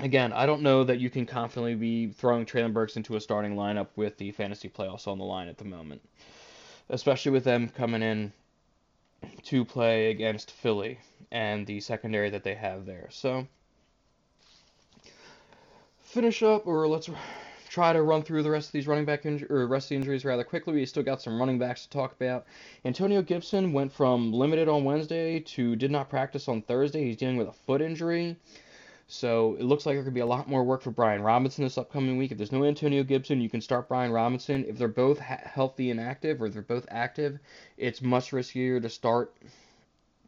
Again, 0.00 0.32
I 0.32 0.46
don't 0.46 0.62
know 0.62 0.84
that 0.84 1.00
you 1.00 1.10
can 1.10 1.26
confidently 1.26 1.74
be 1.74 2.08
throwing 2.08 2.46
Treylon 2.46 2.72
Burks 2.72 2.96
into 2.96 3.16
a 3.16 3.20
starting 3.20 3.56
lineup 3.56 3.88
with 3.94 4.16
the 4.16 4.32
fantasy 4.32 4.68
playoffs 4.68 5.06
on 5.06 5.18
the 5.18 5.24
line 5.24 5.48
at 5.48 5.58
the 5.58 5.64
moment, 5.64 6.00
especially 6.88 7.32
with 7.32 7.44
them 7.44 7.68
coming 7.68 8.02
in 8.02 8.32
to 9.44 9.64
play 9.64 10.10
against 10.10 10.50
Philly 10.50 10.98
and 11.30 11.66
the 11.66 11.80
secondary 11.80 12.30
that 12.30 12.42
they 12.42 12.54
have 12.54 12.86
there. 12.86 13.08
So, 13.10 13.46
finish 16.00 16.42
up, 16.42 16.66
or 16.66 16.88
let's 16.88 17.08
try 17.68 17.92
to 17.92 18.02
run 18.02 18.22
through 18.22 18.42
the 18.42 18.50
rest 18.50 18.68
of 18.68 18.72
these 18.72 18.86
running 18.86 19.04
back 19.04 19.22
inju- 19.22 19.50
or 19.50 19.66
rest 19.66 19.86
of 19.86 19.88
the 19.90 19.96
injuries 19.96 20.24
rather 20.24 20.44
quickly. 20.44 20.74
We 20.74 20.86
still 20.86 21.02
got 21.02 21.22
some 21.22 21.38
running 21.38 21.58
backs 21.58 21.84
to 21.84 21.90
talk 21.90 22.12
about. 22.12 22.44
Antonio 22.84 23.22
Gibson 23.22 23.72
went 23.72 23.92
from 23.92 24.32
limited 24.32 24.68
on 24.68 24.84
Wednesday 24.84 25.40
to 25.40 25.76
did 25.76 25.90
not 25.90 26.10
practice 26.10 26.48
on 26.48 26.62
Thursday. 26.62 27.04
He's 27.04 27.16
dealing 27.16 27.36
with 27.36 27.48
a 27.48 27.52
foot 27.52 27.80
injury. 27.80 28.36
So 29.12 29.56
it 29.60 29.64
looks 29.64 29.84
like 29.84 29.94
there 29.94 30.04
could 30.04 30.14
be 30.14 30.20
a 30.20 30.26
lot 30.26 30.48
more 30.48 30.64
work 30.64 30.80
for 30.80 30.90
Brian 30.90 31.20
Robinson 31.20 31.64
this 31.64 31.76
upcoming 31.76 32.16
week. 32.16 32.32
If 32.32 32.38
there's 32.38 32.50
no 32.50 32.64
Antonio 32.64 33.02
Gibson, 33.02 33.42
you 33.42 33.50
can 33.50 33.60
start 33.60 33.86
Brian 33.86 34.10
Robinson. 34.10 34.64
If 34.66 34.78
they're 34.78 34.88
both 34.88 35.18
ha- 35.18 35.42
healthy 35.44 35.90
and 35.90 36.00
active, 36.00 36.40
or 36.40 36.48
they're 36.48 36.62
both 36.62 36.86
active, 36.90 37.38
it's 37.76 38.00
much 38.00 38.30
riskier 38.30 38.80
to 38.80 38.88
start 38.88 39.34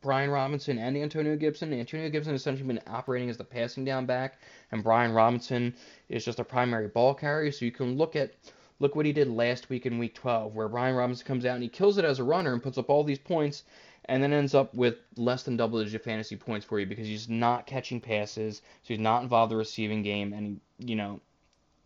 Brian 0.02 0.28
Robinson 0.28 0.76
and 0.76 0.98
Antonio 0.98 1.34
Gibson. 1.34 1.72
Antonio 1.72 2.10
Gibson 2.10 2.34
has 2.34 2.42
essentially 2.42 2.66
been 2.66 2.80
operating 2.86 3.30
as 3.30 3.38
the 3.38 3.44
passing 3.44 3.86
down 3.86 4.04
back, 4.04 4.38
and 4.70 4.84
Brian 4.84 5.12
Robinson 5.12 5.74
is 6.10 6.22
just 6.22 6.38
a 6.38 6.44
primary 6.44 6.88
ball 6.88 7.14
carrier. 7.14 7.50
So 7.52 7.64
you 7.64 7.72
can 7.72 7.96
look 7.96 8.14
at 8.14 8.34
look 8.80 8.94
what 8.94 9.06
he 9.06 9.12
did 9.14 9.28
last 9.28 9.70
week 9.70 9.86
in 9.86 9.98
Week 9.98 10.14
12, 10.14 10.54
where 10.54 10.68
Brian 10.68 10.94
Robinson 10.94 11.26
comes 11.26 11.46
out 11.46 11.54
and 11.54 11.62
he 11.62 11.70
kills 11.70 11.96
it 11.96 12.04
as 12.04 12.18
a 12.18 12.24
runner 12.24 12.52
and 12.52 12.62
puts 12.62 12.76
up 12.76 12.90
all 12.90 13.02
these 13.02 13.18
points, 13.18 13.62
and 14.06 14.22
then 14.22 14.32
ends 14.32 14.54
up 14.54 14.74
with 14.74 14.96
less 15.16 15.42
than 15.44 15.56
double 15.56 15.82
digit 15.82 16.04
fantasy 16.04 16.36
points 16.36 16.66
for 16.66 16.78
you 16.78 16.86
because 16.86 17.06
he's 17.06 17.28
not 17.28 17.66
catching 17.66 18.00
passes, 18.00 18.56
so 18.56 18.88
he's 18.88 18.98
not 18.98 19.22
involved 19.22 19.52
in 19.52 19.56
the 19.56 19.58
receiving 19.58 20.02
game, 20.02 20.32
and 20.32 20.60
you 20.78 20.96
know 20.96 21.20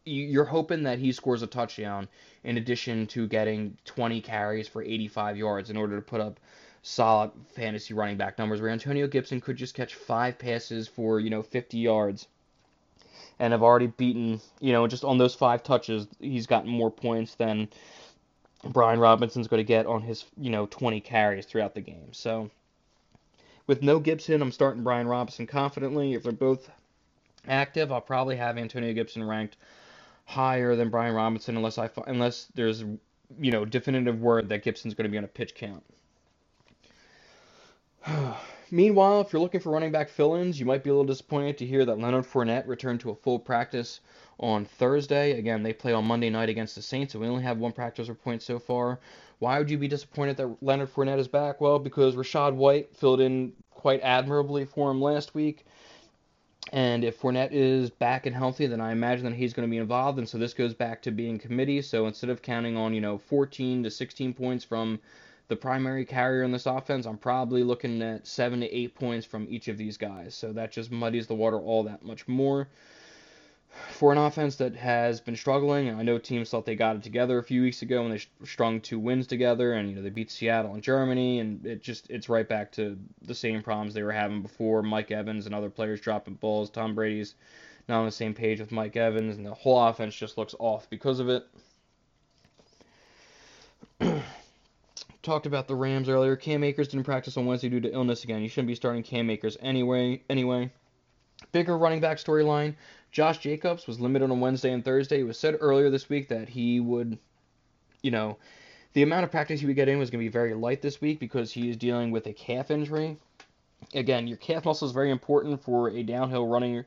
you're 0.04 0.44
hoping 0.44 0.84
that 0.84 0.98
he 0.98 1.12
scores 1.12 1.42
a 1.42 1.46
touchdown 1.46 2.08
in 2.44 2.56
addition 2.56 3.06
to 3.06 3.26
getting 3.26 3.76
20 3.84 4.20
carries 4.20 4.66
for 4.66 4.82
85 4.82 5.36
yards 5.36 5.70
in 5.70 5.76
order 5.76 5.96
to 5.96 6.02
put 6.02 6.20
up 6.20 6.40
solid 6.82 7.30
fantasy 7.54 7.94
running 7.94 8.16
back 8.16 8.38
numbers 8.38 8.60
where 8.60 8.70
Antonio 8.70 9.06
Gibson 9.06 9.40
could 9.40 9.56
just 9.56 9.74
catch 9.74 9.94
five 9.94 10.38
passes 10.38 10.88
for, 10.88 11.20
you 11.20 11.30
know, 11.30 11.42
50 11.42 11.78
yards 11.78 12.26
and 13.38 13.52
have 13.52 13.62
already 13.62 13.88
beaten, 13.88 14.40
you 14.60 14.72
know, 14.72 14.86
just 14.86 15.04
on 15.04 15.18
those 15.18 15.34
five 15.34 15.62
touches, 15.62 16.08
he's 16.18 16.46
gotten 16.46 16.70
more 16.70 16.90
points 16.90 17.34
than 17.34 17.68
Brian 18.64 18.98
Robinson's 18.98 19.48
going 19.48 19.60
to 19.60 19.64
get 19.64 19.86
on 19.86 20.02
his, 20.02 20.24
you 20.36 20.50
know, 20.50 20.66
20 20.66 21.00
carries 21.00 21.46
throughout 21.46 21.74
the 21.74 21.80
game. 21.80 22.12
So 22.12 22.50
with 23.66 23.82
no 23.82 24.00
Gibson, 24.00 24.42
I'm 24.42 24.52
starting 24.52 24.82
Brian 24.82 25.06
Robinson 25.06 25.46
confidently. 25.46 26.14
If 26.14 26.24
they're 26.24 26.32
both 26.32 26.70
active, 27.46 27.92
I'll 27.92 28.00
probably 28.00 28.36
have 28.36 28.58
Antonio 28.58 28.92
Gibson 28.92 29.22
ranked 29.22 29.56
higher 30.24 30.76
than 30.76 30.90
Brian 30.90 31.14
Robinson 31.14 31.56
unless 31.56 31.78
I 31.78 31.88
unless 32.06 32.48
there's 32.54 32.82
you 33.38 33.50
know 33.50 33.64
definitive 33.64 34.20
word 34.20 34.48
that 34.48 34.62
Gibson's 34.62 34.94
going 34.94 35.04
to 35.04 35.10
be 35.10 35.18
on 35.18 35.24
a 35.24 35.28
pitch 35.28 35.54
count. 35.54 35.84
Meanwhile, 38.70 39.22
if 39.22 39.32
you're 39.32 39.42
looking 39.42 39.60
for 39.60 39.70
running 39.70 39.92
back 39.92 40.08
fill-ins, 40.08 40.60
you 40.60 40.66
might 40.66 40.84
be 40.84 40.90
a 40.90 40.92
little 40.92 41.06
disappointed 41.06 41.58
to 41.58 41.66
hear 41.66 41.84
that 41.84 41.98
Leonard 41.98 42.26
Fournette 42.26 42.66
returned 42.66 43.00
to 43.00 43.10
a 43.10 43.14
full 43.14 43.38
practice 43.38 44.00
on 44.38 44.64
Thursday. 44.64 45.38
Again, 45.38 45.62
they 45.62 45.72
play 45.72 45.92
on 45.92 46.04
Monday 46.04 46.30
night 46.30 46.48
against 46.48 46.74
the 46.74 46.82
Saints, 46.82 47.12
so 47.12 47.18
we 47.18 47.26
only 47.26 47.42
have 47.42 47.58
one 47.58 47.72
practice 47.72 48.08
report 48.08 48.42
so 48.42 48.58
far. 48.58 49.00
Why 49.38 49.58
would 49.58 49.70
you 49.70 49.78
be 49.78 49.88
disappointed 49.88 50.36
that 50.36 50.62
Leonard 50.62 50.92
Fournette 50.92 51.18
is 51.18 51.28
back? 51.28 51.60
Well, 51.60 51.78
because 51.78 52.16
Rachaad 52.16 52.54
White 52.54 52.94
filled 52.96 53.20
in 53.20 53.52
quite 53.70 54.00
admirably 54.02 54.64
for 54.64 54.90
him 54.90 55.00
last 55.00 55.34
week. 55.34 55.64
And 56.72 57.04
if 57.04 57.20
Fournette 57.20 57.52
is 57.52 57.88
back 57.88 58.26
and 58.26 58.36
healthy, 58.36 58.66
then 58.66 58.80
I 58.80 58.92
imagine 58.92 59.24
that 59.24 59.34
he's 59.34 59.54
going 59.54 59.66
to 59.66 59.70
be 59.70 59.78
involved. 59.78 60.18
And 60.18 60.28
so 60.28 60.36
this 60.36 60.52
goes 60.52 60.74
back 60.74 61.00
to 61.02 61.10
being 61.10 61.38
committee. 61.38 61.80
So 61.80 62.06
instead 62.06 62.28
of 62.28 62.42
counting 62.42 62.76
on, 62.76 62.92
you 62.92 63.00
know, 63.00 63.16
14 63.16 63.84
to 63.84 63.90
16 63.90 64.34
points 64.34 64.64
from 64.64 65.00
the 65.48 65.56
primary 65.56 66.04
carrier 66.04 66.42
in 66.42 66.52
this 66.52 66.66
offense, 66.66 67.06
I'm 67.06 67.16
probably 67.16 67.64
looking 67.64 68.02
at 68.02 68.26
seven 68.26 68.60
to 68.60 68.66
eight 68.74 68.94
points 68.94 69.26
from 69.26 69.46
each 69.48 69.68
of 69.68 69.78
these 69.78 69.96
guys. 69.96 70.34
So 70.34 70.52
that 70.52 70.72
just 70.72 70.90
muddies 70.90 71.26
the 71.26 71.34
water 71.34 71.58
all 71.58 71.82
that 71.84 72.04
much 72.04 72.28
more. 72.28 72.68
For 73.90 74.12
an 74.12 74.18
offense 74.18 74.56
that 74.56 74.76
has 74.76 75.20
been 75.20 75.36
struggling, 75.36 75.90
I 75.90 76.02
know 76.02 76.18
teams 76.18 76.50
thought 76.50 76.66
they 76.66 76.74
got 76.74 76.96
it 76.96 77.02
together 77.02 77.38
a 77.38 77.42
few 77.42 77.62
weeks 77.62 77.82
ago 77.82 78.02
when 78.02 78.10
they 78.10 78.22
strung 78.44 78.80
two 78.80 78.98
wins 78.98 79.26
together, 79.26 79.74
and 79.74 79.88
you 79.88 79.96
know 79.96 80.02
they 80.02 80.10
beat 80.10 80.30
Seattle 80.30 80.74
and 80.74 80.82
Germany, 80.82 81.38
and 81.38 81.64
it 81.64 81.82
just 81.82 82.10
it's 82.10 82.28
right 82.28 82.48
back 82.48 82.72
to 82.72 82.98
the 83.22 83.34
same 83.34 83.62
problems 83.62 83.94
they 83.94 84.02
were 84.02 84.12
having 84.12 84.42
before. 84.42 84.82
Mike 84.82 85.10
Evans 85.10 85.46
and 85.46 85.54
other 85.54 85.70
players 85.70 86.00
dropping 86.00 86.34
balls. 86.34 86.70
Tom 86.70 86.94
Brady's 86.94 87.34
not 87.88 88.00
on 88.00 88.06
the 88.06 88.12
same 88.12 88.34
page 88.34 88.58
with 88.58 88.72
Mike 88.72 88.96
Evans, 88.96 89.36
and 89.36 89.46
the 89.46 89.54
whole 89.54 89.82
offense 89.86 90.14
just 90.14 90.38
looks 90.38 90.54
off 90.58 90.88
because 90.90 91.20
of 91.20 91.28
it. 91.28 91.46
talked 95.22 95.46
about 95.46 95.68
the 95.68 95.74
Rams 95.74 96.08
earlier. 96.08 96.36
Cam 96.36 96.64
Akers 96.64 96.88
didn't 96.88 97.04
practice 97.04 97.36
on 97.36 97.46
Wednesday 97.46 97.68
due 97.68 97.80
to 97.80 97.92
illness 97.92 98.24
again. 98.24 98.42
You 98.42 98.48
shouldn't 98.48 98.68
be 98.68 98.74
starting 98.74 99.02
Cam 99.02 99.30
Akers 99.30 99.56
anyway. 99.60 100.22
Anyway, 100.28 100.70
Bigger 101.52 101.78
running 101.78 102.00
back 102.00 102.18
storyline. 102.18 102.74
Josh 103.12 103.38
Jacobs 103.38 103.86
was 103.86 104.00
limited 104.00 104.30
on 104.30 104.40
Wednesday 104.40 104.72
and 104.72 104.84
Thursday. 104.84 105.20
It 105.20 105.24
was 105.24 105.38
said 105.38 105.56
earlier 105.60 105.88
this 105.88 106.08
week 106.08 106.28
that 106.28 106.48
he 106.48 106.80
would, 106.80 107.18
you 108.02 108.10
know, 108.10 108.38
the 108.92 109.02
amount 109.02 109.24
of 109.24 109.30
practice 109.30 109.60
he 109.60 109.66
would 109.66 109.76
get 109.76 109.88
in 109.88 109.98
was 109.98 110.10
going 110.10 110.22
to 110.22 110.28
be 110.28 110.32
very 110.32 110.54
light 110.54 110.82
this 110.82 111.00
week 111.00 111.20
because 111.20 111.52
he 111.52 111.70
is 111.70 111.76
dealing 111.76 112.10
with 112.10 112.26
a 112.26 112.32
calf 112.32 112.70
injury. 112.70 113.16
Again, 113.94 114.26
your 114.26 114.36
calf 114.36 114.64
muscle 114.64 114.88
is 114.88 114.92
very 114.92 115.10
important 115.10 115.62
for 115.62 115.90
a 115.90 116.02
downhill 116.02 116.46
running 116.46 116.84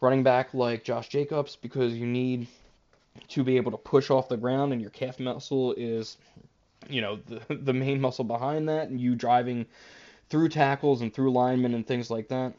running 0.00 0.22
back 0.22 0.54
like 0.54 0.84
Josh 0.84 1.08
Jacobs 1.08 1.56
because 1.56 1.94
you 1.94 2.06
need 2.06 2.46
to 3.28 3.42
be 3.42 3.56
able 3.56 3.72
to 3.72 3.78
push 3.78 4.10
off 4.10 4.28
the 4.28 4.36
ground 4.36 4.72
and 4.72 4.80
your 4.80 4.90
calf 4.90 5.18
muscle 5.18 5.72
is 5.76 6.18
you 6.88 7.00
know 7.00 7.18
the 7.26 7.54
the 7.54 7.72
main 7.72 8.00
muscle 8.00 8.24
behind 8.24 8.68
that 8.68 8.88
and 8.88 9.00
you 9.00 9.14
driving 9.14 9.66
through 10.30 10.48
tackles 10.48 11.00
and 11.00 11.12
through 11.12 11.32
linemen 11.32 11.74
and 11.74 11.86
things 11.86 12.10
like 12.10 12.28
that. 12.28 12.54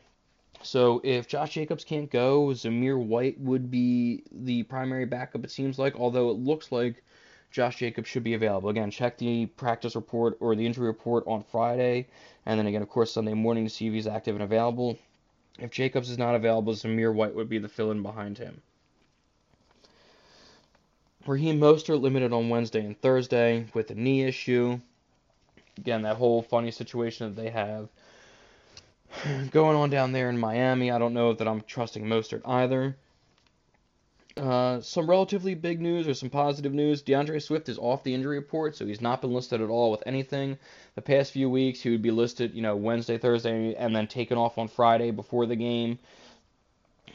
So 0.62 1.00
if 1.04 1.28
Josh 1.28 1.54
Jacobs 1.54 1.86
can't 1.86 2.12
go, 2.12 2.48
Zamir 2.48 3.02
White 3.02 3.40
would 3.40 3.72
be 3.72 4.24
the 4.32 4.64
primary 4.64 5.06
backup 5.06 5.46
it 5.46 5.52
seems 5.52 5.80
like, 5.80 5.96
although 5.96 6.30
it 6.32 6.38
looks 6.38 6.72
like 6.72 7.04
Josh 7.52 7.78
Jacobs 7.78 8.08
should 8.08 8.24
be 8.24 8.34
available. 8.34 8.70
Again, 8.70 8.92
check 8.92 9.18
the 9.18 9.46
practice 9.46 9.96
report 9.96 10.38
or 10.40 10.56
the 10.56 10.66
injury 10.66 10.88
report 10.88 11.24
on 11.28 11.44
Friday, 11.44 12.08
and 12.46 12.60
then 12.60 12.68
again, 12.68 12.82
of 12.82 12.90
course, 12.90 13.12
Sunday 13.12 13.34
morning 13.34 13.66
to 13.66 13.70
see 13.70 13.88
if 13.88 13.94
he's 13.94 14.08
active 14.08 14.36
and 14.36 14.44
available. 14.44 15.00
If 15.58 15.72
Jacobs 15.72 16.10
is 16.10 16.18
not 16.18 16.36
available, 16.36 16.74
Zamir 16.74 17.14
White 17.14 17.36
would 17.36 17.50
be 17.50 17.58
the 17.58 17.70
fill 17.70 17.92
in 17.92 18.04
behind 18.04 18.38
him. 18.38 18.62
Raheem 21.28 21.60
Mostert 21.60 22.02
limited 22.02 22.32
on 22.32 22.50
Wednesday 22.50 22.86
and 22.86 23.00
Thursday 23.00 23.66
with 23.74 23.92
a 23.92 23.96
knee 23.96 24.24
issue. 24.24 24.80
Again, 25.78 26.04
that 26.04 26.16
whole 26.16 26.42
funny 26.42 26.72
situation 26.72 27.28
that 27.28 27.42
they 27.42 27.50
have 27.50 27.90
going 29.52 29.76
on 29.76 29.90
down 29.90 30.12
there 30.12 30.30
in 30.30 30.38
Miami. 30.38 30.92
I 30.92 30.98
don't 30.98 31.14
know 31.14 31.34
that 31.34 31.48
I'm 31.48 31.62
trusting 31.62 32.06
Mostert 32.06 32.42
either. 32.46 32.96
Uh, 34.38 34.80
some 34.80 35.10
relatively 35.10 35.54
big 35.54 35.82
news 35.82 36.08
or 36.08 36.14
some 36.14 36.30
positive 36.30 36.74
news. 36.74 37.02
D'Andre 37.02 37.40
Swift 37.40 37.68
is 37.68 37.78
off 37.78 38.04
the 38.04 38.14
injury 38.14 38.38
report, 38.38 38.78
so 38.78 38.86
he's 38.86 39.02
not 39.02 39.22
been 39.22 39.34
listed 39.34 39.60
at 39.60 39.70
all 39.70 39.92
with 39.92 40.04
anything. 40.06 40.58
The 40.96 41.02
past 41.02 41.34
few 41.34 41.50
weeks, 41.50 41.82
he 41.82 41.90
would 41.90 42.02
be 42.02 42.12
listed, 42.12 42.54
you 42.54 42.62
know, 42.62 42.78
Wednesday, 42.78 43.18
Thursday, 43.18 43.76
and 43.76 43.94
then 43.94 44.08
taken 44.08 44.38
off 44.38 44.58
on 44.58 44.70
Friday 44.70 45.12
before 45.12 45.46
the 45.46 45.58
game 45.58 46.00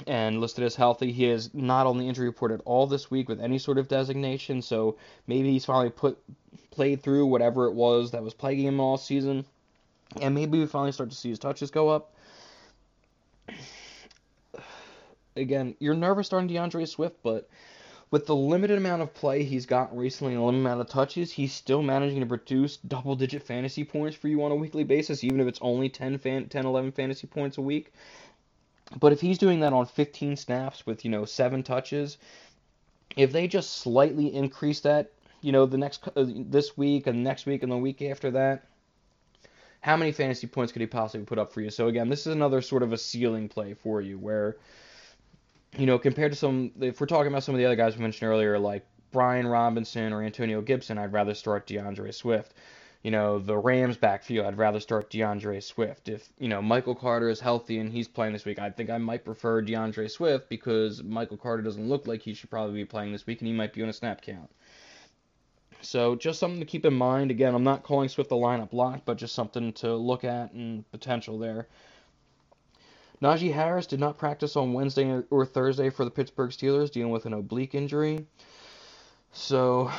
and 0.06 0.40
listed 0.40 0.64
as 0.64 0.74
healthy. 0.74 1.12
He 1.12 1.26
is 1.26 1.52
not 1.54 1.86
on 1.86 1.98
the 1.98 2.08
injury 2.08 2.26
report 2.26 2.52
at 2.52 2.60
all 2.64 2.86
this 2.86 3.10
week 3.10 3.28
with 3.28 3.40
any 3.40 3.58
sort 3.58 3.78
of 3.78 3.88
designation, 3.88 4.62
so 4.62 4.96
maybe 5.26 5.50
he's 5.50 5.64
finally 5.64 5.90
put 5.90 6.18
played 6.70 7.02
through 7.02 7.26
whatever 7.26 7.66
it 7.66 7.74
was 7.74 8.10
that 8.10 8.22
was 8.22 8.34
plaguing 8.34 8.66
him 8.66 8.80
all 8.80 8.96
season, 8.96 9.44
and 10.20 10.34
maybe 10.34 10.58
we 10.58 10.66
finally 10.66 10.92
start 10.92 11.10
to 11.10 11.16
see 11.16 11.30
his 11.30 11.38
touches 11.38 11.70
go 11.70 11.88
up 11.88 12.10
again, 15.36 15.74
you're 15.78 15.94
nervous 15.94 16.26
starting 16.26 16.48
D'Andre 16.48 16.84
Swift, 16.84 17.16
but 17.22 17.48
with 18.10 18.26
the 18.26 18.36
limited 18.36 18.78
amount 18.78 19.02
of 19.02 19.12
play 19.14 19.42
he's 19.42 19.66
gotten 19.66 19.98
recently 19.98 20.34
and 20.34 20.42
the 20.42 20.46
limited 20.46 20.66
amount 20.66 20.80
of 20.80 20.88
touches, 20.88 21.32
he's 21.32 21.52
still 21.52 21.82
managing 21.82 22.20
to 22.20 22.26
produce 22.26 22.76
double 22.76 23.16
digit 23.16 23.42
fantasy 23.42 23.84
points 23.84 24.16
for 24.16 24.28
you 24.28 24.42
on 24.44 24.52
a 24.52 24.56
weekly 24.56 24.84
basis, 24.84 25.24
even 25.24 25.40
if 25.40 25.48
it's 25.48 25.58
only 25.62 25.88
10, 25.88 26.18
fan, 26.18 26.48
10 26.48 26.66
11 26.66 26.92
fantasy 26.92 27.26
points 27.26 27.58
a 27.58 27.62
week. 27.62 27.92
But 28.98 29.12
if 29.12 29.20
he's 29.20 29.38
doing 29.38 29.60
that 29.60 29.72
on 29.72 29.86
15 29.86 30.36
snaps 30.36 30.86
with, 30.86 31.04
you 31.04 31.10
know, 31.10 31.24
seven 31.24 31.62
touches, 31.62 32.18
if 33.16 33.32
they 33.32 33.48
just 33.48 33.78
slightly 33.78 34.34
increase 34.34 34.80
that, 34.80 35.12
you 35.40 35.52
know, 35.52 35.66
the 35.66 35.78
next 35.78 36.06
uh, 36.08 36.24
this 36.26 36.76
week 36.76 37.06
and 37.06 37.24
next 37.24 37.46
week 37.46 37.62
and 37.62 37.72
the 37.72 37.76
week 37.76 38.02
after 38.02 38.30
that, 38.32 38.66
how 39.80 39.96
many 39.96 40.12
fantasy 40.12 40.46
points 40.46 40.72
could 40.72 40.80
he 40.80 40.86
possibly 40.86 41.26
put 41.26 41.38
up 41.38 41.52
for 41.52 41.60
you? 41.60 41.70
So 41.70 41.88
again, 41.88 42.08
this 42.08 42.26
is 42.26 42.34
another 42.34 42.62
sort 42.62 42.82
of 42.82 42.92
a 42.92 42.98
ceiling 42.98 43.48
play 43.48 43.74
for 43.74 44.00
you 44.00 44.18
where 44.18 44.56
you 45.76 45.86
know, 45.86 45.98
compared 45.98 46.32
to 46.32 46.38
some, 46.38 46.72
if 46.80 47.00
we're 47.00 47.06
talking 47.06 47.28
about 47.28 47.42
some 47.42 47.54
of 47.54 47.58
the 47.58 47.64
other 47.64 47.76
guys 47.76 47.96
we 47.96 48.02
mentioned 48.02 48.30
earlier, 48.30 48.58
like 48.58 48.86
Brian 49.10 49.46
Robinson 49.46 50.12
or 50.12 50.22
Antonio 50.22 50.60
Gibson, 50.60 50.98
I'd 50.98 51.12
rather 51.12 51.34
start 51.34 51.66
D'Andre 51.66 52.10
Swift. 52.12 52.54
You 53.04 53.10
know, 53.10 53.38
the 53.38 53.56
Rams 53.56 53.98
backfield, 53.98 54.46
I'd 54.46 54.58
rather 54.58 54.80
start 54.80 55.10
D'Andre 55.10 55.60
Swift. 55.60 56.08
If, 56.08 56.26
you 56.38 56.48
know, 56.48 56.62
Michael 56.62 56.94
Carter 56.94 57.28
is 57.28 57.38
healthy 57.38 57.78
and 57.78 57.92
he's 57.92 58.08
playing 58.08 58.32
this 58.32 58.46
week, 58.46 58.58
I 58.58 58.70
think 58.70 58.88
I 58.88 58.96
might 58.96 59.26
prefer 59.26 59.60
D'Andre 59.60 60.08
Swift 60.08 60.48
because 60.48 61.02
Michael 61.02 61.36
Carter 61.36 61.62
doesn't 61.62 61.86
look 61.86 62.06
like 62.06 62.22
he 62.22 62.32
should 62.32 62.48
probably 62.48 62.74
be 62.74 62.86
playing 62.86 63.12
this 63.12 63.26
week 63.26 63.40
and 63.40 63.46
he 63.46 63.52
might 63.52 63.74
be 63.74 63.82
on 63.82 63.90
a 63.90 63.92
snap 63.92 64.22
count. 64.22 64.50
So 65.82 66.16
just 66.16 66.40
something 66.40 66.60
to 66.60 66.66
keep 66.66 66.86
in 66.86 66.94
mind. 66.94 67.30
Again, 67.30 67.54
I'm 67.54 67.62
not 67.62 67.82
calling 67.82 68.08
Swift 68.08 68.30
the 68.30 68.36
lineup 68.36 68.72
lock, 68.72 69.02
but 69.04 69.18
just 69.18 69.34
something 69.34 69.74
to 69.74 69.94
look 69.94 70.24
at 70.24 70.52
and 70.52 70.90
potential 70.90 71.38
there. 71.38 71.68
Najee 73.20 73.52
Harris 73.52 73.86
did 73.86 74.00
not 74.00 74.16
practice 74.16 74.56
on 74.56 74.72
Wednesday 74.72 75.22
or 75.30 75.44
Thursday 75.44 75.90
for 75.90 76.06
the 76.06 76.10
Pittsburgh 76.10 76.50
Steelers, 76.50 76.90
dealing 76.90 77.12
with 77.12 77.26
an 77.26 77.34
oblique 77.34 77.74
injury. 77.74 78.26
So, 79.32 79.90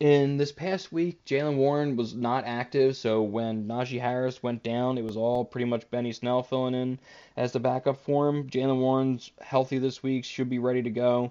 in 0.00 0.36
this 0.36 0.50
past 0.50 0.92
week, 0.92 1.24
Jaylen 1.24 1.56
Warren 1.56 1.96
was 1.96 2.14
not 2.14 2.44
active. 2.44 2.96
So 2.96 3.22
when 3.22 3.66
Najee 3.68 4.00
Harris 4.00 4.42
went 4.42 4.62
down, 4.62 4.98
it 4.98 5.04
was 5.04 5.16
all 5.16 5.44
pretty 5.44 5.66
much 5.66 5.90
Benny 5.90 6.12
Snell 6.12 6.42
filling 6.42 6.74
in 6.74 6.98
as 7.36 7.52
the 7.52 7.60
backup 7.60 7.98
for 7.98 8.28
him. 8.28 8.48
Jaylen 8.48 8.80
Warren's 8.80 9.30
healthy 9.40 9.78
this 9.78 10.02
week, 10.02 10.24
should 10.24 10.50
be 10.50 10.58
ready 10.58 10.82
to 10.82 10.90
go. 10.90 11.30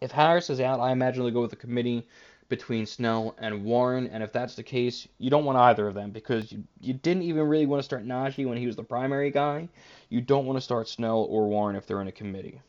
If 0.00 0.10
Harris 0.10 0.50
is 0.50 0.60
out, 0.60 0.80
I 0.80 0.92
imagine 0.92 1.22
they'll 1.22 1.32
go 1.32 1.42
with 1.42 1.52
a 1.52 1.56
committee 1.56 2.06
between 2.48 2.86
Snell 2.86 3.34
and 3.38 3.64
Warren. 3.64 4.08
And 4.08 4.22
if 4.22 4.32
that's 4.32 4.54
the 4.54 4.62
case, 4.62 5.06
you 5.18 5.30
don't 5.30 5.44
want 5.44 5.58
either 5.58 5.86
of 5.86 5.94
them 5.94 6.10
because 6.10 6.50
you, 6.50 6.64
you 6.80 6.94
didn't 6.94 7.22
even 7.24 7.46
really 7.46 7.66
want 7.66 7.80
to 7.80 7.84
start 7.84 8.06
Najee 8.06 8.46
when 8.46 8.58
he 8.58 8.66
was 8.66 8.76
the 8.76 8.84
primary 8.84 9.30
guy. 9.30 9.68
You 10.08 10.20
don't 10.20 10.46
want 10.46 10.56
to 10.56 10.62
start 10.62 10.88
Snell 10.88 11.26
or 11.28 11.48
Warren 11.48 11.76
if 11.76 11.86
they're 11.86 12.00
in 12.00 12.08
a 12.08 12.12
committee. 12.12 12.60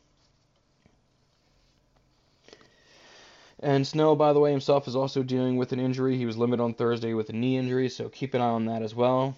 And 3.61 3.85
Snell, 3.85 4.15
by 4.15 4.31
the 4.31 4.39
way, 4.39 4.51
himself 4.51 4.87
is 4.87 4.95
also 4.95 5.21
dealing 5.21 5.57
with 5.57 5.73
an 5.73 5.79
injury. 5.79 6.15
He 6.15 6.25
was 6.25 6.37
limited 6.37 6.63
on 6.63 6.73
Thursday 6.73 7.13
with 7.13 7.29
a 7.29 7.33
knee 7.33 7.57
injury, 7.57 7.89
so 7.89 8.07
keep 8.07 8.33
an 8.33 8.41
eye 8.41 8.45
on 8.45 8.65
that 8.65 8.81
as 8.81 8.95
well. 8.95 9.35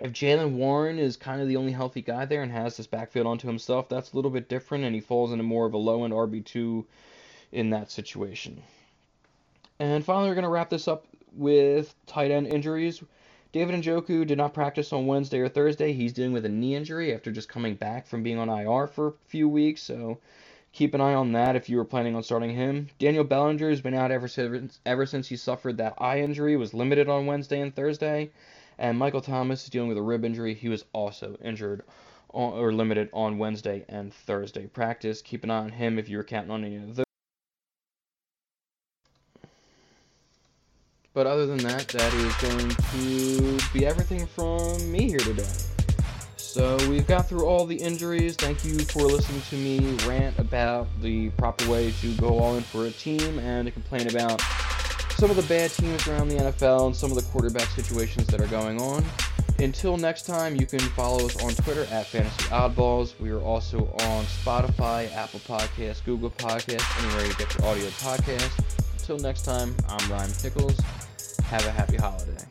If 0.00 0.12
Jaylen 0.12 0.52
Warren 0.52 0.98
is 0.98 1.16
kind 1.16 1.42
of 1.42 1.48
the 1.48 1.56
only 1.56 1.72
healthy 1.72 2.00
guy 2.00 2.24
there 2.24 2.42
and 2.42 2.52
has 2.52 2.76
this 2.76 2.86
backfield 2.86 3.26
onto 3.26 3.48
himself, 3.48 3.88
that's 3.88 4.12
a 4.12 4.16
little 4.16 4.30
bit 4.30 4.48
different, 4.48 4.84
and 4.84 4.94
he 4.94 5.00
falls 5.00 5.32
into 5.32 5.42
more 5.42 5.66
of 5.66 5.74
a 5.74 5.78
low 5.78 6.04
end 6.04 6.12
RB2 6.12 6.84
in 7.50 7.70
that 7.70 7.90
situation. 7.90 8.62
And 9.80 10.04
finally, 10.04 10.28
we're 10.28 10.36
going 10.36 10.44
to 10.44 10.50
wrap 10.50 10.70
this 10.70 10.86
up 10.86 11.06
with 11.32 11.94
tight 12.06 12.30
end 12.30 12.46
injuries. 12.46 13.02
David 13.52 13.74
Njoku 13.74 14.24
did 14.24 14.38
not 14.38 14.54
practice 14.54 14.92
on 14.92 15.06
Wednesday 15.06 15.40
or 15.40 15.48
Thursday. 15.48 15.92
He's 15.92 16.12
dealing 16.12 16.32
with 16.32 16.44
a 16.44 16.48
knee 16.48 16.76
injury 16.76 17.12
after 17.12 17.32
just 17.32 17.48
coming 17.48 17.74
back 17.74 18.06
from 18.06 18.22
being 18.22 18.38
on 18.38 18.48
IR 18.48 18.86
for 18.86 19.08
a 19.08 19.12
few 19.26 19.48
weeks, 19.48 19.82
so 19.82 20.18
keep 20.72 20.94
an 20.94 21.00
eye 21.00 21.14
on 21.14 21.32
that 21.32 21.56
if 21.56 21.68
you 21.68 21.76
were 21.76 21.84
planning 21.84 22.14
on 22.14 22.22
starting 22.22 22.54
him. 22.54 22.88
Daniel 22.98 23.24
Bellinger 23.24 23.70
has 23.70 23.80
been 23.80 23.94
out 23.94 24.10
ever 24.10 24.28
since, 24.28 24.80
ever 24.86 25.06
since 25.06 25.28
he 25.28 25.36
suffered 25.36 25.76
that 25.78 25.94
eye 25.98 26.20
injury, 26.20 26.56
was 26.56 26.74
limited 26.74 27.08
on 27.08 27.26
Wednesday 27.26 27.60
and 27.60 27.74
Thursday. 27.74 28.30
And 28.78 28.98
Michael 28.98 29.20
Thomas 29.20 29.64
is 29.64 29.70
dealing 29.70 29.88
with 29.88 29.98
a 29.98 30.02
rib 30.02 30.24
injury. 30.24 30.54
He 30.54 30.68
was 30.68 30.84
also 30.92 31.36
injured 31.42 31.82
on, 32.32 32.52
or 32.54 32.72
limited 32.72 33.10
on 33.12 33.38
Wednesday 33.38 33.84
and 33.88 34.12
Thursday 34.14 34.66
practice. 34.66 35.22
Keep 35.22 35.44
an 35.44 35.50
eye 35.50 35.58
on 35.58 35.70
him 35.70 35.98
if 35.98 36.08
you're 36.08 36.24
counting 36.24 36.50
on 36.50 36.64
any 36.64 36.76
of 36.76 36.96
those. 36.96 37.04
But 41.12 41.26
other 41.26 41.44
than 41.44 41.58
that, 41.58 41.88
that 41.88 42.14
is 42.14 42.34
going 42.36 42.68
to 42.70 43.72
be 43.72 43.84
everything 43.84 44.26
from 44.26 44.90
me 44.90 45.08
here 45.08 45.18
today. 45.18 45.69
So 46.50 46.76
we've 46.88 47.06
got 47.06 47.28
through 47.28 47.46
all 47.46 47.64
the 47.64 47.76
injuries. 47.76 48.34
Thank 48.34 48.64
you 48.64 48.76
for 48.80 49.02
listening 49.02 49.40
to 49.50 49.54
me 49.54 49.96
rant 50.04 50.36
about 50.36 50.88
the 51.00 51.30
proper 51.30 51.70
way 51.70 51.92
to 52.00 52.12
go 52.16 52.40
all 52.40 52.56
in 52.56 52.64
for 52.64 52.86
a 52.86 52.90
team 52.90 53.38
and 53.38 53.66
to 53.66 53.70
complain 53.70 54.08
about 54.08 54.40
some 55.10 55.30
of 55.30 55.36
the 55.36 55.44
bad 55.44 55.70
teams 55.70 56.08
around 56.08 56.26
the 56.26 56.34
NFL 56.34 56.86
and 56.86 56.96
some 56.96 57.12
of 57.12 57.16
the 57.16 57.22
quarterback 57.30 57.68
situations 57.68 58.26
that 58.26 58.40
are 58.40 58.48
going 58.48 58.80
on. 58.80 59.04
Until 59.60 59.96
next 59.96 60.26
time, 60.26 60.56
you 60.56 60.66
can 60.66 60.80
follow 60.80 61.24
us 61.24 61.40
on 61.40 61.52
Twitter 61.52 61.82
at 61.92 62.06
Fantasy 62.06 62.42
Oddballs. 62.48 63.16
We 63.20 63.30
are 63.30 63.40
also 63.40 63.86
on 64.00 64.24
Spotify, 64.24 65.14
Apple 65.14 65.38
Podcasts, 65.40 66.04
Google 66.04 66.30
Podcasts, 66.30 67.04
anywhere 67.04 67.26
you 67.26 67.34
get 67.34 67.56
your 67.56 67.68
audio 67.68 67.86
podcast. 67.90 68.98
Until 68.98 69.18
next 69.20 69.42
time, 69.42 69.76
I'm 69.88 70.10
Ryan 70.10 70.32
Pickles. 70.42 70.76
Have 71.44 71.64
a 71.64 71.70
happy 71.70 71.96
holiday. 71.96 72.44